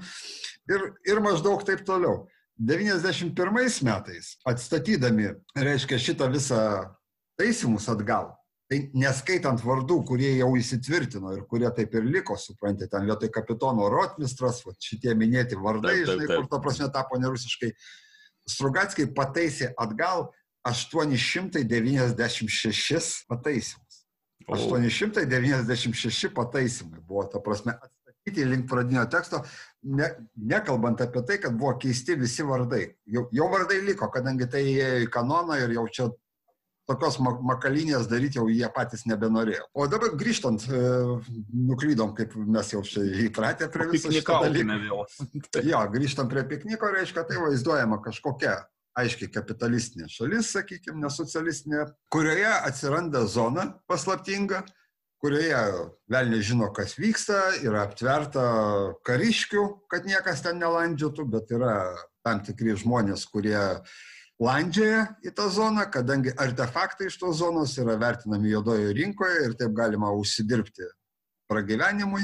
ir, 0.69 0.91
ir 1.07 1.21
maždaug 1.23 1.63
taip 1.67 1.81
toliau. 1.87 2.27
91 2.59 3.83
metais 3.87 4.37
atstatydami, 4.47 5.27
reiškia, 5.55 5.99
šitą 6.01 6.27
visą 6.33 6.59
taisymus 7.39 7.87
atgal, 7.91 8.33
tai 8.69 8.77
neskaitant 8.93 9.63
vardų, 9.63 10.05
kurie 10.05 10.37
jau 10.37 10.57
įsitvirtino 10.59 11.33
ir 11.37 11.41
kurie 11.49 11.69
taip 11.75 11.93
ir 11.95 12.03
liko, 12.03 12.35
suprantate, 12.37 12.89
ten 12.91 13.05
vietoj 13.07 13.29
kapitono 13.33 13.89
Rotmistras, 13.89 14.65
va, 14.67 14.71
šitie 14.83 15.15
minėti 15.17 15.55
vardai, 15.57 15.95
taip, 15.95 16.05
taip, 16.05 16.11
taip. 16.11 16.19
žinai, 16.27 16.35
kur 16.35 16.45
ta 16.51 16.57
prasme 16.65 16.87
tapo 16.93 17.13
nerusiškai, 17.21 17.71
Strugatskiai 18.49 19.05
pataisė 19.13 19.67
atgal 19.77 20.33
896 20.67 23.25
pataisymus. 23.29 24.05
896 24.49 26.33
pataisymai 26.33 26.99
buvo, 27.05 27.23
ta 27.29 27.37
prasme, 27.43 27.73
atstatyti 27.77 28.45
link 28.49 28.65
pradinio 28.69 29.05
teksto, 29.11 29.43
ne, 29.83 30.07
nekalbant 30.35 31.01
apie 31.01 31.23
tai, 31.27 31.37
kad 31.43 31.55
buvo 31.57 31.75
keisti 31.81 32.17
visi 32.19 32.45
vardai. 32.45 32.85
Jau, 33.09 33.27
jau 33.35 33.51
vardai 33.51 33.81
liko, 33.85 34.09
kadangi 34.13 34.49
tai 34.51 34.63
įėjo 34.73 35.05
į 35.05 35.13
kanoną 35.13 35.59
ir 35.63 35.77
jau 35.77 35.85
čia 35.93 36.09
tokios 36.89 37.19
makalinės 37.21 38.07
daryti 38.09 38.39
jau 38.39 38.47
jie 38.49 38.65
patys 38.73 39.05
nebenorėjo. 39.09 39.67
O 39.77 39.85
dabar 39.91 40.15
grįžtant, 40.17 40.63
e, 40.65 40.81
nuklydom, 41.69 42.15
kaip 42.17 42.33
mes 42.33 42.73
jau 42.73 42.81
čia 42.85 43.05
įpratę 43.27 43.69
prie 43.73 43.89
viso 43.91 44.11
šito 44.13 44.39
dalyko. 44.45 45.03
jo, 45.71 45.83
grįžtant 45.93 46.31
prie 46.33 46.45
pikniko, 46.49 46.89
reiškia, 46.95 47.27
tai 47.29 47.37
vaizduojama 47.43 48.01
kažkokia 48.05 48.57
aiškiai 48.99 49.29
kapitalistinė 49.31 50.09
šalis, 50.11 50.49
sakykime, 50.55 50.97
nesocialistinė, 51.03 51.85
kurioje 52.11 52.49
atsiranda 52.57 53.21
zona 53.29 53.69
paslaptinga, 53.87 54.63
kurioje 55.19 55.57
velniai 56.11 56.43
žino, 56.45 56.69
kas 56.75 56.95
vyksta, 56.99 57.39
yra 57.65 57.83
aptverta 57.87 58.45
kariškių, 59.07 59.65
kad 59.91 60.07
niekas 60.07 60.43
ten 60.45 60.61
nelandžiotų, 60.61 61.25
bet 61.33 61.51
yra 61.55 61.75
tam 62.25 62.41
tikri 62.45 62.75
žmonės, 62.79 63.25
kurie 63.29 63.59
landžioja 64.39 65.05
į 65.25 65.33
tą 65.35 65.49
zoną, 65.51 65.85
kadangi 65.91 66.33
artefaktai 66.39 67.09
iš 67.09 67.19
tos 67.19 67.41
zonos 67.41 67.75
yra 67.81 67.97
vertinami 67.99 68.53
juodojo 68.53 68.93
rinkoje 68.95 69.45
ir 69.47 69.55
taip 69.59 69.75
galima 69.75 70.13
užsidirbti 70.15 70.87
pragyvenimui. 71.51 72.23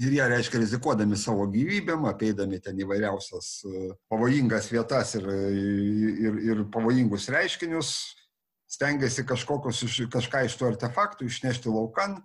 Ir 0.00 0.14
jie, 0.16 0.22
reiškia, 0.24 0.56
rizikuodami 0.62 1.18
savo 1.20 1.44
gyvybėm, 1.52 2.06
apeidami 2.08 2.56
ten 2.64 2.78
įvairiausias 2.80 3.48
pavojingas 4.08 4.70
vietas 4.72 5.12
ir, 5.18 5.26
ir, 5.28 6.38
ir 6.48 6.62
pavojingus 6.72 7.28
reiškinius, 7.32 7.90
stengiasi 8.72 9.24
kažkokius, 9.28 9.82
kažką 10.12 10.46
iš 10.46 10.56
tų 10.58 10.72
artefaktų 10.72 11.28
išnešti 11.28 11.72
laukan 11.72 12.20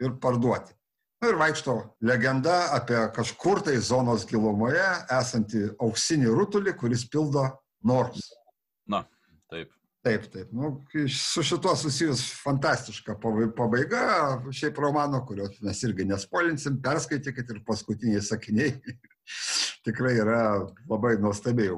ir 0.00 0.14
parduoti. 0.22 0.74
Na 1.20 1.28
ir 1.28 1.36
vaikšto 1.36 1.74
legenda 2.08 2.70
apie 2.72 3.00
kažkur 3.16 3.60
tai 3.66 3.74
zonos 3.84 4.24
gilumoje 4.28 4.86
esantį 5.12 5.66
auksinį 5.76 6.30
rutulį, 6.32 6.72
kuris 6.80 7.04
pildo 7.12 7.44
norus. 7.84 8.30
Na, 8.88 9.04
taip. 9.52 9.74
Taip, 10.00 10.24
taip. 10.32 10.48
Nu, 10.56 10.70
su 11.12 11.42
šituo 11.44 11.74
susijus 11.76 12.22
fantastiška 12.40 13.18
pabaiga, 13.20 14.04
šiaip 14.56 14.80
romano, 14.80 15.20
kurio 15.28 15.50
mes 15.60 15.82
irgi 15.84 16.06
nespolinsim, 16.08 16.78
perskaitykit 16.80 17.52
ir 17.52 17.60
paskutiniai 17.66 18.24
sakiniai 18.24 18.78
tikrai 19.86 20.14
yra 20.20 20.40
labai 20.88 21.16
nuostabiai 21.20 21.72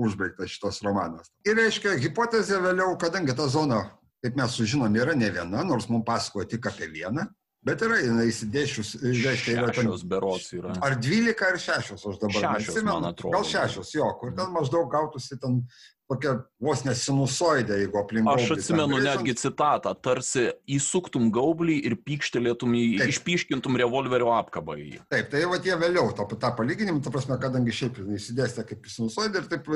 užbaigtas 0.00 0.52
šitos 0.52 0.80
romanas. 0.86 1.30
Ir 1.48 1.58
reiškia, 1.60 1.96
hipotezė 2.02 2.60
vėliau, 2.64 2.96
kadangi 3.00 3.36
ta 3.36 3.48
zona, 3.50 3.82
kaip 4.24 4.36
mes 4.38 4.56
sužinom, 4.56 4.96
yra 5.00 5.16
ne 5.16 5.30
viena, 5.32 5.64
nors 5.66 5.88
mums 5.90 6.06
pasakoja 6.08 6.48
tik 6.50 6.68
apie 6.70 6.90
vieną, 6.92 7.26
bet 7.66 7.84
yra 7.84 8.00
jinai 8.00 8.26
įsidėšius, 8.30 8.94
reiškia, 9.04 9.56
yra 9.56 9.70
ten. 9.70 9.86
Šešios 9.86 10.04
berots 10.08 10.50
yra. 10.56 10.74
Ar 10.84 10.98
dvylika 11.00 11.50
ar 11.52 11.60
šešios, 11.60 12.04
aš 12.12 12.20
dabar 12.20 12.36
šešios, 12.36 12.82
neatsimenu. 12.82 13.14
Gal 13.36 13.48
šešios, 13.54 13.94
jo, 13.96 14.10
kur 14.20 14.36
ten 14.36 14.52
maždaug 14.56 14.88
gautųsi 14.92 15.40
ten 15.40 15.62
tokia 16.10 16.32
vos 16.62 16.82
nesinusoidė, 16.84 17.76
jeigu 17.84 18.00
aplink. 18.00 18.28
Aš 18.32 18.54
atsimenu 18.56 18.98
netgi 19.02 19.34
citatą, 19.38 19.92
tarsi 20.02 20.48
įsuktum 20.70 21.28
gaublį 21.34 21.76
ir 21.86 21.96
pykštelėtum 22.06 22.74
į, 22.76 22.82
Taip. 23.00 23.12
išpiškintum 23.14 23.78
revolverio 23.80 24.32
apkabą 24.34 24.76
į 24.80 24.86
jį. 24.88 25.00
Taip, 25.12 25.30
tai 25.32 25.44
va 25.50 25.60
tie 25.62 25.76
vėliau 25.80 26.10
tą, 26.16 26.26
tą 26.34 26.52
palyginimą, 26.58 27.02
ta 27.04 27.12
prasme, 27.14 27.38
kadangi 27.42 27.74
šiaip 27.76 28.00
įsidėstė 28.18 28.66
kaip 28.72 28.90
sinusoidė 28.90 29.44
ir 29.44 29.48
taip 29.52 29.70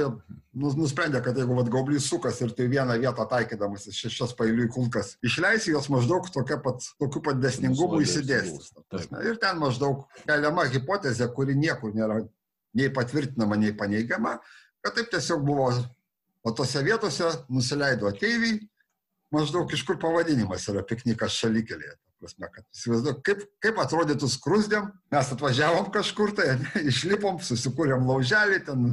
nusprendė, 0.64 1.22
kad 1.24 1.39
jeigu 1.39 1.59
vat, 1.59 1.70
gaublys 1.72 2.09
sukas 2.11 2.41
ir 2.43 2.55
tai 2.57 2.66
vieną 2.72 2.99
vietą 3.03 3.28
taikydamas 3.30 3.87
šešias 3.95 4.35
pailiui 4.39 4.68
kulkas 4.74 5.14
išleisi, 5.24 5.72
jos 5.74 5.91
maždaug 5.93 6.26
tokia 6.35 6.59
pat, 6.62 6.82
tokiu 7.01 7.22
pat 7.24 7.39
desningumu 7.43 8.03
įsidėstys. 8.05 8.72
Ir 9.22 9.39
ten 9.43 9.62
maždaug 9.62 10.05
keliama 10.24 10.66
hipotezė, 10.72 11.30
kuri 11.35 11.57
niekur 11.59 11.95
nėra 11.95 12.24
nei 12.74 12.91
patvirtinama, 12.91 13.59
nei 13.61 13.74
paneigiama, 13.78 14.39
kad 14.85 14.97
taip 14.99 15.12
tiesiog 15.14 15.45
buvo 15.47 15.70
O 16.45 16.53
tose 16.53 16.82
vietose 16.84 17.24
nusileido 17.49 18.09
ateiviai, 18.11 18.59
maždaug 19.32 19.70
iš 19.72 19.82
kur 19.88 19.99
pavadinimas 20.01 20.66
yra 20.68 20.84
piknikas 20.86 21.38
šalikelėje. 21.40 21.95
prasme, 22.24 22.49
kad 22.53 22.64
įsivaizduoju, 22.72 23.16
kaip, 23.26 23.40
kaip 23.61 23.78
atrodytų 23.82 24.28
skrusdėm, 24.32 24.86
mes 25.12 25.32
atvažiavom 25.34 25.90
kažkur 25.92 26.32
tai, 26.36 26.55
išlipom, 26.92 27.40
susikūrėm 27.45 28.07
lauželį, 28.09 28.61
ten 28.68 28.86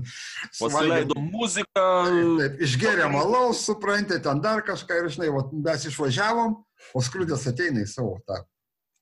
pasileidom 0.58 1.30
muziką. 1.32 1.86
Taip, 2.08 2.32
taip, 2.42 2.58
išgėrėm 2.68 3.16
alaus, 3.22 3.64
suprantate, 3.68 4.20
ten 4.26 4.42
dar 4.44 4.66
kažką 4.68 5.00
ir, 5.00 5.12
žinai, 5.16 5.30
vat, 5.36 5.54
mes 5.70 5.88
išvažiavom, 5.92 6.58
o 6.92 7.04
skrudės 7.06 7.48
ateina 7.52 7.86
į 7.86 7.92
savo 7.92 8.18
tą 8.28 8.42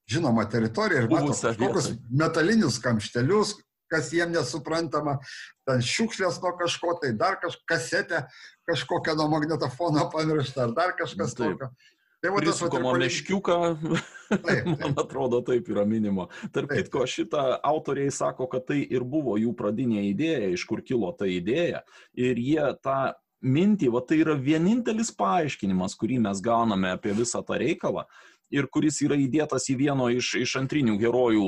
žinomą 0.09 0.45
teritoriją 0.49 1.05
ir 1.05 1.09
mato 1.09 1.33
kažkokius 1.37 1.91
metalinius 2.09 2.79
kamštelius, 2.83 3.55
kas 3.91 4.11
jiem 4.13 4.31
nesuprantama, 4.35 5.17
ten 5.67 5.81
šiukšlės 5.85 6.41
nuo 6.43 6.53
kažko, 6.59 6.95
tai 7.01 7.13
dar 7.17 7.39
kažkokia 7.41 7.69
kasetė, 7.73 8.23
kažkokia 8.69 9.15
nuo 9.17 9.29
magnetofono 9.33 10.09
pamiršta, 10.13 10.67
ar 10.67 10.75
dar 10.77 10.93
kažkas 10.99 11.33
Taip. 11.35 11.55
tokio. 11.57 11.71
Tai 12.19 12.31
va 12.35 12.41
tas 12.43 12.59
vat 12.59 12.73
ir 12.73 12.81
Prisukoma 12.81 12.89
palygin- 12.91 13.05
meškiuką, 13.05 13.55
Taip, 14.29 14.41
taip. 14.43 14.67
man 14.83 14.97
atrodo, 14.99 15.39
taip 15.47 15.69
yra 15.71 15.85
minima. 15.87 16.25
Tarp 16.53 16.69
kitko, 16.75 17.05
šitą 17.07 17.45
autoriai 17.63 18.11
sako, 18.11 18.45
kad 18.51 18.65
tai 18.67 18.81
ir 18.91 19.05
buvo 19.07 19.37
jų 19.39 19.53
pradinė 19.57 20.03
idėja, 20.11 20.49
iš 20.53 20.65
kur 20.67 20.83
kilo 20.83 21.09
ta 21.17 21.25
idėja. 21.31 21.79
Ir 22.19 22.35
jie 22.37 22.65
tą 22.83 23.13
mintį, 23.41 23.87
va 23.95 24.01
tai 24.03 24.19
yra 24.19 24.35
vienintelis 24.35 25.13
paaiškinimas, 25.15 25.95
kurį 25.95 26.19
mes 26.27 26.41
gauname 26.43 26.91
apie 26.91 27.15
visą 27.15 27.39
tą 27.47 27.55
reikalą. 27.61 28.03
Ir 28.55 28.67
kuris 28.73 28.99
yra 29.05 29.17
įdėtas 29.19 29.69
į 29.69 29.77
vieno 29.83 30.09
iš, 30.13 30.33
iš 30.41 30.55
antrinių 30.61 30.97
herojų, 31.01 31.47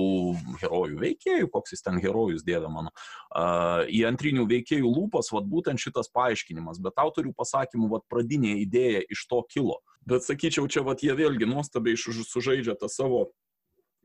herojų 0.62 1.00
veikėjų, 1.02 1.50
koks 1.54 1.76
jis 1.76 1.86
ten 1.86 2.00
herojus 2.02 2.46
dėvė 2.48 2.70
mano, 2.72 2.94
uh, 2.94 3.84
į 3.90 4.04
antrinių 4.12 4.46
veikėjų 4.50 4.90
lūpas, 4.90 5.32
vad 5.34 5.50
būtent 5.50 5.82
šitas 5.82 6.12
paaiškinimas. 6.14 6.82
Bet 6.84 7.02
autorių 7.02 7.34
pasakymų, 7.38 7.90
vad 7.96 8.08
pradinė 8.12 8.60
idėja 8.62 9.06
iš 9.10 9.26
to 9.32 9.42
kilo. 9.50 9.82
Bet 10.06 10.26
sakyčiau, 10.26 10.66
čia 10.70 10.86
vat 10.86 11.04
jie 11.06 11.14
vėlgi 11.18 11.50
nuostabiai 11.50 11.98
sužaidžia 11.98 12.78
tą 12.80 12.90
savo 12.90 13.30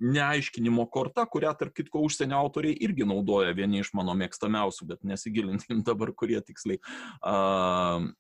neaiškinimo 0.01 0.85
kortą, 0.93 1.25
kurią, 1.31 1.55
tarp 1.57 1.73
kitko, 1.77 2.03
užsienio 2.05 2.37
autoriai 2.37 2.77
irgi 2.85 3.07
naudoja, 3.09 3.55
vieni 3.57 3.81
iš 3.81 3.95
mano 3.97 4.13
mėgstamiausių, 4.19 4.89
bet 4.93 5.07
nesigilintim 5.09 5.81
dabar, 5.87 6.13
kurie 6.13 6.41
tiksliai. 6.45 6.81
Uh, 7.25 8.13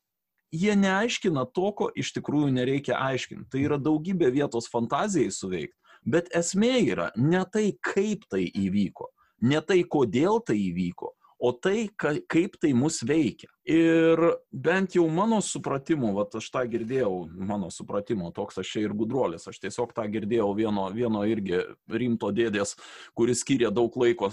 jie 0.55 0.77
neaiškina 0.79 1.47
to, 1.55 1.71
ko 1.79 1.91
iš 1.99 2.13
tikrųjų 2.17 2.53
nereikia 2.55 2.99
aiškinti. 3.01 3.49
Tai 3.53 3.63
yra 3.63 3.79
daugybė 3.83 4.31
vietos 4.35 4.71
fantazijai 4.73 5.33
suveikti, 5.35 5.77
bet 6.07 6.31
esmė 6.37 6.75
yra 6.87 7.11
ne 7.17 7.43
tai, 7.53 7.71
kaip 7.83 8.27
tai 8.31 8.47
įvyko, 8.51 9.11
ne 9.43 9.61
tai, 9.61 9.83
kodėl 9.85 10.41
tai 10.47 10.59
įvyko, 10.69 11.13
o 11.39 11.53
tai, 11.53 11.89
ka, 11.97 12.15
kaip 12.31 12.57
tai 12.61 12.73
mus 12.77 13.03
veikia. 13.05 13.49
Ir 13.67 14.21
bent 14.53 14.95
jau 14.97 15.05
mano 15.13 15.41
supratimu, 15.45 16.13
va 16.17 16.25
aš 16.39 16.49
tą 16.55 16.63
girdėjau, 16.71 17.13
mano 17.35 17.69
supratimu, 17.73 18.31
toks 18.37 18.61
aš 18.63 18.71
čia 18.73 18.85
ir 18.87 18.95
gudruolis, 18.97 19.49
aš 19.51 19.59
tiesiog 19.65 19.93
tą 19.97 20.07
girdėjau 20.13 20.49
vieno, 20.57 20.87
vieno 20.95 21.25
irgi 21.29 21.61
rimto 21.91 22.31
dėdės, 22.35 22.77
kuris 23.19 23.43
skiria 23.45 23.73
daug 23.75 23.95
laiko 23.99 24.31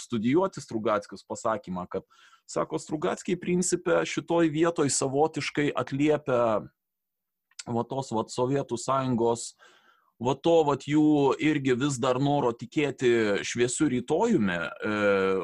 studijuoti 0.00 0.62
Strugatskius 0.64 1.26
pasakymą, 1.28 1.88
kad, 1.90 2.06
sako, 2.48 2.80
Strugatskiai 2.80 3.36
principė 3.40 4.00
šitoj 4.08 4.52
vietoj 4.54 4.88
savotiškai 4.94 5.70
atliepia 5.76 6.42
va 7.68 7.84
tos 7.84 8.14
va 8.14 8.24
Sovietų 8.32 8.78
sąjungos 8.80 9.52
va 10.22 10.34
to 10.42 10.56
vat 10.66 10.84
jų 10.88 11.36
irgi 11.42 11.76
vis 11.78 11.98
dar 12.02 12.18
noro 12.22 12.50
tikėti 12.56 13.10
šviesiu 13.46 13.88
rytojumi, 13.92 14.56
e, 14.58 14.96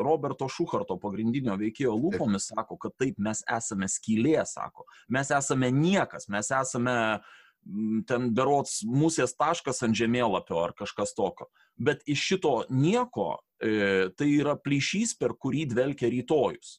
Roberto 0.02 0.48
Šuharto 0.50 0.98
pagrindinio 1.02 1.56
veikėjo 1.60 1.94
lūpomis 1.94 2.50
sako, 2.50 2.78
kad 2.82 2.96
taip 2.98 3.20
mes 3.22 3.44
esame 3.46 3.88
skylė, 3.90 4.40
sako, 4.50 4.86
mes 5.14 5.30
esame 5.34 5.70
niekas, 5.74 6.28
mes 6.32 6.50
esame 6.50 6.98
ten 8.08 8.28
berots 8.36 8.82
musės 8.84 9.32
taškas 9.38 9.80
ant 9.86 9.96
žemėlapio 9.96 10.58
ar 10.60 10.74
kažkas 10.76 11.14
tokio. 11.16 11.48
Bet 11.80 12.02
iš 12.10 12.26
šito 12.28 12.54
nieko 12.68 13.38
e, 13.56 14.10
tai 14.18 14.28
yra 14.34 14.58
plyšys, 14.60 15.16
per 15.16 15.36
kurį 15.40 15.64
dvelkia 15.72 16.10
rytojus, 16.12 16.78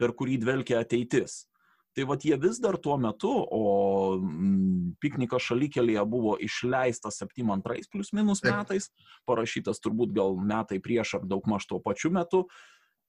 per 0.00 0.16
kurį 0.18 0.40
dvelkia 0.42 0.82
ateitis. 0.82 1.44
Tai 1.98 2.04
vad 2.06 2.22
jie 2.22 2.36
vis 2.38 2.60
dar 2.62 2.76
tuo 2.78 2.94
metu, 2.94 3.26
o 3.34 3.62
mm, 4.22 4.98
piknikas 5.02 5.48
šalykelėje 5.48 6.04
buvo 6.06 6.36
išleistas 6.38 7.18
72 7.18 7.88
plus 7.90 8.12
minus 8.14 8.44
metais, 8.46 8.86
parašytas 9.26 9.82
turbūt 9.82 10.12
gal 10.14 10.38
metai 10.38 10.78
prieš 10.78 11.16
ar 11.18 11.24
daug 11.26 11.48
maž 11.50 11.66
tuo 11.66 11.80
pačiu 11.82 12.12
metu. 12.14 12.44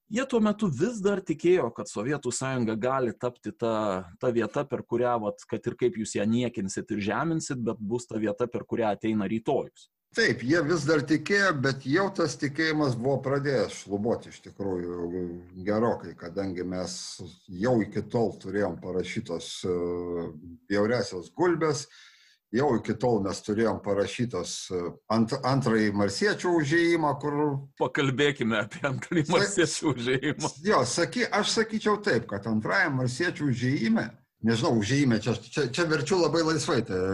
Jie 0.09 0.25
tuo 0.25 0.39
metu 0.41 0.71
vis 0.73 0.97
dar 1.05 1.21
tikėjo, 1.21 1.67
kad 1.77 1.91
Sovietų 1.91 2.33
sąjunga 2.33 2.73
gali 2.81 3.13
tapti 3.13 3.53
ta, 3.53 4.09
ta 4.17 4.33
vieta, 4.33 4.65
per 4.65 4.81
kurią, 4.81 5.13
vat, 5.21 5.45
kad 5.45 5.69
ir 5.69 5.77
kaip 5.77 6.01
jūs 6.01 6.15
ją 6.17 6.25
niekinsit 6.25 6.89
ir 6.95 7.05
žeminsit, 7.11 7.61
bet 7.61 7.77
bus 7.77 8.09
ta 8.09 8.17
vieta, 8.17 8.49
per 8.49 8.65
kurią 8.65 8.95
ateina 8.97 9.29
rytojus. 9.29 9.91
Taip, 10.14 10.44
jie 10.46 10.61
vis 10.62 10.84
dar 10.86 11.02
tikėjo, 11.02 11.48
bet 11.59 11.84
jau 11.90 12.05
tas 12.14 12.36
tikėjimas 12.38 12.94
buvo 12.94 13.16
pradėjęs 13.24 13.80
šluboti 13.80 14.30
iš 14.30 14.44
tikrųjų 14.44 15.09
gerokai, 15.66 16.12
kadangi 16.18 16.62
mes 16.70 16.94
jau 17.50 17.80
iki 17.82 18.05
tol 18.12 18.30
turėjom 18.38 18.76
parašytos 18.82 19.48
e, 19.66 19.74
bjauresios 20.70 21.32
gulbės, 21.34 21.88
jau 22.55 22.68
iki 22.78 22.94
tol 23.02 23.24
mes 23.26 23.42
turėjom 23.42 23.82
parašytos 23.82 24.55
e, 24.70 24.84
ant, 25.16 25.34
antrąjį 25.50 25.90
marsiečių 25.98 26.55
užėjimą, 26.61 27.12
kur 27.18 27.42
Pakalbėkime 27.82 28.62
apie 28.62 28.86
antrąjį 28.86 29.26
Sa- 29.26 29.34
marsiečių 29.40 29.96
užėjimą. 29.96 30.55
Jo, 30.70 30.84
saky, 30.94 31.26
aš 31.26 31.57
sakyčiau 31.59 31.98
taip, 32.07 32.30
kad 32.30 32.46
antrajam 32.46 33.00
marsiečių 33.02 33.50
užėjime, 33.50 34.12
nežinau, 34.46 34.76
užėjime, 34.78 35.18
čia, 35.26 35.34
čia, 35.42 35.66
čia 35.74 35.90
verčiu 35.90 36.22
labai 36.22 36.46
laisvai, 36.52 36.84
tai, 36.86 37.05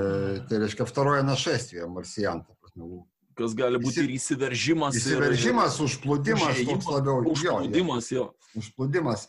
tai 0.53 0.67
reiškia 0.67 0.85
второе 0.85 1.25
нашествие 1.25 1.89
марсиан. 1.89 2.45
prasme, 2.76 3.04
Kas 3.36 3.52
gali 3.54 3.76
būti 3.78 4.00
Įsi- 4.00 4.04
ir 4.06 4.12
įsiveržimas. 4.16 4.96
ir- 4.96 5.02
Įsiveržimas, 5.02 5.76
užplūdimas, 5.84 6.56
Užėjimas, 6.56 6.72
toks 6.72 6.86
labiau. 6.88 7.24
jo, 7.26 7.34
jo, 7.36 7.56
Užplūdimas 7.60 8.12
jo. 8.12 8.34
Užplūdimas. 8.56 9.28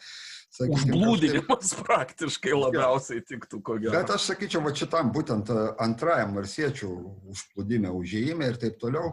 sakykim, 0.57 0.95
Užblūdinimas 0.95 1.75
praktiškai 1.85 2.53
labiausiai 2.55 3.21
tiktų, 3.21 3.63
ko 3.63 3.73
kažkaip. 3.75 3.83
gero. 3.83 3.93
Bet 3.93 4.11
aš 4.11 4.23
sakyčiau, 4.31 4.63
va 4.63 4.71
šitam 4.71 5.11
būtent 5.13 5.51
e, 5.51 5.75
antrajam 5.83 6.33
marsiečių 6.39 6.89
užplūdime, 7.35 7.91
užėjime 7.91 8.47
ir 8.47 8.57
taip 8.57 8.79
toliau, 8.79 9.11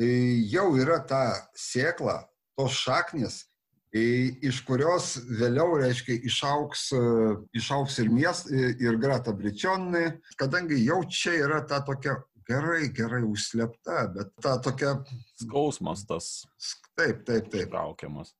e, 0.00 0.06
jau 0.48 0.76
yra 0.78 1.00
ta 1.04 1.48
sėkla, 1.56 2.24
tos 2.56 2.70
šaknis, 2.72 3.44
iš 3.92 4.62
kurios 4.64 5.16
vėliau, 5.26 5.74
reiškia, 5.82 6.22
išauks, 6.22 6.92
e, 6.92 7.36
išauks 7.58 7.98
ir 7.98 8.08
miest, 8.10 8.48
ir 8.50 8.96
Grata 8.96 9.32
Bričionai, 9.32 10.20
kadangi 10.38 10.84
jau 10.86 11.02
čia 11.10 11.32
yra 11.44 11.66
ta 11.66 11.80
tokia 11.80 12.22
gerai, 12.48 12.86
gerai 12.94 13.22
užslepta, 13.26 14.06
bet 14.14 14.32
ta 14.42 14.56
tokia, 14.62 14.96
Skausmas 15.42 16.06
tas 16.08 16.32
taip, 16.96 17.24
taip, 17.26 17.50
taip. 17.50 17.66
ištraukiamas. 17.66 18.34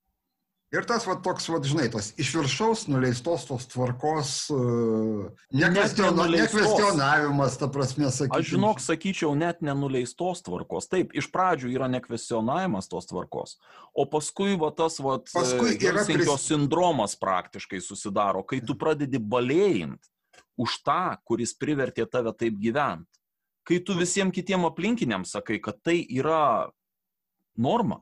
Ir 0.75 0.83
tas 0.83 1.05
va 1.07 1.15
toks, 1.23 1.45
va, 1.47 1.61
žinai, 1.63 1.85
tas 1.95 2.09
iš 2.19 2.33
viršaus 2.41 2.81
nuleistos 2.91 3.45
tos 3.47 3.69
tvarkos, 3.71 4.31
uh, 4.51 5.29
nekvestionavimas, 5.55 7.55
ta 7.61 7.69
prasme, 7.71 8.09
sakykime. 8.11 8.43
Aš 8.43 8.51
žinok, 8.51 8.83
sakyčiau, 8.83 9.31
net 9.39 9.63
nenuleistos 9.65 10.43
tvarkos. 10.45 10.89
Taip, 10.91 11.15
iš 11.15 11.31
pradžių 11.31 11.71
yra 11.71 11.87
nekvestionavimas 11.95 12.91
tos 12.91 13.07
tvarkos, 13.07 13.55
o 13.95 14.09
paskui 14.11 14.59
va 14.59 14.73
tas 14.75 14.99
va 14.99 15.21
Paskui 15.23 15.79
yra 15.79 16.03
pris- 16.09 16.35
sindromas 16.49 17.15
praktiškai 17.15 17.79
susidaro, 17.81 18.43
kai 18.43 18.59
tu 18.59 18.75
pradedi 18.75 19.23
balėjint 19.23 20.03
už 20.59 20.81
tą, 20.83 21.15
kuris 21.25 21.55
privertė 21.55 22.11
tave 22.11 22.35
taip 22.35 22.59
gyventi. 22.59 23.16
Kai 23.67 23.81
tu 23.83 23.97
visiems 23.99 24.35
kitiem 24.35 24.67
aplinkiniams 24.69 25.33
sakai, 25.35 25.59
kad 25.63 25.81
tai 25.83 25.99
yra 26.15 26.69
norma, 27.59 28.01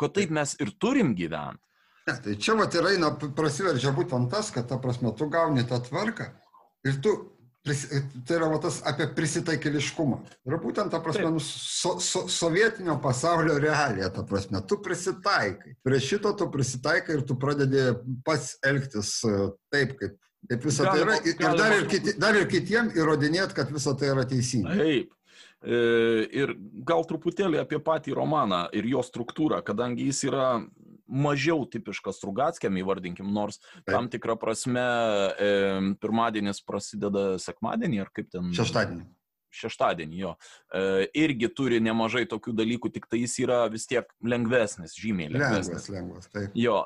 kad 0.00 0.14
taip 0.16 0.32
mes 0.34 0.56
ir 0.60 0.72
turim 0.80 1.14
gyventi. 1.14 1.62
Ne, 2.04 2.16
tai 2.20 2.34
čia 2.36 2.56
va 2.58 2.66
ir 2.68 2.88
eina, 2.90 3.14
prasiveržia 3.16 3.94
būtent 3.96 4.28
tas, 4.32 4.50
kad, 4.52 4.66
ta 4.68 4.76
prasme, 4.80 5.14
tu 5.16 5.28
gauni 5.32 5.64
tą 5.68 5.78
tvarką 5.86 6.26
ir 6.84 6.98
tu, 7.00 7.14
tai 7.64 8.36
yra 8.36 8.50
va 8.52 8.58
tas 8.60 8.82
apie 8.84 9.06
prisitaikėliškumą. 9.16 10.18
Ir 10.44 10.58
būtent, 10.60 10.92
ta 10.92 11.00
prasme, 11.04 11.30
nu, 11.32 11.40
so, 11.40 11.94
so, 12.04 12.26
sovietinio 12.28 12.98
pasaulio 13.00 13.56
realija, 13.62 14.10
ta 14.12 14.26
prasme, 14.28 14.60
tu 14.68 14.82
prisitaikai. 14.84 15.78
Prie 15.86 16.02
šito 16.04 16.34
tu 16.36 16.50
prisitaikai 16.52 17.18
ir 17.18 17.24
tu 17.24 17.38
pradedi 17.40 17.86
pats 18.26 18.58
elgtis 18.68 19.16
e, 19.24 19.48
taip, 19.72 19.96
kaip, 20.02 20.20
kaip 20.50 20.62
visą 20.68 20.84
tai 20.90 21.00
yra. 21.02 21.18
Galima- 21.18 21.26
Ir 21.26 21.38
dar 21.38 21.54
ir, 21.54 21.58
galima- 21.84 21.90
kiti, 21.90 22.18
dar 22.20 22.34
ir 22.36 22.46
kitiem 22.50 22.90
įrodinėt, 22.94 23.54
kad 23.54 23.68
visą 23.70 23.96
tai 23.98 24.08
yra 24.14 24.24
teisinga. 24.24 24.76
Taip. 24.76 25.12
E, 25.64 26.28
Ir 26.42 26.54
gal 26.84 27.04
truputėlį 27.08 27.60
apie 27.62 27.78
patį 27.80 28.14
romaną 28.14 28.68
ir 28.72 28.84
jo 28.84 29.00
struktūrą, 29.00 29.62
kadangi 29.64 30.04
jis 30.10 30.24
yra 30.28 30.66
mažiau 31.08 31.64
tipiškas 31.68 32.16
Strugatskiam, 32.18 32.74
įvardinkim, 32.80 33.26
nors 33.32 33.58
Taip. 33.58 33.86
tam 33.94 34.08
tikrą 34.08 34.36
prasme 34.40 34.80
e, 35.38 35.94
pirmadienis 36.00 36.60
prasideda 36.64 37.38
sekmadienį, 37.38 38.00
ar 38.00 38.10
kaip 38.12 38.30
ten. 38.30 38.50
Šeštadienį. 38.52 39.04
Šeštadienį 39.54 40.16
jo. 40.18 40.34
E, 40.74 41.06
irgi 41.14 41.48
turi 41.54 41.78
nemažai 41.80 42.24
tokių 42.26 42.52
dalykų, 42.58 42.92
tik 42.92 43.06
tai 43.08 43.20
jis 43.22 43.36
yra 43.44 43.68
vis 43.70 43.86
tiek 43.86 44.04
lengvesnis, 44.22 44.96
žymiai 44.98 45.30
lengvesnis. 45.30 45.88
Lengvas, 45.88 45.88
lengvas. 45.88 46.28
Taip. 46.34 46.50
Jo, 46.58 46.80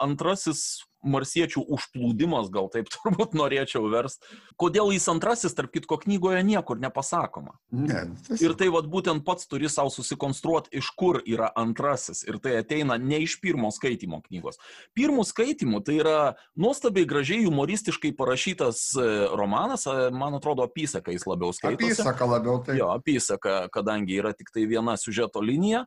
antrasis 0.00 0.84
marsiečių 1.02 1.64
užplūdimas, 1.76 2.50
gal 2.54 2.70
taip 2.72 2.90
turbūt 2.94 3.36
norėčiau 3.38 3.86
verst, 3.92 4.22
Kodėl 4.62 4.92
jis 4.94 5.08
antrasis, 5.10 5.54
tarp 5.58 5.72
kitko, 5.74 5.96
knygoje 6.04 6.42
niekur 6.46 6.78
nepasakoma. 6.78 7.56
Ne, 7.74 8.04
tas... 8.26 8.42
Ir 8.44 8.54
tai 8.58 8.68
vad 8.70 8.86
būtent 8.92 9.24
pats 9.26 9.48
turi 9.50 9.70
savo 9.72 9.90
susikonstruoti, 9.90 10.70
iš 10.78 10.92
kur 10.98 11.18
yra 11.26 11.48
antrasis. 11.58 12.22
Ir 12.28 12.38
tai 12.42 12.58
ateina 12.60 12.98
ne 13.00 13.22
iš 13.24 13.38
pirmo 13.42 13.72
skaitimo 13.74 14.20
knygos. 14.26 14.60
Pirmų 14.98 15.24
skaitimų 15.26 15.82
tai 15.86 15.98
yra 16.02 16.16
nuostabiai 16.54 17.08
gražiai 17.08 17.46
humoristiškai 17.46 18.12
parašytas 18.18 18.84
e, 18.94 19.08
romanas, 19.34 19.88
e, 19.90 20.12
man 20.14 20.38
atrodo, 20.38 20.68
apysaka 20.68 21.14
jis 21.14 21.26
labiau 21.26 21.50
skaito. 21.56 21.80
Apysaka 21.80 22.28
labiau 22.28 22.60
tai. 22.62 22.78
Jo, 22.78 22.92
apysaka, 22.94 23.64
kadangi 23.74 24.20
yra 24.22 24.34
tik 24.36 24.52
tai 24.54 24.68
viena 24.70 24.94
siužeto 25.00 25.42
linija, 25.42 25.86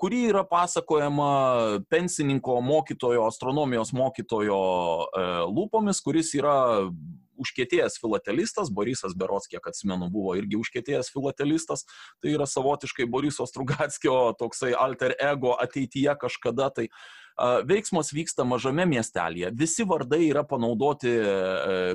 kuri 0.00 0.22
yra 0.30 0.44
pasakojama 0.48 1.30
pensininko 1.92 2.60
mokytojo, 2.64 3.26
astronomijos 3.28 3.92
mokytojo 3.92 4.60
lūpomis, 5.52 6.00
kuris 6.04 6.32
yra 6.38 6.56
užkėtėjęs 7.38 7.98
filatelistas, 8.02 8.72
Borisas 8.74 9.14
Berots, 9.18 9.48
kiek 9.50 9.64
atsimenu, 9.70 10.10
buvo 10.12 10.34
irgi 10.38 10.58
užkėtėjęs 10.58 11.12
filatelistas, 11.14 11.84
tai 12.22 12.34
yra 12.34 12.48
savotiškai 12.48 13.06
Boriso 13.10 13.46
Strugatskio 13.48 14.32
toksai 14.40 14.74
alter 14.74 15.14
ego 15.20 15.54
ateityje 15.60 16.16
kažkada 16.20 16.72
tai. 16.74 16.88
Veiksmas 17.68 18.10
vyksta 18.10 18.42
mažame 18.48 18.82
miestelėje. 18.90 19.52
Visi 19.54 19.84
vardai 19.86 20.24
yra 20.26 20.42
panaudoti 20.46 21.12
e, 21.12 21.34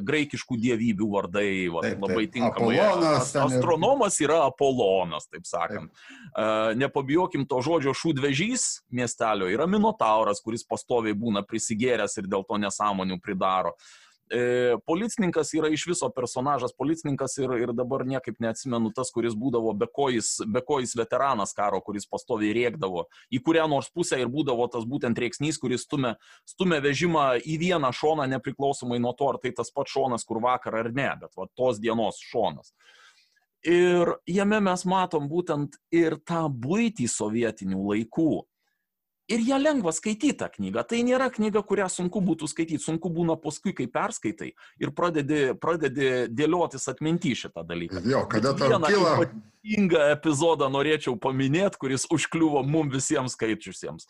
graikiškų 0.06 0.56
dievybių 0.64 1.10
vardai, 1.12 1.50
va, 1.74 1.84
taip, 1.84 1.98
taip. 1.98 2.06
labai 2.06 2.28
tinkamai. 2.32 2.78
Apolonas, 2.80 3.34
Astronomas 3.44 4.20
yra 4.24 4.40
Apolonas, 4.48 5.28
taip 5.28 5.48
sakant. 5.50 5.92
Taip. 5.92 6.80
Nepabijokim 6.80 7.44
to 7.50 7.60
žodžio 7.66 7.92
šūdvežys 7.98 8.86
miestelio, 8.96 9.52
yra 9.52 9.68
Minotauras, 9.70 10.40
kuris 10.44 10.64
pastoviai 10.66 11.14
būna 11.18 11.44
prisigėręs 11.46 12.18
ir 12.22 12.32
dėl 12.32 12.48
to 12.48 12.58
nesąmonių 12.64 13.20
pridaro. 13.22 13.76
E, 13.76 14.03
policininkas 14.88 15.54
yra 15.54 15.70
iš 15.74 15.86
viso 15.92 16.10
personažas, 16.14 16.74
policininkas 16.78 17.38
ir, 17.42 17.52
ir 17.62 17.74
dabar 17.78 18.06
niekaip 18.08 18.40
neatsimenu 18.44 18.94
tas, 18.96 19.12
kuris 19.14 19.36
būdavo 19.38 19.76
bekojis, 19.78 20.36
bekojis 20.50 20.96
veteranas 20.98 21.54
karo, 21.58 21.82
kuris 21.86 22.08
pastoviai 22.10 22.56
rėkdavo 22.58 23.06
į 23.34 23.42
kurią 23.46 23.68
nors 23.70 23.90
pusę 23.94 24.20
ir 24.22 24.32
būdavo 24.32 24.68
tas 24.72 24.86
būtent 24.90 25.20
rėksnys, 25.20 25.60
kuris 25.62 25.86
stumia, 25.88 26.16
stumia 26.50 26.82
vežimą 26.84 27.28
į 27.42 27.58
vieną 27.62 27.94
šoną, 27.96 28.28
nepriklausomai 28.36 29.00
nuo 29.02 29.14
to, 29.18 29.32
ar 29.34 29.40
tai 29.44 29.54
tas 29.56 29.72
pats 29.74 29.94
šonas, 29.94 30.26
kur 30.28 30.42
vakar 30.44 30.82
ar 30.82 30.92
ne, 30.94 31.10
bet 31.22 31.34
va, 31.38 31.48
tos 31.58 31.82
dienos 31.84 32.22
šonas. 32.32 32.74
Ir 33.64 34.18
jame 34.28 34.60
mes 34.60 34.84
matom 34.90 35.30
būtent 35.32 35.78
ir 35.96 36.18
tą 36.28 36.46
būtį 36.52 37.08
sovietinių 37.08 37.80
laikų 37.94 38.44
ir 39.34 39.44
ją 39.48 39.60
lengva 39.62 39.94
skaityti 39.96 40.36
tą 40.40 40.50
knygą. 40.54 40.84
Tai 40.90 41.00
nėra 41.08 41.30
knyga, 41.34 41.64
kurią 41.68 41.88
sunku 41.92 42.22
būtų 42.24 42.50
skaityti, 42.52 42.82
sunku 42.84 43.12
būna 43.14 43.38
paskui, 43.42 43.74
kai 43.78 43.88
perskaitai 43.92 44.52
ir 44.82 44.94
pradedi, 44.96 45.46
pradedi 45.60 46.12
dėliotis 46.32 46.88
atminti 46.92 47.34
šitą 47.38 47.66
dalyką. 47.68 48.04
Jo, 48.08 48.26
kada 48.32 48.54
tau 48.58 48.80
kyla. 48.84 49.16
Ypatingą 49.64 50.04
epizodą 50.12 50.68
norėčiau 50.72 51.16
paminėti, 51.20 51.80
kuris 51.80 52.08
užkliuvo 52.12 52.64
mums 52.68 52.94
visiems 52.98 53.38
skaičiusiems. 53.38 54.08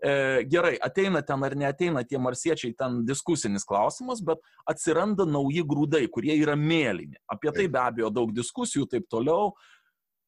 E, 0.00 0.44
gerai, 0.48 0.78
ateina 0.80 1.20
ten 1.20 1.42
ar 1.44 1.54
neateina 1.56 2.00
tie 2.08 2.16
marsiečiai, 2.20 2.72
ten 2.76 3.02
diskusinis 3.04 3.66
klausimas, 3.68 4.22
bet 4.24 4.40
atsiranda 4.68 5.26
nauji 5.28 5.64
grūdai, 5.68 6.06
kurie 6.08 6.38
yra 6.40 6.54
mėlyni. 6.56 7.20
Apie 7.28 7.52
tai 7.52 7.66
be 7.68 7.82
abejo 7.82 8.08
daug 8.08 8.32
diskusijų, 8.32 8.86
taip 8.88 9.10
toliau. 9.12 9.52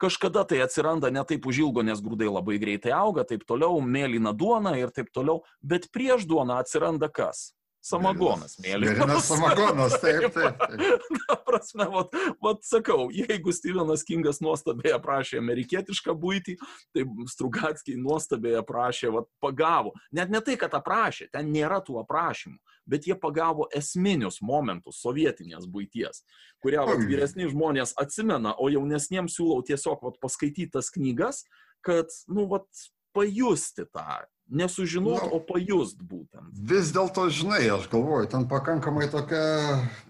Kažkada 0.03 0.43
tai 0.49 0.59
atsiranda 0.65 1.13
ne 1.15 1.23
taip 1.23 1.47
užilgo, 1.47 1.85
nes 1.87 2.01
grūdai 2.03 2.27
labai 2.27 2.59
greitai 2.59 2.91
auga, 2.97 3.23
taip 3.29 3.45
toliau, 3.47 3.79
mėlyna 3.79 4.33
duona 4.35 4.75
ir 4.81 4.91
taip 4.91 5.13
toliau, 5.15 5.45
bet 5.63 5.87
prieš 5.95 6.27
duoną 6.27 6.59
atsiranda 6.59 7.07
kas? 7.07 7.53
Samagonas, 7.83 8.57
mėlynas. 8.63 8.95
Mėlynas 8.95 9.25
samagonas, 9.27 9.95
taip, 9.99 10.29
taip. 10.37 10.61
taip. 10.61 11.07
Na, 11.17 11.37
prasme, 11.47 11.87
vat, 11.91 12.13
vat 12.43 12.61
sakau, 12.67 13.09
jeigu 13.11 13.55
Stevenas 13.55 14.05
Kingas 14.07 14.39
nuostabiai 14.45 14.95
aprašė 14.95 15.41
amerikietišką 15.41 16.15
būtį, 16.23 16.55
tai 16.95 17.07
Strugatskiai 17.31 17.99
nuostabiai 17.99 18.61
aprašė, 18.61 19.11
vat, 19.17 19.27
pagavo. 19.43 19.97
Net 20.15 20.31
ne 20.31 20.39
tai, 20.47 20.55
kad 20.61 20.75
aprašė, 20.79 21.27
ten 21.35 21.51
nėra 21.51 21.81
tų 21.83 21.99
aprašymų, 22.05 22.59
bet 22.89 23.07
jie 23.07 23.17
pagavo 23.19 23.69
esminius 23.75 24.41
momentus 24.43 25.03
sovietinės 25.05 25.69
būties, 25.71 26.25
kurią 26.65 26.87
vat, 26.89 27.05
vyresni 27.09 27.51
žmonės 27.51 27.95
atsimena, 28.01 28.55
o 28.59 28.71
jaunesniems 28.73 29.39
siūlau 29.39 29.63
tiesiog 29.67 30.03
vat, 30.07 30.19
paskaityti 30.23 30.73
tas 30.75 30.91
knygas, 30.95 31.45
kad, 31.87 32.11
nu, 32.31 32.47
vat, 32.51 32.67
pajusti 33.13 33.85
tą 33.93 34.25
nesužinot, 34.53 35.23
no, 35.23 35.37
o 35.37 35.41
pajust 35.45 36.01
būtent. 36.05 36.51
Vis 36.69 36.91
dėlto, 36.93 37.25
žinai, 37.33 37.63
aš 37.73 37.87
galvoju, 37.93 38.29
ten 38.33 38.45
pakankamai 38.51 39.07
tokia, 39.13 39.41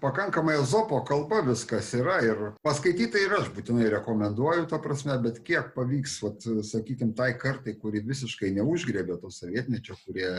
pakankamai 0.03 0.57
zopo 0.67 0.99
kalba 1.07 1.43
viskas 1.47 1.93
yra 1.95 2.17
ir 2.25 2.41
paskaityti 2.65 3.23
ir 3.23 3.37
aš 3.39 3.51
būtinai 3.55 3.87
rekomenduoju, 3.93 4.65
ta 4.71 4.81
prasme, 4.83 5.15
bet 5.23 5.39
kiek 5.47 5.71
pavyks, 5.77 6.17
vat, 6.25 6.49
sakykime, 6.67 7.15
tai 7.15 7.31
kartai, 7.39 7.77
kuri 7.79 8.03
visiškai 8.03 8.51
neužgrėbė 8.57 9.19
to 9.21 9.31
sovietmečio, 9.31 9.95
kurie, 10.03 10.33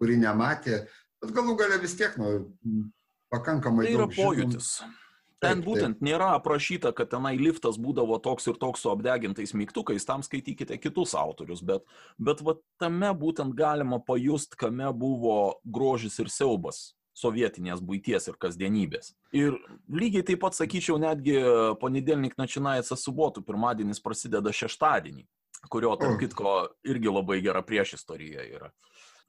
kuri 0.00 0.16
nematė, 0.22 0.86
bet 1.22 1.34
galų 1.36 1.56
gale 1.58 1.80
vis 1.82 1.96
tiek, 1.98 2.16
nu, 2.20 2.88
pakankamai. 3.32 3.88
Tai 3.88 3.98
yra 3.98 4.08
pojūtis. 4.12 4.72
Žinom. 4.80 4.96
Ten 5.38 5.60
būtent 5.62 6.00
nėra 6.02 6.32
aprašyta, 6.34 6.90
kad 6.90 7.12
tenai 7.12 7.36
liftas 7.38 7.76
būdavo 7.78 8.16
toks 8.22 8.48
ir 8.50 8.56
toks 8.58 8.82
su 8.82 8.90
apdegintais 8.90 9.54
mygtukais, 9.54 10.06
tam 10.06 10.24
skaitykite 10.26 10.80
kitus 10.82 11.14
autorius, 11.14 11.62
bet, 11.62 11.84
bet 12.18 12.42
va, 12.42 12.56
tame 12.82 13.12
būtent 13.14 13.54
galima 13.54 14.00
pajust, 14.02 14.58
kame 14.58 14.90
buvo 14.90 15.60
grožis 15.62 16.18
ir 16.18 16.32
siaubas 16.34 16.88
sovietinės 17.18 17.82
būties 17.82 18.28
ir 18.30 18.38
kasdienybės. 18.38 19.12
Ir 19.34 19.56
lygiai 19.90 20.26
taip 20.26 20.42
pat 20.42 20.58
sakyčiau, 20.58 20.98
netgi 21.02 21.38
ponedėlnik 21.82 22.36
načinajasi 22.38 22.98
subotų, 22.98 23.42
pirmadienis 23.46 24.02
prasideda 24.02 24.54
šeštadienį, 24.54 25.26
kurio, 25.70 25.94
tarp 26.00 26.18
kitko, 26.22 26.54
irgi 26.86 27.14
labai 27.14 27.40
gera 27.46 27.62
priešistorija 27.66 28.46
yra. 28.46 28.72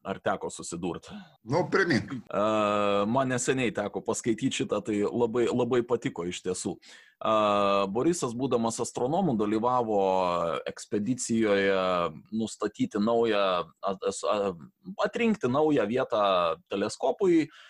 Ar 0.04 0.20
teko 0.24 0.48
susidurti? 0.50 1.12
Nu, 1.44 1.66
primink. 1.72 2.14
Uh, 2.32 3.04
man 3.12 3.28
neseniai 3.34 3.74
teko 3.76 4.00
paskaityti 4.06 4.62
šitą, 4.62 4.80
tai 4.86 5.02
labai, 5.04 5.44
labai 5.52 5.82
patiko 5.84 6.24
iš 6.30 6.40
tiesų. 6.46 6.78
Uh, 7.20 7.84
Borisas, 7.92 8.32
būdamas 8.32 8.80
astronomu, 8.80 9.36
dalyvavo 9.40 10.00
ekspedicijoje 10.72 11.76
nustatyti 12.32 13.02
naują, 13.04 13.44
atrinkti 15.04 15.52
naują 15.52 15.88
vietą 15.92 16.24
teleskopui, 16.72 17.50
uh, 17.50 17.68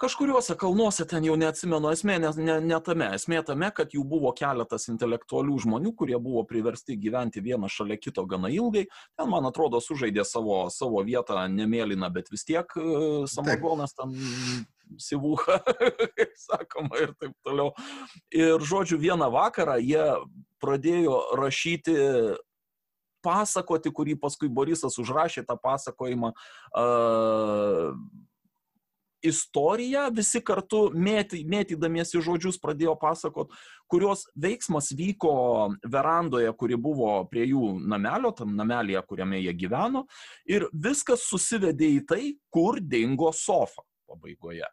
kažkuriuose 0.00 0.56
kalnuose 0.58 1.06
ten 1.08 1.24
jau 1.26 1.36
neatsimenu 1.38 1.90
esmė, 1.94 2.18
ne, 2.22 2.30
ne, 2.38 2.56
ne 2.64 2.78
tame. 2.84 3.08
Esmė 3.16 3.42
tame, 3.46 3.70
kad 3.74 3.94
jų 3.94 4.04
buvo 4.08 4.32
keletas 4.36 4.88
intelektualių 4.92 5.58
žmonių, 5.64 5.94
kurie 5.98 6.18
buvo 6.22 6.44
priversti 6.48 6.98
gyventi 7.00 7.42
vieną 7.44 7.70
šalia 7.70 7.98
kito 8.00 8.24
gana 8.30 8.50
ilgai. 8.52 8.86
Ten, 9.16 9.30
man 9.30 9.46
atrodo, 9.48 9.80
sužaidė 9.84 10.26
savo, 10.28 10.64
savo 10.74 11.02
vietą 11.06 11.46
nemėlyną, 11.50 12.10
bet 12.14 12.32
vis 12.34 12.46
tiek 12.48 12.74
e, 12.78 12.86
samagonas 13.30 13.94
ten 13.96 14.14
sivuha, 15.00 15.60
kaip 16.18 16.34
sakoma, 16.38 16.98
ir 17.02 17.14
taip 17.20 17.36
toliau. 17.46 17.70
Ir 18.34 18.62
žodžiu, 18.62 18.98
vieną 19.00 19.30
vakarą 19.34 19.78
jie 19.82 20.10
pradėjo 20.62 21.20
rašyti 21.38 21.96
pasakoti, 23.24 23.88
kurį 23.94 24.18
paskui 24.20 24.50
Borisas 24.52 24.98
užrašė 25.00 25.46
tą 25.48 25.56
pasakojimą. 25.60 26.34
Uh, 26.76 27.96
istoriją 29.24 30.06
visi 30.14 30.42
kartu 30.44 30.88
mėty, 30.94 31.42
mėtydamiesi 31.48 32.22
žodžius 32.24 32.60
pradėjo 32.62 32.94
pasakot, 33.00 33.52
kurios 33.90 34.26
veiksmas 34.36 34.92
vyko 34.96 35.34
verandoje, 35.90 36.52
kuri 36.58 36.78
buvo 36.80 37.16
prie 37.30 37.48
jų 37.50 37.74
namelio, 37.82 38.34
tam 38.36 38.54
namelėje, 38.58 39.02
kuriame 39.08 39.42
jie 39.42 39.56
gyveno, 39.64 40.06
ir 40.48 40.68
viskas 40.72 41.26
susivedė 41.28 41.90
į 41.98 42.00
tai, 42.08 42.22
kur 42.52 42.80
dingo 42.80 43.32
sofa 43.34 43.84
pabaigoje. 44.08 44.68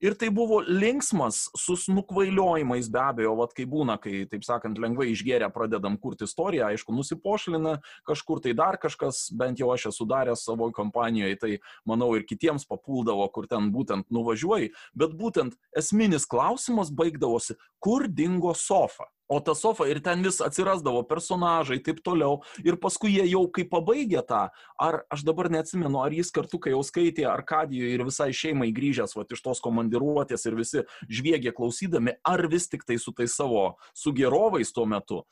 Ir 0.00 0.14
tai 0.16 0.30
buvo 0.32 0.62
linksmas 0.64 1.50
su 1.60 1.74
nukvailiojimais 1.92 2.88
be 2.88 3.00
abejo, 3.02 3.34
vad 3.36 3.52
kai 3.52 3.66
būna, 3.68 3.98
kai, 4.00 4.22
taip 4.30 4.46
sakant, 4.48 4.80
lengvai 4.80 5.10
išgeria 5.12 5.50
pradedam 5.52 5.98
kurti 6.00 6.24
istoriją, 6.24 6.70
aišku, 6.70 6.94
nusipošlina 6.96 7.74
kažkur 8.08 8.40
tai 8.40 8.54
dar 8.56 8.80
kažkas, 8.80 9.26
bent 9.36 9.60
jau 9.60 9.68
aš 9.74 9.90
esu 9.92 10.08
daręs 10.08 10.46
savo 10.48 10.70
kompanijoje, 10.72 11.36
tai 11.42 11.52
manau 11.84 12.14
ir 12.16 12.24
kitiems 12.24 12.64
papuldavo, 12.70 13.28
kur 13.28 13.44
ten 13.50 13.68
būtent 13.74 14.08
nuvažiuoji, 14.08 14.72
bet 14.96 15.12
būtent 15.20 15.60
esminis 15.76 16.24
klausimas 16.24 16.88
baigdavosi, 16.88 17.60
kur 17.76 18.08
dingo 18.08 18.56
sofa. 18.56 19.04
O 19.30 19.38
ta 19.40 19.54
sofa 19.54 19.86
ir 19.86 20.00
ten 20.02 20.24
vis 20.26 20.40
atsirasdavo 20.42 21.04
personažai, 21.06 21.78
taip 21.86 22.00
toliau. 22.02 22.40
Ir 22.66 22.74
paskui 22.82 23.12
jie 23.14 23.28
jau 23.30 23.44
kai 23.54 23.62
pabaigė 23.70 24.24
tą, 24.26 24.40
ar 24.74 25.04
aš 25.14 25.22
dabar 25.28 25.46
neatsimenu, 25.54 26.00
ar 26.02 26.10
jis 26.10 26.32
kartu, 26.34 26.58
kai 26.58 26.74
jau 26.74 26.82
skaitė 26.86 27.28
Arkadijoje 27.30 27.94
ir 27.94 28.02
visai 28.08 28.32
šeimai 28.34 28.72
grįžęs 28.74 29.14
va, 29.14 29.22
iš 29.30 29.44
tos 29.44 29.62
komandiruotės 29.62 30.48
ir 30.50 30.58
visi 30.58 30.82
žviegė 31.06 31.54
klausydami, 31.54 32.16
ar 32.26 32.42
vis 32.50 32.66
tik 32.72 32.82
tai 32.88 32.98
su 32.98 33.14
tais 33.14 33.38
savo 33.38 33.76
sugerovais 33.94 34.74
tuo 34.74 34.88
metu. 34.90 35.22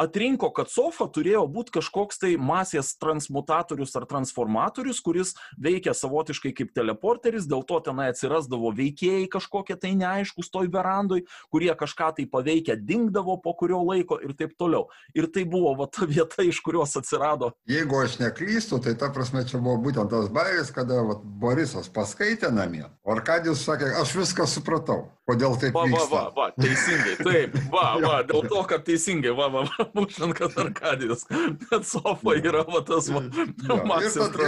Atrinko, 0.00 0.50
kad 0.54 0.70
sofa 0.72 1.06
turėjo 1.10 1.44
būti 1.50 1.76
kažkoks 1.78 2.20
tai 2.22 2.34
masės 2.40 2.94
transmutatorius 3.00 3.94
ar 3.98 4.06
transformatorius, 4.10 5.00
kuris 5.04 5.34
veikia 5.60 5.94
savotiškai 5.96 6.54
kaip 6.56 6.72
teleporteris, 6.76 7.48
dėl 7.50 7.64
to 7.68 7.80
tenai 7.84 8.10
atsirasdavo 8.12 8.72
veikėjai 8.76 9.28
kažkokie 9.32 9.76
tai 9.80 9.94
neaiškus 9.98 10.50
toj 10.54 10.70
verandoj, 10.74 11.24
kurie 11.52 11.72
kažką 11.78 12.10
tai 12.18 12.26
paveikia, 12.30 12.76
dingdavo 12.76 13.36
po 13.42 13.54
kurio 13.58 13.82
laiko 13.86 14.18
ir 14.22 14.34
taip 14.38 14.56
toliau. 14.58 14.88
Ir 15.14 15.28
tai 15.32 15.46
buvo 15.48 15.74
va, 15.78 15.88
ta 15.90 16.08
vieta, 16.10 16.42
iš 16.42 16.60
kurios 16.64 16.96
atsirado. 16.98 17.52
Jeigu 17.70 18.00
aš 18.02 18.18
neklystu, 18.22 18.80
tai 18.82 18.96
ta 18.98 19.10
prasme 19.14 19.44
čia 19.48 19.60
buvo 19.62 19.78
būtent 19.86 20.10
tas 20.12 20.30
bairis, 20.32 20.72
kada 20.74 21.02
va, 21.06 21.18
Borisas 21.22 21.90
paskaitė 21.92 22.50
namie, 22.54 22.84
Arkadijus 23.06 23.64
sakė, 23.66 23.92
aš 24.00 24.14
viską 24.18 24.46
supratau, 24.50 25.04
kodėl 25.28 25.56
taip 25.60 25.74
Va, 25.74 25.84
va, 25.84 25.90
vyksta. 25.92 26.14
va, 26.14 26.24
va, 26.36 26.46
teisingai, 26.58 27.14
taip, 27.20 27.56
va, 27.72 27.86
va, 28.02 28.18
dėl 28.28 28.46
to, 28.50 28.62
kad 28.70 28.84
teisingai, 28.86 29.34
va, 29.36 29.48
va, 29.52 29.64
va, 29.70 29.83
kad 30.34 30.50
Arkadijus, 30.58 31.24
bet 31.70 31.86
sofa 31.86 32.34
yra 32.38 32.64
va 32.68 32.80
tas, 32.86 33.08
va, 33.12 33.22
Jo, 33.24 33.76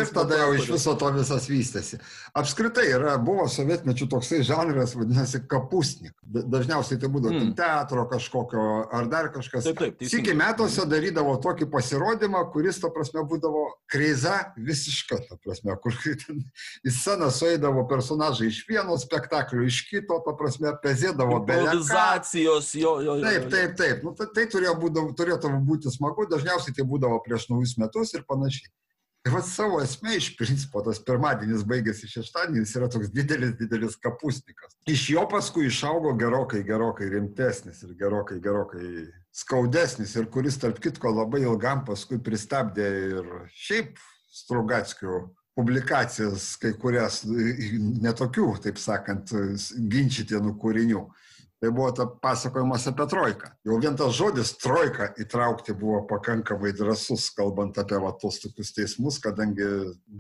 ir, 0.01 0.11
tada, 0.15 0.37
jau 0.41 0.53
iš 0.57 0.69
viso 0.71 0.95
to 0.99 1.11
visas 1.15 1.47
vystėsi. 1.51 1.99
Apskritai 2.37 2.87
yra, 2.95 3.17
buvo 3.23 3.47
sovietmečių 3.51 4.09
toksai 4.13 4.43
žanras, 4.47 4.95
vadinasi, 4.99 5.43
kapusnik. 5.51 6.13
Da- 6.23 6.43
Dažniausiai 6.57 6.99
tai 7.01 7.09
būdavo 7.13 7.37
Mm. 7.37 7.55
teatro 7.57 8.07
kažkokio 8.11 8.89
ar 8.93 9.07
dar 9.07 9.29
kažkas. 9.35 9.65
Taip, 9.65 9.79
taip. 9.79 10.03
Siki 10.09 10.35
metuose 10.35 10.87
darydavo 10.89 11.37
tokį 11.43 11.69
pasirodymą, 11.71 12.45
kuris, 12.53 12.81
ta 12.81 12.89
prasme, 12.91 13.23
būdavo 13.29 13.67
kreiza 13.91 14.53
visiška, 14.57 15.19
ta 15.29 15.37
prasme, 15.45 15.77
kur 15.83 15.93
į 16.87 16.91
sceną 16.93 17.31
sueidavo 17.31 17.87
personažai 17.89 18.49
iš 18.51 18.63
vieno 18.69 18.97
spektaklio, 18.99 19.65
iš 19.67 19.83
kito, 19.91 20.19
ta 20.25 20.33
prasme, 20.39 20.73
pezėdavo 20.83 21.41
ką. 21.47 21.57
Improvizacijos, 21.57 22.75
jo, 22.75 23.01
jo, 23.01 23.17
jo. 23.17 23.25
Taip, 23.25 23.49
taip, 23.51 23.77
taip. 23.79 24.03
Nu, 24.05 24.13
tai, 24.19 24.27
tai 24.35 24.47
turėjo 24.51 24.75
būdavo, 24.81 25.15
turėtų 25.27 25.53
būti 25.67 25.93
smagu, 25.93 26.27
dažniausiai 26.31 26.75
tai 26.77 26.87
būdavo 26.87 27.21
prieš 27.25 27.49
naujus 27.51 27.77
metus 27.81 28.15
ir 28.15 28.27
panašiai. 28.29 28.71
Ir 29.27 29.33
va 29.35 29.41
savo 29.43 29.81
esmė 29.83 30.21
iš 30.21 30.29
principo 30.39 30.85
tas 30.87 31.01
pirmadienis 31.03 31.65
baigėsi 31.67 32.07
šeštadienis 32.07 32.77
yra 32.79 32.87
toks 32.87 33.11
didelis, 33.11 33.57
didelis 33.59 33.97
kapusnikas. 33.99 34.77
Iš 34.87 35.09
jo 35.17 35.25
paskui 35.27 35.67
išaugo 35.67 36.13
gerokai, 36.21 36.61
gerokai 36.67 37.09
rimtesnis 37.11 37.83
ir 37.83 37.97
gerokai, 37.99 38.39
gerokai 38.45 39.09
skaudesnis 39.35 40.15
ir 40.15 40.29
kuris, 40.31 40.61
tarp 40.63 40.79
kitko, 40.83 41.11
labai 41.11 41.43
ilgam 41.43 41.83
paskui 41.89 42.21
pristabdė 42.23 42.87
ir 43.09 43.33
šiaip 43.51 43.99
Strugatskių 44.37 45.19
publikacijas, 45.57 46.51
kai 46.61 46.75
kurias 46.79 47.23
netokių, 47.27 48.51
taip 48.63 48.79
sakant, 48.79 49.33
ginčytinų 49.91 50.53
kūrinių. 50.61 51.03
Tai 51.63 51.71
buvo 51.73 51.89
ta 51.97 52.05
pasakojimas 52.07 52.85
apie 52.91 53.07
trojką. 53.09 53.49
Jau 53.65 53.79
vien 53.81 53.95
tas 53.97 54.13
žodis 54.19 54.51
trojka 54.61 55.09
įtraukti 55.23 55.73
buvo 55.79 56.03
pakankamai 56.11 56.75
drasus, 56.77 57.31
kalbant 57.33 57.79
apie 57.81 57.97
va, 58.03 58.13
tos 58.21 58.43
tokius 58.43 58.75
teismus, 58.77 59.17
kadangi 59.25 59.65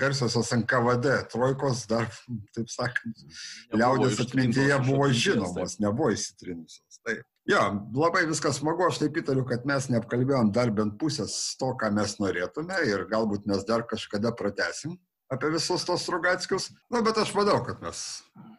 garsiosios 0.01 0.55
NKVD 0.57 1.18
trojkos 1.34 1.84
dar, 1.91 2.09
taip 2.57 2.72
sakant, 2.72 3.20
Nebuvo 3.68 3.82
liaudės 3.82 4.22
atmintyje 4.24 4.80
buvo 4.89 5.11
žinomos, 5.12 5.76
nebuvo 5.84 6.14
įsitrinusios. 6.16 7.03
Taip. 7.05 7.26
Jo, 7.47 7.61
labai 7.95 8.24
viskas 8.26 8.57
smagu, 8.59 8.89
aš 8.89 9.05
taip 9.05 9.20
įtariu, 9.20 9.45
kad 9.47 9.68
mes 9.68 9.91
neapkalbėjom 9.93 10.49
dar 10.57 10.72
bent 10.74 10.97
pusės 10.99 11.37
to, 11.61 11.68
ką 11.78 11.93
mes 11.95 12.16
norėtume 12.18 12.80
ir 12.89 13.05
galbūt 13.12 13.45
mes 13.47 13.61
dar 13.68 13.84
kažkada 13.87 14.32
pratesim 14.34 14.97
apie 15.33 15.51
visus 15.55 15.85
tos 15.87 16.05
Strugatskius. 16.07 16.70
Na, 16.93 17.03
bet 17.05 17.18
aš 17.18 17.33
manau, 17.35 17.59
kad 17.66 17.83
mes 17.83 18.03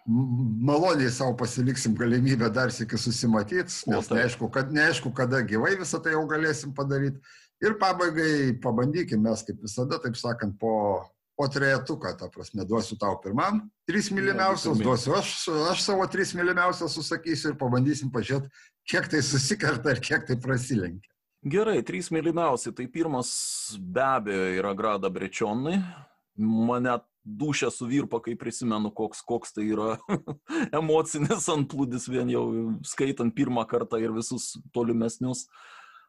maloniai 0.07 1.11
savo 1.11 1.35
pasiliksim 1.35 1.95
galimybę 1.99 2.47
dar 2.53 2.71
sėki 2.71 2.99
susimatyti, 2.99 3.73
nes 3.91 4.07
neaišku, 4.11 4.47
kad, 4.53 4.71
neaišku, 4.71 5.11
kada 5.15 5.41
gyvai 5.43 5.75
visą 5.79 5.99
tai 6.03 6.15
jau 6.15 6.23
galėsim 6.29 6.71
padaryti. 6.75 7.19
Ir 7.63 7.75
pabaigai 7.81 8.55
pabandykime 8.63 9.25
mes, 9.27 9.43
kaip 9.43 9.59
visada, 9.65 9.97
taip 9.99 10.15
sakant, 10.15 10.55
po, 10.61 11.01
po 11.35 11.47
trejetuką, 11.51 12.13
ta 12.19 12.29
prasme, 12.31 12.63
duosiu 12.69 12.95
tau 13.01 13.17
pirmam, 13.23 13.63
trys 13.89 14.11
mylimiausius, 14.13 14.77
pirmi. 14.77 14.85
duosiu 14.85 15.17
aš, 15.17 15.33
aš 15.73 15.83
savo 15.89 16.05
trys 16.13 16.35
mylimiausius 16.37 16.95
susakysiu 16.99 17.51
ir 17.51 17.59
pabandysim 17.59 18.13
pažiūrėti, 18.13 18.53
kiek 18.87 19.09
tai 19.11 19.23
susikerta 19.25 19.95
ir 19.95 20.03
kiek 20.05 20.29
tai 20.29 20.39
prasilenkia. 20.39 21.11
Gerai, 21.47 21.81
trys 21.85 22.09
mylimiausi. 22.11 22.73
Tai 22.75 22.87
pirmas 22.91 23.29
be 23.79 24.03
abejo 24.03 24.47
yra 24.57 24.73
Grada 24.75 25.09
Brečionai. 25.13 25.77
Mane 26.37 26.99
dušę 27.27 27.71
suvirpa, 27.71 28.21
kai 28.23 28.37
prisimenu, 28.39 28.91
koks, 28.95 29.21
koks 29.27 29.55
tai 29.57 29.67
yra 29.73 29.97
emocinis 30.79 31.49
antplūdis 31.51 32.07
vien 32.11 32.29
jau 32.31 32.45
skaitant 32.87 33.33
pirmą 33.35 33.65
kartą 33.67 33.99
ir 34.01 34.15
visus 34.15 34.53
tolimesnius. 34.75 35.47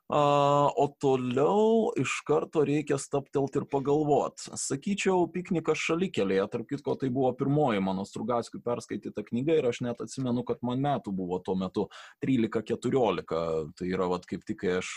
O 0.09 0.87
toliau 0.97 1.91
iš 2.01 2.23
karto 2.25 2.63
reikia 2.65 2.97
staptelti 2.97 3.61
ir 3.61 3.67
pagalvoti. 3.69 4.49
Sakyčiau, 4.57 5.27
piknikas 5.35 5.83
šalikelėje, 5.85 6.47
tarp 6.49 6.71
kitko, 6.71 6.95
tai 6.97 7.11
buvo 7.13 7.35
pirmoji 7.37 7.83
mano 7.85 8.07
Strugatskių 8.09 8.63
perskaityta 8.65 9.27
knyga 9.27 9.59
ir 9.59 9.69
aš 9.69 9.83
net 9.85 10.01
atsimenu, 10.01 10.47
kad 10.49 10.65
man 10.65 10.81
metų 10.81 11.13
buvo 11.13 11.43
tuo 11.45 11.59
metu 11.61 11.91
13-14. 12.25 13.75
Tai 13.77 13.89
yra, 13.91 14.09
vat, 14.09 14.25
kaip 14.31 14.47
tik, 14.49 14.65
aš 14.81 14.95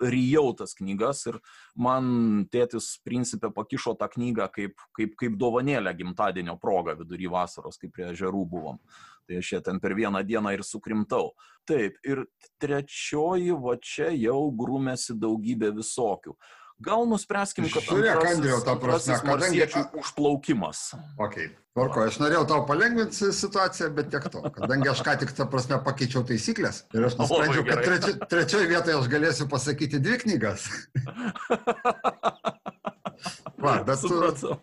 ryjau 0.00 0.54
tas 0.56 0.72
knygas 0.78 1.26
ir 1.28 1.36
man 1.76 2.46
tėtis 2.48 2.94
principė 3.04 3.52
pakišo 3.54 3.92
tą 4.00 4.08
knygą 4.14 4.48
kaip, 4.54 4.80
kaip, 4.96 5.12
kaip 5.20 5.36
dovanėlę 5.36 5.92
gimtadienio 6.00 6.56
progą 6.62 6.96
vidury 6.96 7.28
vasaros, 7.30 7.76
kai 7.76 7.92
prie 7.92 8.08
žerų 8.16 8.46
buvom. 8.56 8.80
Tai 9.26 9.40
aš 9.42 9.52
ją 9.56 9.60
ten 9.66 9.80
per 9.82 9.94
vieną 9.98 10.22
dieną 10.26 10.52
ir 10.54 10.62
sukrimtau. 10.62 11.32
Taip, 11.66 11.96
ir 12.06 12.24
trečioji, 12.62 13.50
va 13.58 13.74
čia 13.82 14.12
jau 14.14 14.38
grūmėsi 14.54 15.16
daugybė 15.18 15.72
visokių. 15.74 16.36
Gal 16.76 17.06
nuspręskim, 17.08 17.64
kad 17.72 17.86
Žiūrėk, 17.88 18.20
Andriau, 18.20 18.58
ta 18.60 18.74
prasme, 18.76 19.16
kadangi- 19.24 19.64
užplaukimas. 19.96 20.92
Ok, 21.16 21.38
tvarko, 21.72 22.04
aš 22.04 22.18
norėjau 22.20 22.42
tau 22.50 22.66
palengvinti 22.68 23.32
situaciją, 23.32 23.88
bet 23.96 24.10
tiek 24.12 24.28
to. 24.28 24.42
Kadangi 24.44 24.90
aš 24.92 25.00
ką 25.00 25.16
tik, 25.24 25.32
ta 25.32 25.46
prasme, 25.48 25.80
pakeičiau 25.80 26.20
taisyklės 26.28 26.84
ir 26.92 27.08
aš 27.08 27.16
nusprendžiau, 27.16 27.64
kad 27.64 27.80
treči, 27.80 28.12
trečioje 28.28 28.68
vietoje 28.68 28.98
aš 29.00 29.08
galėsiu 29.08 29.48
pasakyti 29.48 29.98
dvi 30.04 30.18
knygas. 30.26 30.68
Va, 33.56 33.80
bet, 33.82 33.98
tu. 34.04 34.60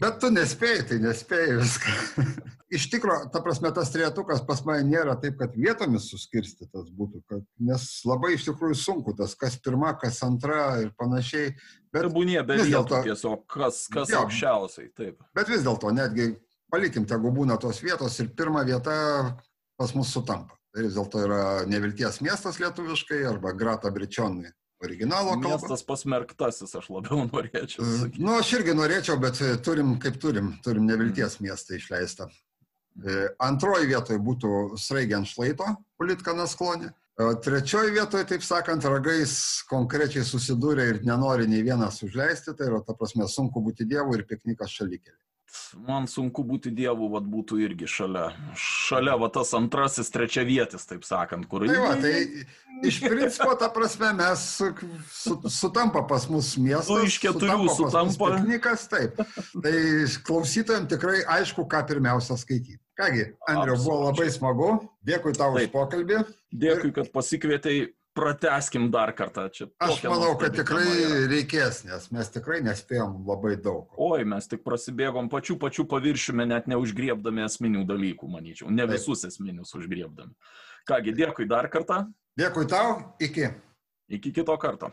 Bet 0.00 0.18
tu 0.22 0.30
nespėjai, 0.32 0.84
tai 0.88 0.98
nespėjai 1.02 1.56
viską. 1.60 1.94
Iš 2.74 2.88
tikrųjų, 2.90 3.28
ta 3.30 3.38
prasme, 3.44 3.70
tas 3.76 3.90
trietukas 3.94 4.40
pas 4.48 4.64
mane 4.66 4.82
nėra 4.88 5.14
taip, 5.22 5.36
kad 5.38 5.52
vietomis 5.54 6.08
suskirstytas 6.10 6.88
būtų, 6.96 7.20
kad, 7.30 7.44
nes 7.62 7.84
labai 8.08 8.32
iš 8.34 8.48
tikrųjų 8.48 8.74
sunku 8.80 9.14
tas, 9.14 9.36
kas 9.38 9.54
pirma, 9.62 9.92
kas 10.00 10.18
antra 10.26 10.80
ir 10.82 10.88
panašiai. 10.98 11.52
Bet 11.94 12.08
Tebūnie 12.08 12.40
be 12.48 12.56
vis 12.58 12.72
dėlto- 12.72 13.04
tiesiog, 13.06 13.44
kas, 13.46 13.84
kas 13.92 14.10
Jo. 14.10 14.24
aukščiausiai. 14.24 14.90
Taip. 14.96 15.22
Bet 15.36 15.52
vis 15.52 15.62
dėlto, 15.62 15.92
netgi 15.94 16.32
palikim, 16.72 17.06
tegu 17.06 17.30
būna 17.36 17.60
tos 17.62 17.78
vietos 17.84 18.18
ir 18.24 18.32
pirma 18.34 18.64
vieta 18.66 18.96
pas 19.78 19.94
mus 19.94 20.10
sutampa. 20.10 20.58
Tai 20.74 20.82
vis 20.82 20.96
dėlto 20.98 21.22
yra 21.28 21.42
nevilties 21.70 22.18
miestas 22.26 22.58
lietuviškai 22.58 23.22
arba 23.30 23.52
Grata 23.54 23.92
Bričionai 23.94 24.50
originalo 24.86 25.34
kalba. 25.38 25.56
Miestas 25.56 25.84
pasmerktasis, 25.88 26.74
aš 26.80 26.90
labiau 26.94 27.24
norėčiau 27.32 27.84
Na, 27.84 27.98
sakyti. 28.02 28.24
nu, 28.24 28.34
aš 28.38 28.52
irgi 28.60 28.74
norėčiau, 28.78 29.18
bet 29.22 29.40
e, 29.42 29.54
turim, 29.64 29.96
kaip 30.02 30.18
turim, 30.22 30.54
turim 30.64 30.86
nevilties 30.88 31.38
miestą 31.44 31.78
išleistą. 31.78 32.28
E, 33.04 33.24
Antroji 33.42 33.88
vietoje 33.90 34.20
būtų 34.22 34.52
Sraigiant 34.78 35.26
šlaito, 35.30 35.66
politkanas 35.98 36.54
klonė. 36.58 36.92
Trečioji 37.14 37.92
vietoje, 37.94 38.24
taip 38.26 38.42
sakant, 38.42 38.82
ragais 38.90 39.34
konkrečiai 39.70 40.24
susidūrė 40.26 40.88
ir 40.90 40.96
nenori 41.06 41.46
nei 41.46 41.62
vienas 41.62 42.00
užleisti, 42.02 42.56
tai 42.58 42.66
yra, 42.66 42.80
ta 42.82 42.96
prasme, 42.98 43.28
sunku 43.30 43.62
būti 43.62 43.86
dievu 43.86 44.16
ir 44.16 44.24
piknikas 44.26 44.72
šalikėlė. 44.74 45.20
Man 45.86 46.06
sunku 46.10 46.42
būti 46.46 46.70
dievu, 46.74 47.08
vad 47.12 47.26
būtų 47.30 47.58
irgi 47.62 47.86
šalia. 47.90 48.28
Šalia, 48.58 49.14
va 49.20 49.28
tas 49.32 49.52
antrasis, 49.56 50.10
trečia 50.10 50.42
vietis, 50.46 50.86
taip 50.88 51.04
sakant, 51.06 51.46
kur 51.50 51.66
Tai 51.68 51.78
va, 51.82 51.92
tai 52.00 52.44
iš 52.86 53.00
principo, 53.04 53.52
ta 53.58 53.68
prasme, 53.72 54.10
mes 54.18 54.44
su, 54.58 54.70
sutampa 55.50 56.02
pas 56.10 56.26
mus 56.30 56.54
miestas. 56.58 56.90
Du 56.90 57.06
iš 57.06 57.18
keturių 57.22 57.58
mus 57.64 57.78
sutampa. 57.78 58.32
Piknikas, 58.38 58.88
taip. 58.90 59.20
Tai 59.54 59.74
klausytojams 60.26 60.90
tikrai 60.94 61.22
aišku, 61.38 61.66
ką 61.70 61.84
pirmiausia 61.90 62.38
skaityti. 62.40 62.80
Kągi, 62.98 63.24
Andriu, 63.50 63.74
buvo 63.82 64.04
labai 64.08 64.28
smagu. 64.30 64.70
Dėkui 65.06 65.34
tau 65.34 65.56
už 65.56 65.64
Taip. 65.64 65.72
pokalbį. 65.74 66.20
Dėkui, 66.54 66.92
kad 66.94 67.10
pasikvietei, 67.14 67.88
prateskim 68.14 68.88
dar 68.94 69.12
kartą. 69.16 69.48
Čia 69.52 69.66
Aš 69.82 70.02
manau, 70.06 70.32
kad 70.40 70.54
tikrai 70.56 70.84
yra. 70.86 71.20
reikės, 71.30 71.82
nes 71.88 72.08
mes 72.14 72.30
tikrai 72.34 72.60
nespėjom 72.64 73.20
labai 73.26 73.56
daug. 73.60 73.90
Oi, 73.98 74.24
mes 74.28 74.46
tik 74.50 74.62
prasidėgom 74.66 75.28
pačių 75.32 75.58
pačių 75.60 75.86
paviršiumi, 75.90 76.46
net 76.50 76.68
neužgriebdami 76.70 77.44
esminių 77.46 77.84
dalykų, 77.90 78.30
manyčiau. 78.30 78.70
Ne 78.70 78.86
Taip. 78.86 78.96
visus 78.96 79.24
esminius 79.28 79.74
užgriebdami. 79.74 80.34
Kągi, 80.88 81.14
dėkui 81.16 81.48
dar 81.50 81.68
kartą. 81.72 82.04
Dėkui 82.38 82.66
tau, 82.70 83.14
iki. 83.22 83.50
Iki 84.10 84.32
kito 84.36 84.56
karto. 84.60 84.92